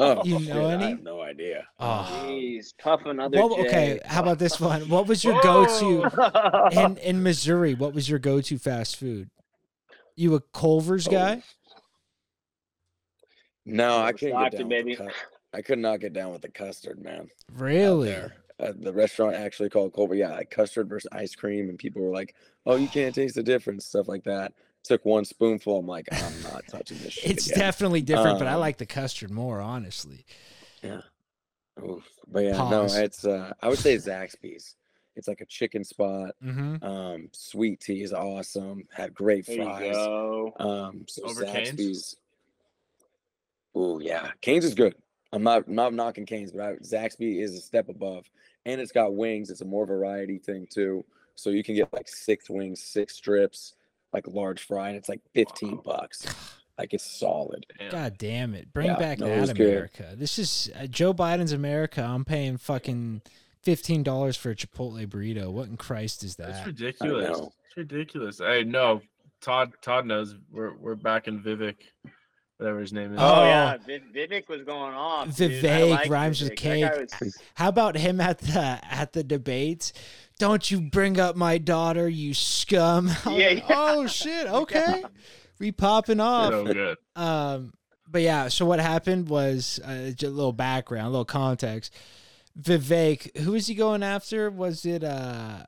Oh, 0.00 0.22
You 0.24 0.38
shit, 0.40 0.54
know 0.54 0.66
I 0.68 0.72
any? 0.74 0.90
have 0.90 1.02
no 1.02 1.20
idea. 1.20 1.66
Oh. 1.80 2.24
Jeez, 2.24 2.72
puff 2.78 3.00
another. 3.04 3.42
What, 3.42 3.66
okay, 3.66 3.98
how 4.04 4.22
about 4.22 4.38
this 4.38 4.60
one? 4.60 4.88
What 4.88 5.08
was 5.08 5.24
your 5.24 5.40
go-to? 5.42 6.68
In 6.72 6.96
in 6.98 7.22
Missouri, 7.22 7.74
what 7.74 7.94
was 7.94 8.08
your 8.08 8.20
go-to 8.20 8.58
fast 8.58 8.96
food? 8.96 9.28
You 10.14 10.34
a 10.36 10.40
Culver's 10.52 11.08
Oh, 11.08 11.10
guy? 11.10 11.42
No, 13.66 13.98
I 13.98 14.10
It's 14.10 14.20
couldn't 14.20 14.40
get 14.42 14.52
down. 14.52 14.60
With 14.62 14.68
baby. 14.68 14.96
cu- 14.96 15.08
I 15.52 15.62
could 15.62 15.78
not 15.78 16.00
get 16.00 16.12
down 16.12 16.32
with 16.32 16.42
the 16.42 16.50
custard, 16.50 17.02
man. 17.02 17.28
Really? 17.54 18.14
Uh, 18.14 18.72
the 18.76 18.92
restaurant 18.92 19.34
actually 19.34 19.68
called 19.70 19.92
Culver. 19.94 20.14
Yeah, 20.14 20.30
like 20.32 20.50
custard 20.50 20.88
versus 20.88 21.08
ice 21.12 21.34
cream, 21.34 21.68
and 21.68 21.78
people 21.78 22.02
were 22.02 22.12
like, 22.12 22.34
"Oh, 22.66 22.76
you 22.76 22.88
can't 22.88 23.14
taste 23.14 23.34
the 23.36 23.42
difference," 23.42 23.86
stuff 23.86 24.08
like 24.08 24.24
that. 24.24 24.52
Took 24.88 25.04
one 25.04 25.24
spoonful. 25.26 25.78
I'm 25.78 25.86
like, 25.86 26.08
I'm 26.10 26.42
not 26.42 26.66
touching 26.66 26.96
this 27.02 27.12
shit 27.12 27.30
It's 27.30 27.46
again. 27.46 27.58
definitely 27.58 28.00
different, 28.00 28.38
but 28.38 28.48
I 28.48 28.54
Um, 28.54 28.60
like 28.60 28.78
the 28.78 28.86
custard 28.86 29.30
more, 29.30 29.60
honestly. 29.60 30.24
Yeah. 30.82 31.02
Oof. 31.84 32.08
But 32.26 32.44
yeah, 32.44 32.56
Pause. 32.56 32.70
no, 32.96 33.02
it's 33.02 33.24
uh, 33.26 33.52
I 33.62 33.68
would 33.68 33.78
say 33.78 33.96
Zaxby's. 33.96 34.76
It's 35.14 35.28
like 35.28 35.40
a 35.42 35.46
chicken 35.46 35.84
spot. 35.84 36.34
Mm-hmm. 36.42 36.82
Um, 36.82 37.28
sweet 37.32 37.80
tea 37.80 38.02
is 38.02 38.12
awesome. 38.14 38.84
Had 38.92 39.12
great 39.12 39.44
fries. 39.44 39.94
Um, 39.96 41.04
so 41.06 41.24
Over 41.24 41.44
Zaxby's. 41.44 42.16
Oh 43.74 43.98
yeah, 44.00 44.30
Canes 44.40 44.64
is 44.64 44.74
good. 44.74 44.94
I'm 45.32 45.42
not 45.42 45.68
not 45.68 45.92
knocking 45.92 46.24
Canes, 46.24 46.52
but 46.52 46.62
I, 46.62 46.72
Zaxby 46.76 47.42
is 47.42 47.54
a 47.54 47.60
step 47.60 47.88
above, 47.88 48.24
and 48.64 48.80
it's 48.80 48.92
got 48.92 49.14
wings. 49.14 49.50
It's 49.50 49.60
a 49.60 49.64
more 49.66 49.84
variety 49.86 50.38
thing 50.38 50.66
too, 50.70 51.04
so 51.34 51.50
you 51.50 51.62
can 51.62 51.74
get 51.74 51.92
like 51.92 52.08
six 52.08 52.48
wings, 52.48 52.82
six 52.82 53.14
strips, 53.14 53.74
like 54.12 54.26
large 54.26 54.60
fry, 54.62 54.88
and 54.88 54.96
it's 54.96 55.08
like 55.08 55.20
15 55.34 55.80
bucks. 55.84 56.26
Like 56.78 56.94
it's 56.94 57.04
solid. 57.18 57.66
Damn. 57.76 57.90
God 57.90 58.18
damn 58.18 58.54
it! 58.54 58.72
Bring 58.72 58.86
Yeah, 58.86 58.98
back 59.00 59.18
no, 59.18 59.26
it 59.26 59.40
was 59.40 59.48
that 59.48 59.56
good. 59.56 59.66
America. 59.72 60.14
This 60.14 60.38
is 60.38 60.70
uh, 60.80 60.86
Joe 60.86 61.12
Biden's 61.12 61.50
America. 61.50 62.04
I'm 62.04 62.24
paying 62.24 62.56
fucking 62.56 63.22
fifteen 63.64 64.04
dollars 64.04 64.36
for 64.36 64.52
a 64.52 64.54
Chipotle 64.54 65.04
burrito. 65.08 65.50
What 65.50 65.66
in 65.66 65.76
Christ 65.76 66.22
is 66.22 66.36
That's 66.36 66.58
that? 66.60 66.66
ridiculous. 66.68 67.36
It's 67.66 67.76
ridiculous. 67.76 68.38
Hey, 68.38 68.62
no, 68.62 69.02
Todd. 69.40 69.72
Todd 69.82 70.06
knows 70.06 70.36
we're 70.52 70.72
we're 70.76 70.94
back 70.94 71.26
in 71.26 71.42
Vivek. 71.42 71.78
Whatever 72.58 72.80
his 72.80 72.92
name 72.92 73.14
is. 73.14 73.18
Oh, 73.20 73.24
Oh. 73.40 73.44
yeah, 73.44 73.76
Viv- 73.78 74.02
Vivek 74.14 74.48
was 74.48 74.62
going 74.62 74.94
off. 74.94 75.34
dude. 75.36 75.64
I 75.64 75.68
Vivek 75.80 75.90
like 75.90 76.10
rhymes 76.10 76.42
with 76.42 76.52
Vivek. 76.52 76.80
That 76.80 76.92
guy 76.92 76.98
cake. 77.06 77.20
was- 77.20 77.38
How 77.54 77.68
about 77.68 77.96
him 77.96 78.20
at 78.20 78.38
the 78.38 78.78
at 78.84 79.12
the 79.12 79.24
debates? 79.24 79.92
Don't 80.38 80.70
you 80.70 80.80
bring 80.80 81.18
up 81.18 81.34
my 81.34 81.58
daughter, 81.58 82.08
you 82.08 82.32
scum. 82.34 83.08
Yeah, 83.26 83.30
like, 83.30 83.58
yeah. 83.58 83.64
Oh 83.70 84.06
shit. 84.06 84.46
Okay. 84.62 85.02
We 85.58 85.72
popping 85.72 86.20
off. 86.20 86.52
so 86.52 86.64
good. 86.72 86.98
Um, 87.16 87.72
but 88.08 88.22
yeah, 88.22 88.46
so 88.48 88.64
what 88.64 88.78
happened 88.78 89.28
was 89.28 89.80
uh, 89.84 90.10
just 90.10 90.22
a 90.22 90.28
little 90.30 90.52
background, 90.52 91.08
a 91.08 91.10
little 91.10 91.24
context. 91.24 91.92
Vivek, 92.60 93.36
who 93.38 93.52
was 93.52 93.66
he 93.66 93.74
going 93.74 94.02
after? 94.02 94.50
Was 94.50 94.84
it 94.84 95.04
uh 95.04 95.64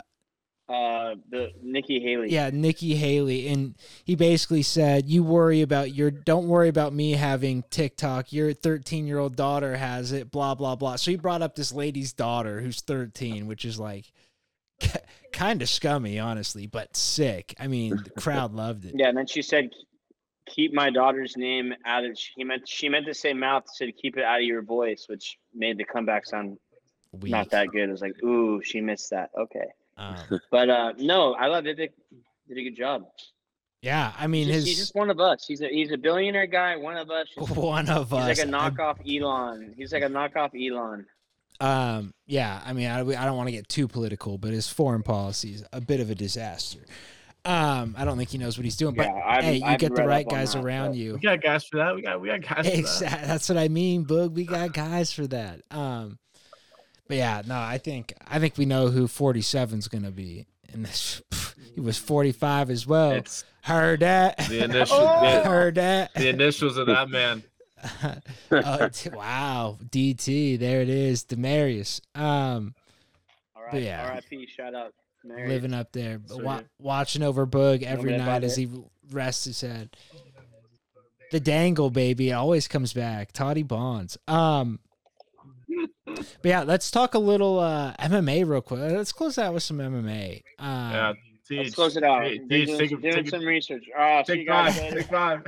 uh, 0.71 1.17
the 1.29 1.51
Nikki 1.63 1.99
Haley. 2.01 2.31
yeah, 2.31 2.51
Nikki 2.53 2.95
Haley 2.95 3.49
and 3.49 3.75
he 4.05 4.15
basically 4.15 4.63
said, 4.63 5.09
"You 5.09 5.25
worry 5.25 5.63
about 5.63 5.93
your 5.95 6.13
don't 6.13 6.47
worry 6.47 6.69
about 6.69 6.93
me 6.93 7.13
having 7.13 7.65
TikTok. 7.71 8.33
Your 8.33 8.55
13-year-old 8.55 9.35
daughter 9.35 9.77
has 9.77 10.13
it, 10.13 10.31
blah 10.31 10.55
blah 10.55 10.77
blah." 10.77 10.97
So 10.97 11.11
he 11.11 11.17
brought 11.17 11.43
up 11.43 11.57
this 11.57 11.73
lady's 11.73 12.13
daughter 12.13 12.61
who's 12.61 12.81
13, 12.83 13.49
which 13.49 13.65
is 13.65 13.81
like 13.81 14.13
kind 15.33 15.61
of 15.61 15.69
scummy, 15.69 16.21
honestly, 16.21 16.67
but 16.67 16.97
sick. 16.97 17.55
I 17.59 17.67
mean, 17.67 17.97
the 17.97 18.11
crowd 18.11 18.53
loved 18.53 18.85
it. 18.85 18.95
Yeah, 18.95 19.09
and 19.09 19.19
then 19.19 19.27
she 19.27 19.43
said, 19.43 19.71
"Keep 20.47 20.73
my 20.73 20.91
daughter's 20.91 21.37
name 21.37 21.75
out 21.85 22.05
of." 22.05 22.17
She 22.17 22.45
meant 22.45 22.69
she 22.69 22.89
meant 22.89 23.07
to 23.07 23.15
say 23.15 23.33
mouth. 23.33 23.65
Said, 23.75 23.91
"Keep 24.01 24.19
it 24.19 24.25
out 24.25 24.39
of 24.39 24.47
your 24.47 24.63
voice," 24.63 25.07
which 25.09 25.37
made 25.53 25.79
the 25.79 25.85
comeback 25.85 26.27
sound 26.27 26.59
Weak. 27.11 27.33
not 27.33 27.51
that 27.51 27.69
good. 27.69 27.89
It 27.89 27.93
was 27.93 28.03
like, 28.03 28.23
"Ooh, 28.23 28.63
she 28.63 28.81
missed 28.81 29.11
that." 29.11 29.31
Okay, 29.37 29.67
Um, 30.01 30.41
but 30.51 30.71
uh, 30.71 30.93
no, 30.99 31.35
I 31.35 31.47
love 31.47 31.65
Vivek. 31.65 31.91
Did 32.49 32.59
a 32.59 32.63
good 32.65 32.77
job. 32.77 33.05
yeah, 33.83 34.13
I 34.19 34.27
mean 34.27 34.47
He's 34.49 34.57
just, 34.57 34.67
his 34.67 34.67
he's 34.67 34.79
just 34.79 34.95
one 34.97 35.11
of 35.11 35.21
us. 35.21 35.45
He's 35.47 35.61
a 35.61 35.69
he's 35.69 35.93
a 35.93 35.97
billionaire 35.97 36.47
guy. 36.47 36.77
One 36.77 36.97
of 36.97 37.11
us. 37.11 37.29
He's 37.39 37.51
one 37.51 37.89
of 37.89 38.13
us. 38.13 38.29
He's 38.29 38.39
like 38.39 38.49
a 38.49 38.51
knockoff 38.51 38.99
Elon. 39.07 39.75
He's 39.77 39.93
like 39.93 40.03
a 40.03 40.09
knockoff 40.09 40.51
Elon. 40.55 41.07
Um, 41.61 42.15
yeah, 42.27 42.63
I 42.65 42.73
mean, 42.73 42.89
I, 42.89 43.01
I 43.01 43.27
don't 43.27 43.37
want 43.37 43.49
to 43.49 43.53
get 43.53 43.69
too 43.69 43.87
political, 43.87 44.39
but 44.39 44.51
his 44.53 44.69
foreign 44.69 45.03
policy 45.03 45.53
is 45.53 45.65
a 45.73 45.81
bit 45.81 46.01
of 46.01 46.09
a 46.09 46.15
disaster. 46.15 46.81
Um, 47.45 47.95
I 47.99 48.05
don't 48.05 48.17
think 48.17 48.31
he 48.31 48.39
knows 48.39 48.59
what 48.59 48.65
he's 48.65 48.77
doing, 48.77 48.95
but 48.95 49.07
yeah, 49.07 49.23
I've, 49.25 49.45
hey, 49.45 49.57
you 49.57 49.65
I've 49.65 49.79
get 49.79 49.95
the 49.95 50.05
right 50.05 50.29
guys 50.29 50.55
that, 50.55 50.63
around 50.65 50.91
but- 50.91 50.97
you. 50.97 51.15
We 51.15 51.21
got 51.21 51.41
guys 51.41 51.65
for 51.65 51.77
that. 51.79 51.95
We 51.95 52.03
got 52.03 52.21
we 52.21 52.29
got 52.29 52.41
guys 52.43 52.57
for 52.57 52.63
that. 52.63 52.79
Exactly. 52.79 53.29
That's 53.29 53.49
what 53.49 53.59
I 53.59 53.69
mean, 53.69 54.05
Boog. 54.05 54.33
We 54.33 54.45
got 54.45 54.73
guys 54.73 55.13
for 55.13 55.27
that. 55.29 55.61
Um, 55.71 56.19
but 57.11 57.17
yeah, 57.19 57.43
no, 57.45 57.57
I 57.59 57.79
think 57.79 58.15
I 58.27 58.39
think 58.39 58.57
we 58.57 58.65
know 58.67 58.87
who 58.89 59.09
47 59.09 59.81
is 59.81 59.89
gonna 59.89 60.11
be, 60.13 60.47
and 60.73 60.85
this, 60.87 61.21
he 61.75 61.81
was 61.81 61.99
45 61.99 62.71
as 62.71 62.87
well. 62.87 63.11
It's 63.13 63.45
Heard 63.63 64.01
that? 64.01 64.39
the 64.49 64.65
initial 64.65 64.97
Oh! 65.01 65.21
the, 65.21 65.45
Heard 65.49 65.75
that? 65.75 66.15
the 66.15 66.29
initials 66.29 66.77
of 66.77 66.87
that 66.87 67.11
man. 67.11 67.43
Oh, 68.53 68.89
t- 68.89 69.11
wow, 69.11 69.79
DT, 69.85 70.59
there 70.59 70.83
it 70.83 70.89
is, 70.89 71.25
Demarius. 71.25 72.01
Um, 72.15 72.75
All 73.57 73.63
right, 73.65 73.83
yeah. 73.83 74.07
R.I.P. 74.09 74.47
Shout 74.47 74.75
out. 74.75 74.93
Mary. 75.25 75.49
living 75.49 75.75
up 75.75 75.91
there, 75.93 76.19
but 76.19 76.31
So 76.31 76.39
wa- 76.43 76.57
good. 76.59 76.69
watching 76.79 77.23
over 77.23 77.47
Boog 77.47 77.83
every 77.83 78.17
night 78.17 78.43
as 78.45 78.57
it? 78.57 78.69
he 78.69 78.83
rests 79.11 79.45
his 79.45 79.61
head. 79.63 79.97
The 81.31 81.41
dangle 81.41 81.91
baby 81.91 82.31
it 82.31 82.35
always 82.35 82.67
comes 82.69 82.93
back. 82.93 83.33
Toddy 83.33 83.63
Bonds. 83.63 84.17
Um, 84.29 84.79
but 86.17 86.49
yeah, 86.49 86.63
let's 86.63 86.91
talk 86.91 87.15
a 87.15 87.19
little 87.19 87.59
uh, 87.59 87.95
MMA 87.95 88.47
real 88.49 88.61
quick. 88.61 88.81
Let's 88.81 89.13
close 89.13 89.39
out 89.39 89.55
with 89.55 89.63
some 89.63 89.79
MMA. 89.79 90.43
Um, 90.59 90.93
Yeah. 90.93 91.13
Let's 91.53 91.75
close 91.75 91.97
it 91.97 92.05
out. 92.05 92.23
Teej, 92.23 92.49
Doing, 92.49 92.79
take, 92.79 92.91
doing 92.91 93.13
take, 93.13 93.29
some 93.29 93.45
research. 93.45 93.83
All 93.99 94.01
right, 94.19 94.25
take 94.25 94.47
five. 94.47 94.73
Take 94.77 95.07
five. 95.09 95.43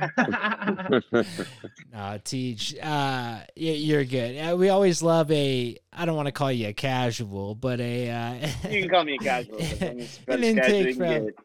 No, 1.93 2.19
Teej, 2.25 2.75
uh, 2.83 3.39
y- 3.45 3.45
you're 3.55 4.03
good. 4.03 4.37
Uh, 4.37 4.57
we 4.57 4.67
always 4.67 5.01
love 5.01 5.31
a. 5.31 5.77
I 5.93 6.05
don't 6.05 6.17
want 6.17 6.25
to 6.25 6.31
call 6.33 6.51
you 6.51 6.67
a 6.67 6.73
casual, 6.73 7.55
but 7.55 7.79
a. 7.79 8.09
Uh, 8.09 8.33
You 8.69 8.81
can 8.81 8.89
call 8.89 9.05
me 9.05 9.15
a 9.15 9.23
casual. 9.23 9.57
but 9.59 9.81
I'm 9.81 9.99
as 9.99 10.19
An 10.19 10.25
best 10.25 10.27
casual 10.27 10.43
intake 10.45 10.87
you 10.87 10.93
from- 10.95 11.07
get. 11.25 11.35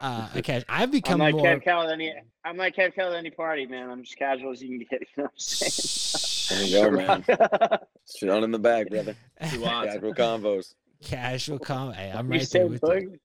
Uh, 0.00 0.28
a 0.34 0.42
cas- 0.42 0.64
I've 0.68 0.90
become 0.90 1.20
I'm 1.20 1.28
become 1.28 1.42
like 1.42 1.44
more. 1.44 1.44
Kev 1.60 1.64
Cal 1.64 1.82
at 1.82 1.92
any. 1.92 2.12
I'm 2.44 2.56
like 2.56 2.76
Kev 2.76 2.94
Cal 2.94 3.12
at 3.12 3.16
any 3.18 3.30
party, 3.30 3.66
man. 3.66 3.90
I'm 3.90 4.02
just 4.02 4.16
casual 4.18 4.52
as 4.52 4.62
you 4.62 4.68
can 4.68 4.78
get. 4.78 5.00
You 5.00 5.06
know 5.16 5.22
what 5.24 5.32
I'm 5.32 5.38
saying? 5.38 6.70
There 6.70 6.90
you 6.90 6.90
go, 6.90 6.90
man. 7.70 7.78
Shit 8.16 8.28
on 8.30 8.44
in 8.44 8.50
the 8.52 8.58
bag, 8.58 8.88
brother. 8.90 9.16
Two 9.50 9.60
watts. 9.60 9.94
Casual 9.94 10.14
convos. 10.14 10.74
Casual 11.02 11.58
com. 11.58 11.92
Hey, 11.92 12.12
I'm 12.14 12.26
You 12.32 12.38
right 12.38 12.46
said 12.48 12.60
there 12.62 12.66
with 12.68 12.82
you. 13.02 13.18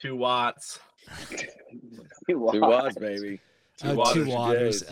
Two 0.00 0.16
watts. 0.16 0.78
Two 2.26 2.48
Two 2.52 2.60
watts, 2.60 2.96
baby. 2.98 3.40
Two 3.78 3.88
Oh, 3.88 3.94
watts. 3.96 4.12
two 4.12 4.24
for 4.24 4.30
waters. 4.30 4.84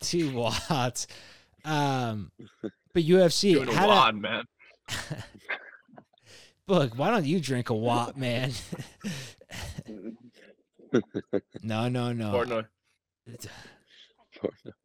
Two 0.00 0.32
watts. 0.32 1.06
Um, 1.64 2.32
but 2.92 3.04
UFC 3.04 3.52
Doing 3.54 3.68
a 3.68 3.72
had 3.72 3.86
wad, 3.86 4.16
man. 4.16 4.44
Look, 6.70 6.96
why 6.96 7.10
don't 7.10 7.24
you 7.24 7.40
drink 7.40 7.68
a 7.70 7.74
wop, 7.74 8.16
man? 8.16 8.52
no, 11.62 11.88
no, 11.88 12.12
no. 12.12 12.30
Portnoy. 12.32 12.66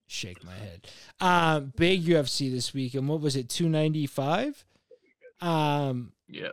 Shake 0.08 0.44
my 0.44 0.56
head. 0.56 0.88
Um, 1.22 1.74
big 1.76 2.04
UFC 2.04 2.52
this 2.52 2.74
week, 2.74 2.96
and 2.96 3.08
what 3.08 3.22
was 3.22 3.36
it? 3.36 3.50
Two 3.50 3.70
ninety 3.70 4.08
five. 4.08 4.66
Um, 5.42 6.14
Yeah. 6.28 6.50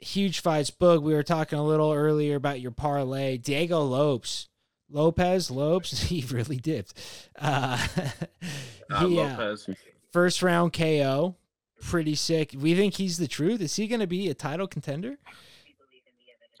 huge 0.00 0.40
fights. 0.40 0.70
Boog, 0.70 1.02
we 1.02 1.14
were 1.14 1.22
talking 1.22 1.58
a 1.58 1.64
little 1.64 1.92
earlier 1.92 2.34
about 2.34 2.60
your 2.60 2.70
parlay. 2.72 3.36
Diego 3.38 3.82
Lopes, 3.82 4.48
Lopez, 4.90 5.48
Lopes, 5.50 6.02
he 6.08 6.22
really 6.28 6.56
dipped. 6.56 6.94
Uh, 7.38 7.76
he, 8.40 8.94
uh, 8.94 9.06
Lopez. 9.08 9.68
first 10.12 10.42
round 10.42 10.72
KO, 10.72 11.36
pretty 11.84 12.14
sick. 12.14 12.54
We 12.58 12.74
think 12.74 12.94
he's 12.94 13.18
the 13.18 13.28
truth. 13.28 13.60
Is 13.60 13.76
he 13.76 13.86
going 13.86 14.00
to 14.00 14.06
be 14.06 14.28
a 14.28 14.34
title 14.34 14.66
contender? 14.66 15.16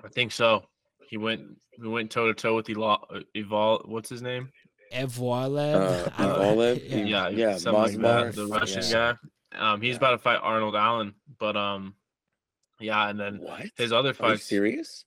I 0.04 0.08
think 0.08 0.32
so. 0.32 0.66
He 1.08 1.16
went. 1.16 1.42
We 1.80 1.88
went 1.88 2.10
toe 2.10 2.26
to 2.28 2.34
toe 2.34 2.54
with 2.54 2.66
Evol. 2.66 2.98
Evol. 3.34 3.88
What's 3.88 4.08
his 4.08 4.22
name? 4.22 4.50
Evwalev. 4.92 5.74
Uh, 5.74 6.10
I 6.18 6.54
don't- 6.54 6.84
yeah. 6.88 7.04
Yeah, 7.06 7.28
Yeah, 7.28 7.56
something 7.56 8.00
like 8.00 8.32
that. 8.32 8.34
The 8.36 8.46
Russian 8.46 8.82
Yeah. 8.84 9.14
guy. 9.52 9.72
Um, 9.72 9.80
he's 9.80 9.90
Yeah. 9.92 9.96
about 9.96 10.10
to 10.12 10.18
fight 10.18 10.38
Arnold 10.42 10.76
Allen, 10.76 11.14
but 11.38 11.56
um, 11.56 11.94
yeah, 12.80 13.08
and 13.08 13.18
then 13.18 13.38
What? 13.38 13.66
his 13.76 13.92
other 13.92 14.10
Are 14.10 14.12
you 14.12 14.14
fights, 14.36 14.44
serious? 14.44 15.04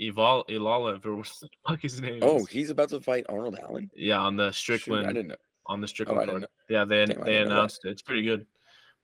Evol 0.00 0.46
Ilalev 0.48 1.06
or 1.06 1.16
what 1.16 1.32
the 1.40 1.48
fuck 1.66 1.80
his 1.80 2.00
name? 2.00 2.18
Oh, 2.22 2.38
is. 2.40 2.48
he's 2.48 2.70
about 2.70 2.88
to 2.90 3.00
fight 3.00 3.24
Arnold 3.28 3.56
Allen? 3.62 3.90
yeah, 3.94 4.18
on 4.18 4.36
the 4.36 4.50
Shoot, 4.52 4.74
I 4.74 4.76
Strickland 4.78 5.08
didn't 5.14 5.28
know. 5.28 5.36
on 5.66 5.80
the 5.80 5.84
Oh, 5.84 5.88
Strickland 5.88 6.20
I 6.20 6.24
didn't 6.26 6.40
card. 6.40 6.50
Yeah, 6.68 6.84
they 6.84 7.06
Damn, 7.06 7.08
they 7.08 7.14
didn't 7.14 7.18
know 7.18 7.24
that. 7.32 7.52
announced 7.52 7.84
it. 7.84 7.90
It's 7.90 8.02
pretty 8.02 8.22
good, 8.24 8.46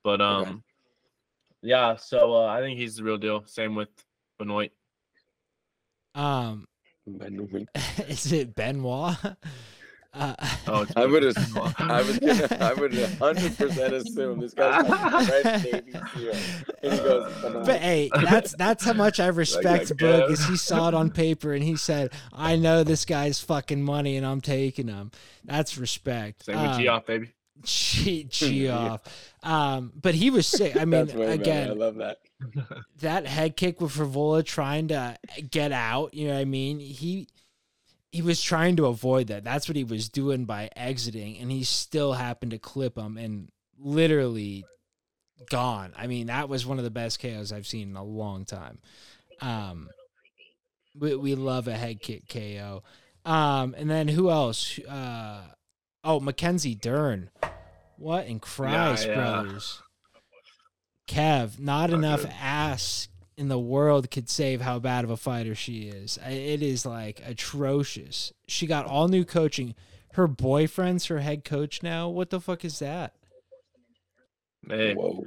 but 0.05 0.21
Okay. 0.21 0.51
um, 0.51 0.63
yeah. 1.63 1.97
So 1.97 2.35
uh, 2.35 2.47
I 2.47 2.61
think 2.61 2.79
he's 2.79 2.97
the 2.97 3.05
real 3.05 3.19
deal. 3.19 3.43
Same 3.47 3.75
with 3.75 3.89
Benoit. 4.39 4.73
Um, 6.15 6.67
Benoit. 7.07 7.69
is 8.09 8.33
it 8.33 8.55
Benoit? 8.55 9.17
Uh, 10.13 10.35
Oh, 10.67 10.85
I 10.97 11.07
would 11.07 11.23
have. 11.23 11.37
I 11.79 12.03
was 12.03 12.19
gonna. 12.19 12.49
I 12.61 12.75
would 12.75 12.93
hundred 13.21 13.57
percent 13.57 13.95
assume 13.95 14.41
this 14.41 14.55
guy's 14.55 14.83
got 14.89 15.25
the 15.25 15.31
red 15.45 15.63
Navy 15.87 15.93
seal, 15.93 16.33
and 16.83 16.93
he 16.95 16.99
goes. 16.99 17.33
Benoit. 17.41 17.65
But 17.67 17.81
hey, 17.81 18.11
that's 18.25 18.53
that's 18.57 18.85
how 18.85 18.95
much 18.95 19.21
I 19.21 19.29
respect 19.29 19.87
that 19.87 19.99
Boog 19.99 20.33
is 20.33 20.45
he 20.47 20.57
saw 20.57 20.89
it 20.89 20.95
on 20.95 21.11
paper 21.11 21.53
and 21.53 21.63
he 21.63 21.77
said, 21.77 22.13
I 22.33 22.57
know 22.57 22.83
this 22.83 23.05
guy's 23.05 23.39
fucking 23.41 23.85
money 23.85 24.17
and 24.17 24.27
I'm 24.27 24.41
taking 24.41 24.89
him. 24.89 25.13
That's 25.45 25.79
respect. 25.79 26.45
Same 26.47 26.61
with 26.61 26.71
Um, 26.73 26.83
Geoff, 26.83 27.07
baby. 27.07 27.31
G, 27.63 28.25
G 28.31 28.69
off. 28.69 29.03
Um, 29.43 29.93
but 30.01 30.15
he 30.15 30.31
was 30.31 30.47
sick. 30.47 30.77
I 30.77 30.85
mean, 30.85 31.11
again. 31.11 31.71
I 31.71 31.73
love 31.73 31.97
that. 31.97 32.19
that 33.01 33.27
head 33.27 33.57
kick 33.57 33.81
with 33.81 33.93
Frevola 33.93 34.45
trying 34.45 34.89
to 34.89 35.17
get 35.51 35.73
out, 35.73 36.15
you 36.15 36.29
know 36.29 36.35
what 36.35 36.41
I 36.41 36.45
mean? 36.45 36.79
He 36.81 37.29
he 38.13 38.23
was 38.23 38.43
trying 38.43 38.77
to 38.77 38.87
avoid 38.87 39.29
that. 39.29 39.45
That's 39.45 39.69
what 39.69 39.77
he 39.77 39.85
was 39.85 40.09
doing 40.09 40.45
by 40.45 40.69
exiting, 40.75 41.39
and 41.39 41.51
he 41.51 41.63
still 41.63 42.15
happened 42.15 42.51
to 42.51 42.59
clip 42.59 42.97
him 42.99 43.17
and 43.17 43.51
literally 43.79 44.65
gone. 45.49 45.93
I 45.97 46.07
mean, 46.07 46.27
that 46.27 46.49
was 46.49 46.67
one 46.67 46.79
of 46.79 46.85
the 46.85 46.91
best 46.91 47.21
KOs 47.21 47.53
I've 47.53 47.67
seen 47.67 47.91
in 47.91 47.97
a 47.97 48.05
long 48.05 48.45
time. 48.45 48.79
Um 49.41 49.89
we, 50.99 51.15
we 51.15 51.35
love 51.35 51.69
a 51.69 51.77
head 51.77 52.01
kick 52.01 52.29
KO. 52.29 52.83
Um 53.25 53.75
and 53.79 53.89
then 53.89 54.09
who 54.09 54.31
else? 54.31 54.79
Uh 54.81 55.43
oh, 56.05 56.21
Mackenzie 56.21 56.75
Dern. 56.75 57.31
What 57.97 58.27
in 58.27 58.41
Christ, 58.41 59.07
yeah. 59.07 59.15
brothers? 59.15 59.83
Kev, 61.07 61.59
not 61.59 61.91
Not 61.91 61.99
enough 61.99 62.23
good. 62.23 62.33
ass 62.41 63.09
in 63.37 63.49
the 63.49 63.59
world 63.59 64.11
could 64.11 64.29
save 64.29 64.61
how 64.61 64.79
bad 64.79 65.05
of 65.05 65.11
a 65.11 65.17
fighter 65.17 65.55
she 65.55 65.89
is. 65.89 66.19
It 66.27 66.63
is 66.63 66.87
like 66.87 67.21
atrocious. 67.25 68.33
She 68.47 68.67
got 68.67 68.87
all 68.87 69.09
new 69.09 69.25
coaching. 69.25 69.75
Her 70.13 70.27
boyfriend's 70.27 71.07
her 71.07 71.21
head 71.21 71.45
coach 71.45 71.83
now. 71.83 72.09
What 72.09 72.31
the 72.31 72.41
fuck 72.41 72.65
is 72.65 72.79
that? 72.81 73.15
Hey, 74.69 74.95
Whoa. 74.95 75.25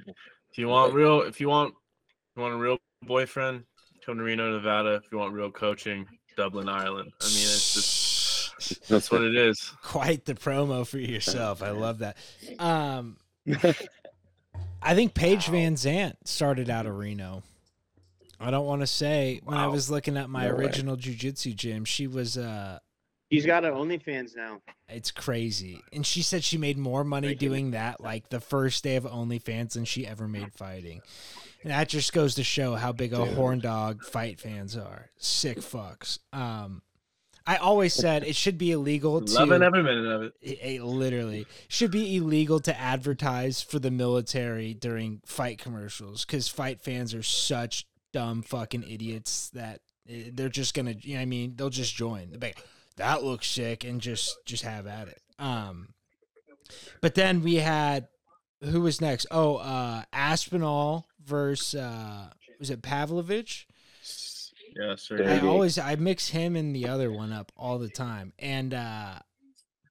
if 0.52 0.58
you 0.58 0.68
want 0.68 0.94
real, 0.94 1.22
if 1.22 1.42
you 1.42 1.50
want, 1.50 1.74
you 2.36 2.42
want 2.42 2.54
a 2.54 2.58
real 2.58 2.78
boyfriend, 3.02 3.64
come 4.06 4.18
to 4.18 4.24
Reno, 4.24 4.52
Nevada. 4.52 4.96
If 4.96 5.12
you 5.12 5.18
want 5.18 5.34
real 5.34 5.52
coaching, 5.52 6.06
Dublin, 6.38 6.70
Ireland. 6.70 7.12
I 7.22 7.26
mean, 7.26 7.34
it's 7.34 7.74
just 7.74 8.03
That's 8.88 9.12
what 9.12 9.22
it 9.22 9.36
is. 9.36 9.72
Quite 9.84 10.26
the 10.26 10.34
promo 10.36 10.86
for 10.88 10.98
yourself. 11.00 11.62
I 11.64 11.72
love 11.72 12.00
that. 12.00 12.18
Um, 12.60 13.18
I 14.82 14.96
think 14.96 15.14
Paige 15.14 15.46
VanZant 15.46 16.16
started 16.26 16.70
out 16.70 16.86
of 16.86 16.98
Reno. 16.98 17.44
I 18.40 18.52
don't 18.52 18.66
want 18.66 18.82
to 18.82 18.88
say 18.88 19.40
when 19.44 19.58
I 19.58 19.68
was 19.68 19.90
looking 19.90 20.18
at 20.18 20.30
my 20.30 20.48
No 20.48 20.56
way. 20.56 20.66
original 20.66 20.98
jujitsu 20.98 21.56
gym, 21.56 21.86
she 21.86 22.08
was 22.08 22.38
uh 22.38 22.80
He's 23.30 23.46
got 23.48 23.66
an 23.66 23.74
OnlyFans 23.74 24.36
now. 24.36 24.62
it's 24.90 25.10
crazy. 25.10 25.82
And 25.92 26.06
she 26.06 26.22
said 26.22 26.44
she 26.44 26.58
made 26.58 26.78
more 26.78 27.04
money 27.04 27.30
Breaking 27.30 27.48
it. 27.48 27.50
doing 27.50 27.72
that 27.72 28.02
like 28.02 28.30
the 28.30 28.40
first 28.42 28.84
day 28.84 28.96
of 28.98 29.06
OnlyFans 29.06 29.74
than 29.74 29.86
she 29.86 30.06
ever 30.06 30.28
made 30.28 30.54
fighting. 30.54 31.02
And 31.64 31.72
that 31.72 31.88
just 31.88 32.12
goes 32.14 32.36
to 32.36 32.44
show 32.44 32.76
how 32.76 32.92
big 32.92 33.14
a 33.14 33.18
Dude. 33.24 33.30
horn 33.36 33.60
dog 33.60 34.04
fight 34.04 34.40
fans 34.42 34.76
are. 34.76 35.10
Sick 35.18 35.60
fucks. 35.60 36.20
Um 36.34 36.82
I 37.46 37.58
always 37.58 37.94
said 37.94 38.24
it 38.24 38.36
should 38.36 38.58
be 38.58 38.72
illegal 38.72 39.20
to 39.26 39.34
Loving 39.34 39.62
every 39.64 39.84
minute 39.84 40.06
of 40.06 40.22
it. 40.24 40.34
it, 40.42 40.60
it 40.62 40.84
literally 40.84 41.46
should 41.68 41.92
be 41.92 42.16
illegal 42.16 42.60
to 42.62 42.80
advertise 42.80 43.62
for 43.62 43.80
the 43.80 43.92
military 43.92 44.74
during 44.74 45.22
fight 45.26 45.58
commercials 45.58 46.24
because 46.26 46.48
fight 46.48 46.80
fans 46.82 47.14
are 47.14 47.24
such 47.24 47.86
dumb 48.14 48.44
fucking 48.44 48.84
idiots 48.84 49.50
that 49.50 49.82
eh, 50.08 50.30
they're 50.34 50.48
just 50.50 50.74
gonna 50.74 50.94
you 51.02 51.16
know 51.16 51.20
what 51.20 51.24
i 51.24 51.26
mean? 51.26 51.54
They'll 51.56 51.70
just 51.70 51.96
join. 51.96 52.38
Like, 52.42 52.64
that 52.98 53.24
looks 53.24 53.48
sick 53.48 53.84
and 53.84 54.00
just 54.00 54.38
just 54.46 54.64
have 54.64 54.88
at 54.88 55.08
it. 55.10 55.22
Um 55.40 55.90
but 57.02 57.16
then 57.16 57.42
we 57.42 57.56
had 57.56 58.08
who 58.62 58.82
was 58.82 59.02
next? 59.02 59.26
Oh 59.32 59.58
uh 59.58 60.04
aspinall 60.14 61.08
versus 61.26 61.78
uh 61.80 62.30
was 62.60 62.70
it 62.70 62.82
pavlovich 62.82 63.68
Yeah, 64.76 64.96
sir. 64.96 65.24
I 65.28 65.40
always 65.46 65.78
I 65.78 65.96
mix 65.96 66.30
him 66.30 66.56
and 66.56 66.76
the 66.76 66.88
other 66.88 67.12
one 67.12 67.32
up 67.32 67.52
all 67.58 67.80
the 67.80 67.90
time. 67.90 68.34
And 68.40 68.74
uh 68.74 69.20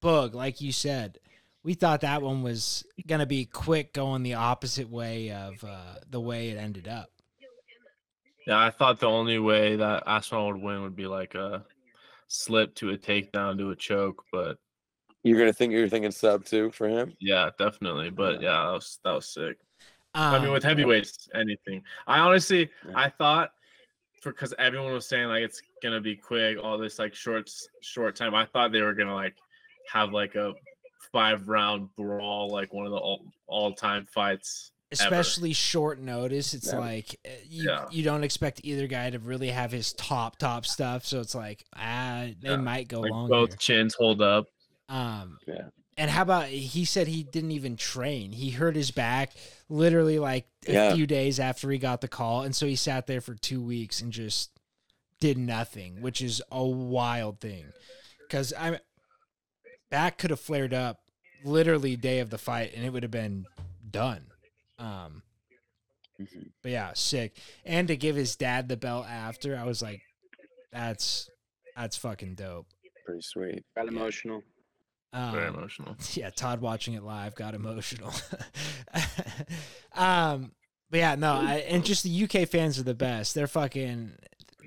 Boog, 0.01 0.33
like 0.33 0.59
you 0.61 0.71
said, 0.71 1.19
we 1.63 1.73
thought 1.73 2.01
that 2.01 2.21
one 2.21 2.43
was 2.43 2.83
gonna 3.07 3.25
be 3.25 3.45
quick 3.45 3.93
going 3.93 4.23
the 4.23 4.33
opposite 4.35 4.89
way 4.89 5.31
of 5.31 5.63
uh 5.63 5.95
the 6.09 6.19
way 6.19 6.49
it 6.49 6.57
ended 6.57 6.87
up. 6.87 7.09
Yeah, 8.45 8.57
I 8.59 8.71
thought 8.71 8.99
the 8.99 9.07
only 9.07 9.39
way 9.39 9.77
that 9.77 10.03
Aspinall 10.05 10.47
would 10.51 10.61
win 10.61 10.81
would 10.81 10.95
be 10.97 11.07
like 11.07 11.33
a 11.35 11.63
slip 12.27 12.75
to 12.75 12.89
a 12.89 12.97
takedown 12.97 13.57
to 13.57 13.71
a 13.71 13.75
choke, 13.75 14.23
but 14.33 14.57
You're 15.23 15.39
gonna 15.39 15.53
think 15.53 15.71
you're 15.71 15.87
thinking 15.87 16.11
sub 16.11 16.43
too 16.43 16.71
for 16.71 16.89
him. 16.89 17.13
yeah, 17.21 17.51
definitely. 17.57 18.09
But 18.09 18.41
yeah, 18.41 18.65
that 18.65 18.71
was 18.73 18.99
that 19.05 19.11
was 19.13 19.27
sick. 19.27 19.57
Um, 20.15 20.35
I 20.35 20.39
mean, 20.39 20.51
with 20.51 20.63
heavyweights, 20.63 21.29
anything. 21.33 21.81
I 22.05 22.19
honestly, 22.19 22.69
Yeah. 22.87 22.93
I 22.95 23.09
thought 23.09 23.49
for 23.49 23.62
because 24.23 24.53
everyone 24.59 24.93
was 24.93 25.07
saying 25.07 25.27
like 25.27 25.43
it's 25.43 25.61
gonna 25.81 26.01
be 26.01 26.15
quick, 26.15 26.57
all 26.63 26.77
this 26.77 26.99
like 26.99 27.13
short, 27.13 27.49
short 27.81 28.15
time. 28.15 28.33
I 28.35 28.45
thought 28.45 28.71
they 28.71 28.81
were 28.81 28.93
gonna 28.93 29.13
like 29.15 29.35
have 29.91 30.11
like 30.11 30.35
a 30.35 30.53
five 31.11 31.47
round 31.47 31.89
brawl, 31.95 32.49
like 32.51 32.73
one 32.73 32.85
of 32.85 32.91
the 32.91 32.97
all 32.97 33.25
all 33.47 33.73
time 33.73 34.05
fights. 34.13 34.71
especially 34.91 35.53
short 35.53 35.99
notice, 35.99 36.53
it's 36.53 36.71
Yeah. 36.71 36.77
like 36.79 37.19
uh, 37.25 37.29
you 37.45 37.63
Yeah. 37.69 37.85
you 37.91 38.03
don't 38.03 38.23
expect 38.23 38.61
either 38.63 38.85
guy 38.87 39.09
to 39.09 39.17
really 39.19 39.49
have 39.49 39.71
his 39.71 39.91
top 39.93 40.37
top 40.37 40.65
stuff. 40.65 41.03
So 41.05 41.19
it's 41.19 41.33
like 41.35 41.63
ah, 41.75 42.27
they 42.41 42.49
Yeah, 42.51 42.55
might 42.57 42.87
go 42.87 43.01
Like 43.01 43.11
longer. 43.11 43.29
both 43.31 43.57
chins 43.59 43.95
hold 43.95 44.21
up. 44.21 44.45
Um, 44.89 45.37
Yeah. 45.47 45.69
And 45.97 46.09
how 46.09 46.23
about 46.23 46.47
he 46.47 46.85
said 46.85 47.07
he 47.07 47.23
didn't 47.23 47.51
even 47.51 47.75
train? 47.77 48.31
He 48.31 48.49
hurt 48.51 48.75
his 48.75 48.91
back 48.91 49.33
literally 49.69 50.17
like 50.19 50.47
a 50.67 50.73
Yeah. 50.73 50.95
few 50.95 51.05
days 51.05 51.39
after 51.39 51.69
he 51.69 51.77
got 51.77 52.01
the 52.01 52.07
call, 52.07 52.41
and 52.43 52.55
so 52.55 52.65
he 52.65 52.75
sat 52.75 53.05
there 53.07 53.21
for 53.21 53.35
two 53.35 53.61
weeks 53.61 54.01
and 54.01 54.11
just 54.11 54.49
did 55.19 55.37
nothing, 55.37 56.01
which 56.01 56.21
is 56.21 56.41
a 56.51 56.65
wild 56.65 57.39
thing. 57.39 57.71
Because 58.21 58.53
I'm 58.57 58.77
back 59.91 60.17
could 60.17 60.31
have 60.31 60.39
flared 60.39 60.73
up 60.73 60.99
literally 61.43 61.95
day 61.95 62.19
of 62.19 62.29
the 62.31 62.37
fight, 62.39 62.73
and 62.75 62.83
it 62.85 62.89
would 62.89 63.03
have 63.03 63.11
been 63.11 63.45
done. 63.89 64.25
Um, 64.79 65.21
Mhm. 66.19 66.51
but 66.63 66.71
yeah, 66.71 66.93
sick. 66.93 67.37
And 67.65 67.87
to 67.87 67.95
give 67.95 68.15
his 68.15 68.35
dad 68.35 68.67
the 68.67 68.77
belt 68.77 69.05
after, 69.07 69.55
I 69.55 69.63
was 69.63 69.81
like, 69.81 70.01
that's 70.71 71.29
that's 71.75 71.97
fucking 71.97 72.35
dope. 72.35 72.67
Pretty 73.05 73.21
sweet. 73.21 73.63
Got 73.75 73.87
emotional. 73.87 74.43
Very 75.13 75.47
Um, 75.47 75.55
emotional. 75.55 75.95
yeah, 76.13 76.29
Todd 76.31 76.61
watching 76.61 76.95
it 76.95 77.03
live 77.03 77.35
got 77.35 77.53
emotional. 77.53 78.11
um, 79.93 80.51
but 80.89 80.97
yeah, 80.97 81.15
no, 81.15 81.33
I, 81.33 81.55
and 81.67 81.85
just 81.85 82.03
the 82.03 82.23
UK 82.23 82.47
fans 82.47 82.79
are 82.79 82.83
the 82.83 82.93
best. 82.93 83.33
They're 83.35 83.47
fucking 83.47 84.13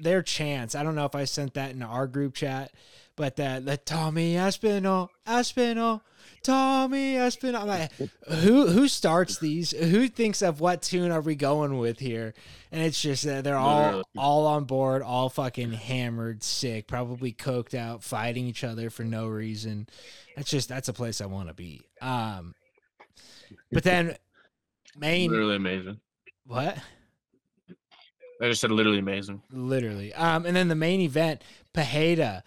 their 0.00 0.22
chants. 0.22 0.74
I 0.74 0.82
don't 0.82 0.94
know 0.94 1.06
if 1.06 1.14
I 1.14 1.24
sent 1.24 1.54
that 1.54 1.72
in 1.72 1.82
our 1.82 2.06
group 2.06 2.34
chat, 2.34 2.72
but 3.16 3.36
that 3.36 3.64
the 3.64 3.76
Tommy 3.76 4.36
Aspinall, 4.36 5.10
Aspinall, 5.26 6.02
Tommy 6.42 7.16
Aspinall. 7.16 7.62
I'm 7.62 7.68
like, 7.68 7.92
who 8.28 8.66
who 8.66 8.88
starts 8.88 9.38
these? 9.38 9.72
Who 9.72 10.08
thinks 10.08 10.42
of 10.42 10.60
what 10.60 10.82
tune 10.82 11.10
are 11.10 11.20
we 11.20 11.34
going 11.34 11.78
with 11.78 11.98
here? 11.98 12.34
And 12.70 12.82
it's 12.82 13.00
just 13.00 13.24
that 13.24 13.44
they're 13.44 13.56
all 13.56 14.02
all 14.16 14.46
on 14.46 14.64
board, 14.64 15.02
all 15.02 15.28
fucking 15.28 15.72
hammered, 15.72 16.42
sick, 16.42 16.86
probably 16.86 17.32
coked 17.32 17.74
out, 17.74 18.02
fighting 18.02 18.46
each 18.46 18.64
other 18.64 18.90
for 18.90 19.02
no 19.04 19.28
reason. 19.28 19.88
That's 20.36 20.50
just 20.50 20.68
that's 20.68 20.88
a 20.88 20.92
place 20.92 21.20
I 21.20 21.26
want 21.26 21.48
to 21.48 21.54
be. 21.54 21.82
Um, 22.00 22.54
but 23.72 23.82
then 23.82 24.16
main 24.98 25.30
Literally 25.30 25.56
amazing. 25.56 26.00
what? 26.46 26.76
I 28.40 28.48
just 28.48 28.60
said 28.60 28.70
literally 28.70 28.98
amazing. 28.98 29.42
Literally. 29.50 30.12
Um, 30.14 30.44
and 30.46 30.54
then 30.56 30.68
the 30.68 30.74
main 30.74 31.00
event, 31.00 31.42
Pereira. 31.72 32.42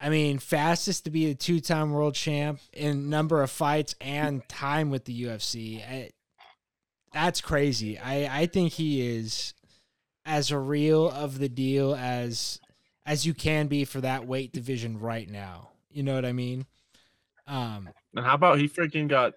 I 0.00 0.08
mean, 0.08 0.38
fastest 0.38 1.04
to 1.04 1.10
be 1.10 1.30
a 1.30 1.34
two-time 1.34 1.92
world 1.92 2.14
champ 2.14 2.58
in 2.72 3.10
number 3.10 3.42
of 3.42 3.50
fights 3.50 3.94
and 4.00 4.46
time 4.48 4.88
with 4.88 5.04
the 5.04 5.24
UFC. 5.24 5.82
I, 5.86 6.10
that's 7.12 7.40
crazy. 7.40 7.98
I 7.98 8.42
I 8.42 8.46
think 8.46 8.72
he 8.72 9.06
is 9.06 9.52
as 10.24 10.52
real 10.52 11.10
of 11.10 11.38
the 11.38 11.48
deal 11.48 11.94
as 11.94 12.60
as 13.04 13.26
you 13.26 13.34
can 13.34 13.66
be 13.66 13.84
for 13.84 14.00
that 14.00 14.26
weight 14.26 14.52
division 14.52 14.98
right 14.98 15.28
now. 15.28 15.70
You 15.90 16.02
know 16.02 16.14
what 16.14 16.24
I 16.24 16.32
mean? 16.32 16.66
Um, 17.46 17.90
And 18.14 18.24
how 18.24 18.34
about 18.34 18.58
he 18.58 18.68
freaking 18.68 19.08
got 19.08 19.34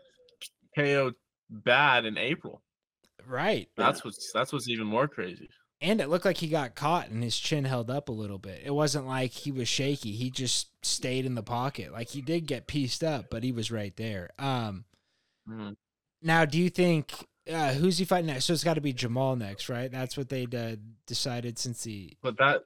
KO'd 0.77 1.15
bad 1.49 2.05
in 2.05 2.17
April? 2.17 2.61
right. 3.25 3.67
That's 3.75 4.03
what's 4.05 4.31
that's 4.34 4.53
what's 4.53 4.69
even 4.69 4.86
more 4.86 5.07
crazy. 5.07 5.49
And 5.84 5.99
it 5.99 6.07
looked 6.07 6.23
like 6.23 6.38
he 6.38 6.47
got 6.47 6.75
caught 6.75 7.09
and 7.09 7.21
his 7.21 7.38
chin 7.38 7.65
held 7.65 7.91
up 7.91 8.07
a 8.07 8.13
little 8.13 8.38
bit. 8.38 8.61
It 8.63 8.71
wasn't 8.73 9.05
like 9.05 9.31
he 9.31 9.51
was 9.51 9.67
shaky. 9.67 10.13
He 10.13 10.31
just 10.31 10.69
stayed 10.84 11.25
in 11.25 11.36
the 11.36 11.43
pocket. 11.43 11.91
Like 11.91 12.07
he 12.07 12.21
did 12.21 12.47
get 12.47 12.67
pieced 12.67 13.03
up, 13.03 13.25
but 13.29 13.43
he 13.43 13.51
was 13.51 13.69
right 13.69 13.95
there. 13.97 14.29
Um 14.39 14.86
Mhm. 15.47 15.75
now 16.21 16.45
do 16.45 16.57
you 16.57 16.69
think 16.69 17.27
uh 17.51 17.73
who's 17.73 17.97
he 17.97 18.05
fighting 18.05 18.27
next? 18.27 18.45
So 18.45 18.53
it's 18.53 18.63
got 18.63 18.75
to 18.75 18.81
be 18.81 18.93
Jamal 18.93 19.36
next, 19.36 19.67
right? 19.67 19.91
That's 19.91 20.15
what 20.15 20.29
they 20.29 20.47
uh, 20.55 20.77
decided 21.05 21.59
since 21.59 21.84
the 21.84 22.13
But 22.21 22.38
that 22.38 22.63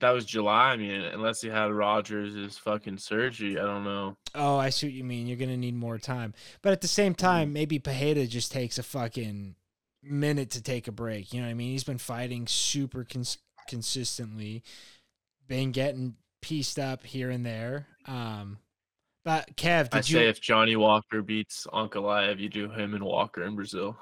that 0.00 0.10
was 0.10 0.24
July. 0.26 0.72
I 0.72 0.76
mean, 0.76 1.00
unless 1.00 1.40
he 1.40 1.48
had 1.48 1.70
Rogers' 1.72 2.58
fucking 2.58 2.98
surgery, 2.98 3.58
I 3.58 3.62
don't 3.62 3.84
know. 3.84 4.16
Oh, 4.34 4.56
I 4.58 4.70
see 4.70 4.86
what 4.88 4.94
you 4.94 5.04
mean. 5.04 5.28
You're 5.28 5.36
going 5.36 5.48
to 5.50 5.56
need 5.56 5.76
more 5.76 5.96
time. 5.96 6.34
But 6.60 6.72
at 6.72 6.80
the 6.80 6.88
same 6.88 7.14
time, 7.14 7.52
maybe 7.52 7.78
Pereira 7.78 8.26
just 8.26 8.50
takes 8.50 8.78
a 8.78 8.82
fucking 8.82 9.54
minute 10.02 10.50
to 10.50 10.62
take 10.62 10.88
a 10.88 10.92
break. 10.92 11.32
You 11.32 11.40
know 11.40 11.46
what 11.46 11.50
I 11.52 11.54
mean? 11.54 11.70
He's 11.72 11.84
been 11.84 11.98
fighting 11.98 12.46
super 12.46 13.04
cons- 13.04 13.38
consistently, 13.68 14.62
been 15.48 15.72
getting 15.72 16.16
pieced 16.42 16.78
up 16.78 17.04
here 17.04 17.30
and 17.30 17.44
there. 17.44 17.86
Um, 18.06 18.58
but 19.24 19.56
Kev, 19.56 19.88
I 19.92 19.98
did 19.98 20.10
you? 20.10 20.16
say 20.18 20.28
if 20.28 20.40
Johnny 20.40 20.76
Walker 20.76 21.20
beats 21.22 21.66
Ankalaev, 21.72 22.38
you 22.38 22.48
do 22.48 22.70
him 22.70 22.94
and 22.94 23.04
Walker 23.04 23.42
in 23.44 23.54
Brazil. 23.56 23.96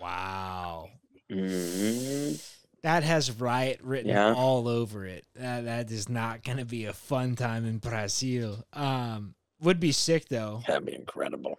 wow, 0.00 0.88
Mhm. 1.30 2.42
that 2.82 3.02
has 3.04 3.30
riot 3.30 3.80
written 3.82 4.10
Yeah. 4.10 4.34
all 4.34 4.66
over 4.66 5.06
it. 5.06 5.24
That 5.34 5.64
that 5.66 5.90
is 5.90 6.08
not 6.08 6.42
going 6.42 6.58
to 6.58 6.64
be 6.64 6.86
a 6.86 6.92
fun 6.92 7.36
time 7.36 7.64
in 7.64 7.78
Brazil. 7.78 8.64
Um, 8.72 9.34
would 9.60 9.78
be 9.78 9.92
sick 9.92 10.28
though. 10.28 10.62
That'd 10.66 10.86
be 10.86 10.94
incredible. 10.94 11.58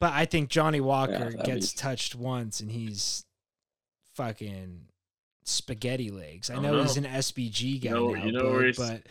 But 0.00 0.12
I 0.14 0.24
think 0.24 0.48
Johnny 0.48 0.80
Walker 0.80 1.12
that'd 1.18 1.38
be- 1.38 1.44
gets 1.44 1.72
touched 1.74 2.14
once 2.14 2.60
and 2.60 2.70
he's 2.70 3.24
fucking 4.14 4.86
spaghetti 5.44 6.10
legs. 6.10 6.50
I 6.50 6.54
I 6.56 6.58
know 6.60 6.72
don't 6.76 6.82
he's 6.86 6.96
an 6.96 7.04
SBG 7.04 7.82
guy 7.82 7.90
know- 7.90 8.10
now, 8.10 8.24
you 8.24 8.32
know 8.32 8.58
he's- 8.60 8.76
but 8.76 9.02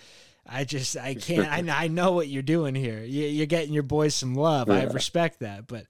I 0.47 0.63
just 0.63 0.97
I 0.97 1.13
can't. 1.15 1.47
I, 1.69 1.83
I 1.83 1.87
know 1.87 2.13
what 2.13 2.27
you're 2.27 2.41
doing 2.41 2.73
here. 2.75 3.03
You, 3.03 3.27
you're 3.27 3.45
getting 3.45 3.73
your 3.73 3.83
boys 3.83 4.15
some 4.15 4.33
love. 4.35 4.69
I 4.69 4.83
respect 4.85 5.39
that, 5.41 5.67
but 5.67 5.85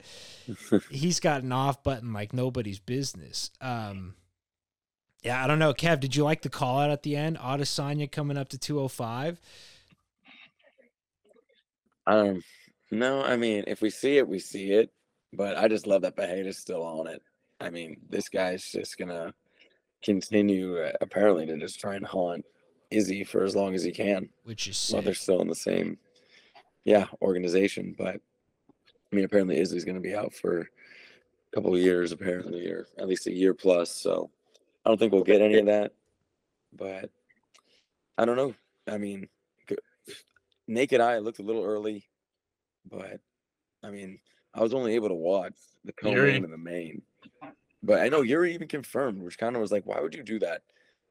he's 0.90 1.20
got 1.20 1.42
an 1.42 1.52
off 1.52 1.82
button 1.82 2.12
like 2.12 2.32
nobody's 2.34 2.78
business. 2.78 3.50
Um, 3.60 4.14
yeah, 5.22 5.42
I 5.42 5.46
don't 5.46 5.58
know. 5.58 5.72
Kev, 5.72 6.00
did 6.00 6.14
you 6.16 6.24
like 6.24 6.42
the 6.42 6.50
call 6.50 6.80
out 6.80 6.90
at 6.90 7.02
the 7.02 7.16
end? 7.16 7.38
Adesanya 7.38 8.10
coming 8.10 8.36
up 8.36 8.48
to 8.50 8.58
205. 8.58 9.40
Um, 12.06 12.42
no, 12.90 13.22
I 13.22 13.36
mean, 13.36 13.64
if 13.66 13.80
we 13.80 13.90
see 13.90 14.18
it, 14.18 14.28
we 14.28 14.38
see 14.38 14.72
it. 14.72 14.90
But 15.32 15.56
I 15.56 15.68
just 15.68 15.86
love 15.86 16.02
that 16.02 16.16
Pereira's 16.16 16.58
still 16.58 16.82
on 16.82 17.06
it. 17.06 17.22
I 17.62 17.70
mean, 17.70 18.00
this 18.10 18.28
guy's 18.28 18.64
just 18.70 18.98
gonna 18.98 19.32
continue, 20.02 20.78
uh, 20.78 20.92
apparently, 21.00 21.46
to 21.46 21.56
just 21.58 21.78
try 21.80 21.94
and 21.94 22.04
haunt 22.04 22.44
Izzy 22.90 23.24
for 23.24 23.44
as 23.44 23.56
long 23.56 23.74
as 23.74 23.82
he 23.84 23.92
can. 23.92 24.28
which 24.44 24.68
is 24.68 24.90
While 24.90 25.02
they're 25.02 25.14
still 25.14 25.40
in 25.40 25.48
the 25.48 25.54
same, 25.54 25.98
yeah, 26.84 27.06
organization. 27.22 27.94
But 27.96 28.16
I 28.16 29.16
mean, 29.16 29.24
apparently 29.24 29.58
Izzy's 29.58 29.84
going 29.84 29.94
to 29.94 30.00
be 30.00 30.14
out 30.14 30.34
for 30.34 30.60
a 30.60 30.66
couple 31.54 31.74
of 31.74 31.80
years, 31.80 32.12
apparently, 32.12 32.66
or 32.68 32.86
at 32.98 33.08
least 33.08 33.26
a 33.26 33.32
year 33.32 33.54
plus. 33.54 33.94
So 33.94 34.30
I 34.84 34.90
don't 34.90 34.98
think 34.98 35.12
we'll 35.12 35.22
get 35.22 35.40
any 35.40 35.58
of 35.58 35.66
that. 35.66 35.92
But 36.72 37.10
I 38.18 38.24
don't 38.24 38.36
know. 38.36 38.54
I 38.88 38.98
mean, 38.98 39.28
naked 40.66 41.00
eye 41.00 41.18
looked 41.18 41.38
a 41.38 41.44
little 41.44 41.64
early, 41.64 42.04
but 42.90 43.20
I 43.82 43.90
mean, 43.90 44.18
I 44.54 44.62
was 44.62 44.74
only 44.74 44.94
able 44.94 45.08
to 45.08 45.14
watch 45.14 45.54
the 45.84 45.92
co-main 45.92 46.44
and 46.44 46.52
the 46.52 46.58
main. 46.58 47.02
But 47.82 48.00
I 48.00 48.08
know 48.08 48.22
Yuri 48.22 48.54
even 48.54 48.68
confirmed, 48.68 49.20
which 49.22 49.38
kind 49.38 49.56
of 49.56 49.62
was 49.62 49.72
like, 49.72 49.84
why 49.86 50.00
would 50.00 50.14
you 50.14 50.22
do 50.22 50.38
that? 50.40 50.62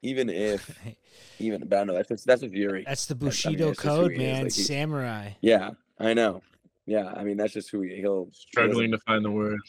Even 0.02 0.28
if, 0.30 0.78
even, 1.38 1.66
but 1.68 1.78
I 1.80 1.84
know 1.84 1.94
that's 1.94 2.08
just, 2.08 2.26
that's 2.26 2.40
just 2.42 2.54
Yuri. 2.54 2.84
That's 2.86 3.06
the 3.06 3.14
Bushido 3.14 3.66
that's 3.68 3.82
just 3.82 3.96
who 3.96 4.02
code, 4.08 4.16
man. 4.16 4.44
like, 4.44 4.52
he- 4.54 4.62
Samurai. 4.62 5.30
Yeah, 5.40 5.70
I 5.98 6.14
know. 6.14 6.42
Yeah, 6.84 7.12
I 7.16 7.22
mean 7.22 7.36
that's 7.36 7.52
just 7.52 7.70
who 7.70 7.82
he, 7.82 7.96
he'll 7.96 8.28
Struggling 8.32 8.90
doesn't- 8.90 8.98
to 9.00 9.04
find 9.06 9.24
the 9.24 9.30
words. 9.30 9.62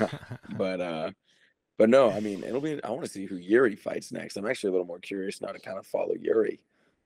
but 0.56 0.80
uh, 0.80 1.10
but 1.78 1.88
no, 1.88 2.10
I 2.10 2.18
mean 2.18 2.42
it'll 2.42 2.60
be. 2.60 2.82
I 2.82 2.90
want 2.90 3.04
to 3.04 3.10
see 3.10 3.26
who 3.26 3.36
Yuri 3.36 3.76
fights 3.76 4.10
next. 4.10 4.36
I'm 4.36 4.46
actually 4.46 4.68
a 4.68 4.72
little 4.72 4.86
more 4.86 4.98
curious 4.98 5.40
now 5.40 5.48
to 5.52 5.60
kind 5.60 5.78
of 5.78 5.86
follow 5.86 6.14
Yuri 6.20 6.58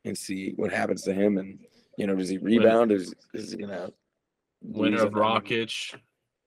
and 0.07 0.17
see 0.17 0.53
what 0.57 0.73
happens 0.73 1.03
to 1.03 1.13
him. 1.13 1.37
And 1.37 1.59
you 1.99 2.07
know, 2.07 2.15
does 2.17 2.31
he 2.31 2.39
rebound? 2.39 2.93
Is 2.93 3.15
is 3.35 3.51
he 3.53 3.59
gonna 3.59 3.91
Winner 4.63 4.97
of 5.03 5.09
and 5.09 5.15
then- 5.17 5.23
Rockage, 5.23 5.95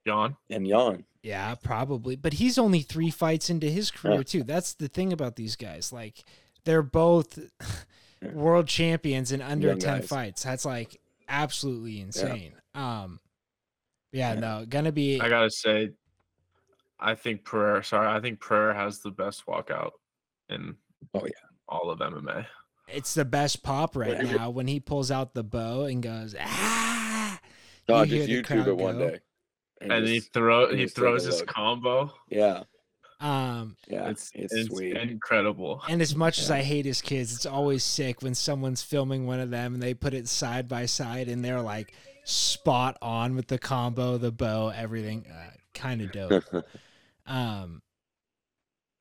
John. 0.07 0.35
and 0.49 0.67
yawn? 0.67 1.05
Yeah, 1.23 1.55
probably. 1.55 2.15
But 2.15 2.33
he's 2.33 2.57
only 2.57 2.81
three 2.81 3.09
fights 3.11 3.49
into 3.49 3.67
his 3.69 3.91
career 3.91 4.23
too. 4.23 4.43
That's 4.43 4.73
the 4.73 4.87
thing 4.87 5.11
about 5.13 5.35
these 5.35 5.55
guys. 5.55 5.91
Like 5.91 6.23
they're 6.65 6.81
both 6.81 7.37
world 8.33 8.67
champions 8.67 9.31
in 9.31 9.41
under 9.41 9.69
Young 9.69 9.79
ten 9.79 9.99
guys. 9.99 10.07
fights. 10.07 10.43
That's 10.43 10.65
like 10.65 10.99
absolutely 11.27 11.99
insane. 12.01 12.53
Um 12.73 13.19
yeah, 14.11 14.33
Yeah. 14.33 14.39
no, 14.39 14.65
gonna 14.67 14.91
be 14.91 15.19
I 15.19 15.29
gotta 15.29 15.51
say, 15.51 15.89
I 16.99 17.15
think 17.15 17.43
prayer 17.43 17.83
Sorry, 17.83 18.07
I 18.07 18.19
think 18.21 18.39
prayer 18.39 18.73
has 18.73 18.99
the 18.99 19.11
best 19.11 19.45
walkout 19.45 19.91
in. 20.49 20.75
Oh, 21.13 21.21
yeah. 21.25 21.31
all 21.67 21.89
of 21.91 21.99
MMA. 21.99 22.45
it's 22.87 23.13
the 23.13 23.25
best 23.25 23.61
pop 23.61 23.95
right 23.95 24.09
Whatever. 24.17 24.37
now 24.37 24.49
when 24.49 24.67
he 24.67 24.79
pulls 24.79 25.11
out 25.11 25.33
the 25.33 25.43
bow 25.43 25.83
and 25.83 26.01
goes, 26.01 26.35
ah 26.39 27.39
No, 27.87 28.01
You 28.03 28.23
hear 28.23 28.27
just 28.41 28.49
the 28.49 28.55
YouTube 28.55 28.67
it 28.67 28.77
one 28.77 28.97
go. 28.97 29.09
day. 29.11 29.19
And 29.81 30.05
he 30.07 30.19
just- 30.19 30.33
throw 30.33 30.67
and 30.69 30.77
he 30.79 30.85
just 30.85 30.95
take 30.95 31.03
a 31.03 31.07
throws 31.07 31.23
his 31.25 31.39
look. 31.39 31.47
combo. 31.47 32.13
yeah, 32.29 32.63
Um 33.19 33.75
yeah, 33.87 34.09
It's 34.09 34.31
it's, 34.35 34.53
it's 34.53 34.69
sweet. 34.69 34.95
Incredible. 34.97 35.81
And 35.89 36.01
as 36.01 36.15
much 36.15 36.39
as 36.39 36.49
I 36.51 36.61
hate 36.61 36.85
his 36.85 37.01
kids, 37.01 37.33
it's 37.33 37.45
always 37.45 37.83
sick 37.83 38.21
when 38.21 38.35
someone's 38.35 38.81
filming 38.83 39.25
one 39.25 39.39
of 39.39 39.49
them 39.49 39.73
and 39.73 39.81
they 39.83 39.93
put 39.93 40.13
it 40.13 40.27
side 40.27 40.67
by 40.67 40.85
side 40.85 41.27
and 41.29 41.43
they're 41.43 41.61
like 41.61 41.93
spot 42.25 42.97
on 43.01 43.35
with 43.35 43.47
the 43.47 43.57
combo, 43.59 44.17
the 44.17 44.31
bow, 44.31 44.69
everything. 44.69 45.25
Uh, 45.31 45.51
kind 45.73 46.01
of 46.01 46.11
dope. 46.11 46.43
um, 47.25 47.81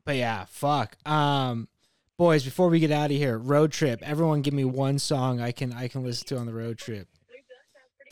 but 0.05 0.17
yeah, 0.17 0.45
fuck. 0.49 0.97
Um, 1.07 1.69
boys, 2.17 2.45
before 2.45 2.69
we 2.69 2.79
get 2.81 2.91
out 2.93 3.11
of 3.11 3.17
here, 3.17 3.37
road 3.37 3.73
trip. 3.73 4.01
Everyone, 4.03 4.43
give 4.43 4.55
me 4.55 4.65
one 4.65 4.99
song 4.99 5.41
I 5.41 5.53
can 5.53 5.73
I 5.73 5.89
can 5.89 6.03
listen 6.05 6.27
to 6.29 6.37
on 6.39 6.47
the 6.47 6.55
road 6.55 6.79
trip. 6.79 7.09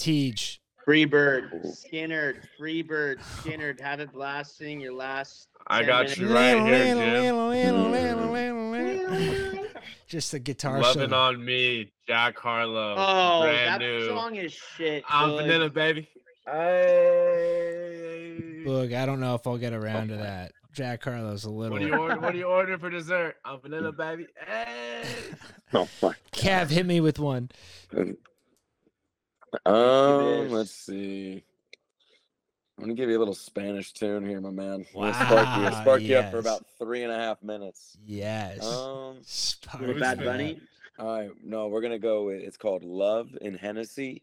Teej, 0.01 0.59
Freebird, 0.87 1.67
Skynyrd, 1.67 2.43
Freebird, 2.59 3.19
Skynyrd, 3.19 3.81
have 3.81 3.99
it 3.99 4.13
blasting 4.13 4.81
your 4.81 4.93
last. 4.93 5.49
I 5.67 5.83
got 5.83 6.05
minutes. 6.05 6.19
you 6.19 6.33
right 6.33 6.65
here, 6.65 6.95
Jim. 6.95 7.35
Just 10.07 10.31
the 10.31 10.39
guitar 10.39 10.81
Loving 10.81 11.11
solo. 11.11 11.23
on 11.23 11.45
me, 11.45 11.91
Jack 12.07 12.39
Harlow. 12.39 12.95
Oh, 12.97 13.43
brand 13.43 13.83
that 13.83 13.85
new. 13.85 14.07
song 14.07 14.37
is 14.37 14.53
shit. 14.53 15.03
I'm 15.09 15.31
bud. 15.31 15.43
vanilla, 15.43 15.71
baby. 15.71 16.09
Hey. 16.47 18.63
Boog, 18.65 18.95
I 18.95 19.07
don't 19.07 19.19
know 19.19 19.35
if 19.35 19.45
I'll 19.49 19.59
get 19.59 19.73
around 19.73 20.07
to 20.09 20.17
that. 20.17 20.53
Jack 20.73 21.03
Harlow's 21.03 21.45
a 21.45 21.51
little. 21.51 21.73
What 21.73 21.81
do 21.81 21.89
you 21.89 21.97
order? 21.97 22.21
What 22.21 22.33
do 22.33 22.39
you 22.39 22.45
order 22.45 22.79
for 22.79 22.91
dessert? 22.91 23.35
I'm 23.45 23.59
vanilla, 23.61 23.91
baby. 23.91 24.27
Hey. 24.47 25.03
oh 25.75 25.89
my. 26.01 26.15
Kev, 26.33 26.71
hit 26.71 26.87
me 26.87 27.01
with 27.01 27.19
one. 27.19 27.51
Um, 29.65 30.51
let's 30.51 30.71
see. 30.73 31.45
I'm 32.79 32.85
gonna 32.85 32.95
give 32.95 33.09
you 33.09 33.17
a 33.17 33.19
little 33.21 33.35
Spanish 33.35 33.93
tune 33.93 34.27
here, 34.27 34.41
my 34.41 34.51
man. 34.51 34.85
I'm 34.99 35.13
spark 35.15 35.31
you, 35.57 35.63
Wow, 35.65 35.81
spark 35.81 36.03
you 36.03 36.17
up 36.19 36.31
for 36.31 36.39
about 36.39 36.65
three 36.79 37.05
and 37.05 37.13
a 37.13 37.17
half 37.17 37.43
minutes. 37.43 37.97
Yes. 38.05 38.63
Um, 38.67 39.19
Spark 39.23 39.99
Bad 39.99 40.23
Bunny. 40.23 40.61
all 40.99 41.07
right, 41.07 41.31
no, 41.43 41.69
we're 41.69 41.81
gonna 41.81 41.99
go 41.99 42.25
with 42.27 42.43
it's 42.43 42.59
called 42.59 42.85
"Love 42.85 43.31
in 43.41 43.55
Hennessy" 43.55 44.23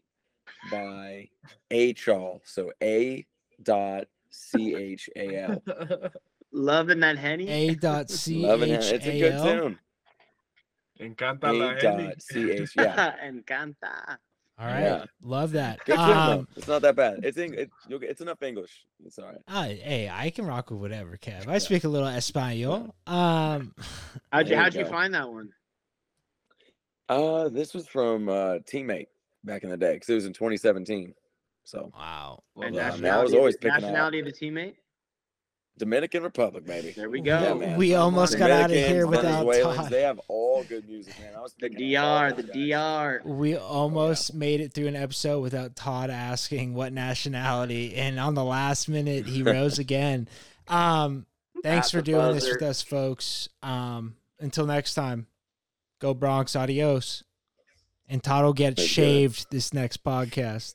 by 0.70 1.28
A 1.72 1.94
Chal. 1.94 2.42
So 2.44 2.70
A 2.82 3.26
dot 3.62 4.04
C 4.30 4.74
H 4.76 5.10
A 5.16 5.36
L. 5.36 5.62
Loving 6.52 7.00
that 7.00 7.18
henny. 7.18 7.48
A 7.48 7.74
dot 7.74 8.08
C 8.08 8.36
Love 8.46 8.62
in 8.62 8.70
H 8.70 8.84
Hennessy. 8.86 8.94
It's 8.94 9.06
a 9.06 9.18
good 9.18 9.32
A 9.32 9.34
L. 9.36 9.44
tune. 9.62 9.78
Encanta 11.00 11.58
la 11.58 11.70
A 11.70 11.74
Henny. 11.74 12.04
dot 12.04 12.22
C 12.22 12.50
H. 12.52 12.70
Yeah. 12.76 13.14
Encanta. 13.24 14.18
All 14.56 14.66
right, 14.66 14.82
Yeah. 14.82 15.04
love 15.22 15.50
that. 15.52 15.84
Good. 15.84 15.98
Um, 15.98 16.46
It's 16.56 16.68
not 16.68 16.82
that 16.82 16.94
bad. 16.94 17.20
It's 17.24 17.36
Eng- 17.36 17.54
it, 17.54 17.70
you'll 17.88 18.00
it's 18.02 18.20
enough 18.20 18.40
English. 18.42 18.84
It's 19.04 19.18
all 19.18 19.26
right. 19.26 19.38
ah, 19.48 19.64
hey, 19.64 20.08
I 20.12 20.30
can 20.30 20.46
rock 20.46 20.70
with 20.70 20.78
whatever, 20.80 21.16
Kev. 21.16 21.48
I 21.48 21.54
Yeah. 21.54 21.58
speak 21.58 21.82
a 21.84 21.88
little 21.88 22.06
Espanol. 22.08 22.94
Um, 23.06 23.74
How'd 24.32 24.48
you 24.48 24.56
how'd 24.56 24.74
you 24.74 24.84
go. 24.84 24.90
find 24.90 25.12
that 25.14 25.28
one? 25.28 25.50
Uh, 27.08 27.48
this 27.48 27.74
was 27.74 27.86
from 27.86 28.28
uh 28.28 28.58
teammate 28.60 29.08
back 29.42 29.62
in 29.64 29.70
the 29.70 29.76
day 29.76 29.94
because 29.94 30.08
it 30.08 30.14
was 30.14 30.26
in 30.26 30.32
2017. 30.32 31.14
So 31.64 31.90
wow. 31.94 32.42
Love 32.54 32.66
And 32.66 32.74
Yeah, 32.76 32.90
that. 32.96 33.18
I 33.18 33.22
was 33.22 33.34
always 33.34 33.56
of 33.56 33.60
picking 33.60 33.74
out- 33.76 33.80
nationality 33.82 34.20
of 34.20 34.26
the 34.26 34.32
teammate. 34.32 34.76
Dominican 35.76 36.22
Republic, 36.22 36.64
baby. 36.64 36.92
There 36.92 37.10
we 37.10 37.20
go. 37.20 37.56
man. 37.56 37.76
we 37.76 37.94
almost 37.96 38.38
got 38.38 38.50
out 38.50 38.70
of 38.70 38.76
here 38.76 39.06
without 39.08 39.42
Todd. 39.44 39.90
They 39.90 40.02
have 40.02 40.20
all 40.28 40.62
good 40.64 40.88
music, 40.88 41.18
man. 41.20 41.34
I 41.36 41.40
was 41.40 41.52
The 41.58 41.68
picking 41.68 41.96
out 41.96 42.04
all 42.04 42.30
DR, 42.30 42.36
the 42.36 42.42
guys. 42.44 42.52
DR. 42.54 43.22
We 43.24 43.56
almost 43.56 44.34
made 44.34 44.60
it 44.60 44.72
through 44.72 44.86
an 44.86 44.94
episode 44.96 45.40
without 45.40 45.74
Todd 45.74 46.10
asking 46.10 46.74
what 46.74 46.92
nationality, 46.92 47.96
and 47.96 48.20
on 48.20 48.34
the 48.34 48.44
last 48.44 48.88
minute 48.88 49.26
he 49.26 49.42
rose 49.42 49.78
again. 49.80 50.28
Um, 50.68 51.26
thanks 51.62 51.88
At 51.88 51.90
for 51.90 51.96
the 51.98 52.02
doing 52.12 52.34
this 52.34 52.48
with 52.48 52.62
us, 52.62 52.80
folks. 52.80 53.48
Um, 53.62 54.14
until 54.38 54.66
next 54.66 54.94
time, 54.94 55.26
go 56.00 56.14
Broncos, 56.14 56.54
adios. 56.54 57.24
And 58.08 58.22
Todd 58.22 58.44
will 58.44 58.52
get 58.52 58.76
Take 58.76 58.86
care. 58.86 59.04
shaved 59.04 59.46
this 59.50 59.72
next 59.74 60.04
podcast. 60.04 60.74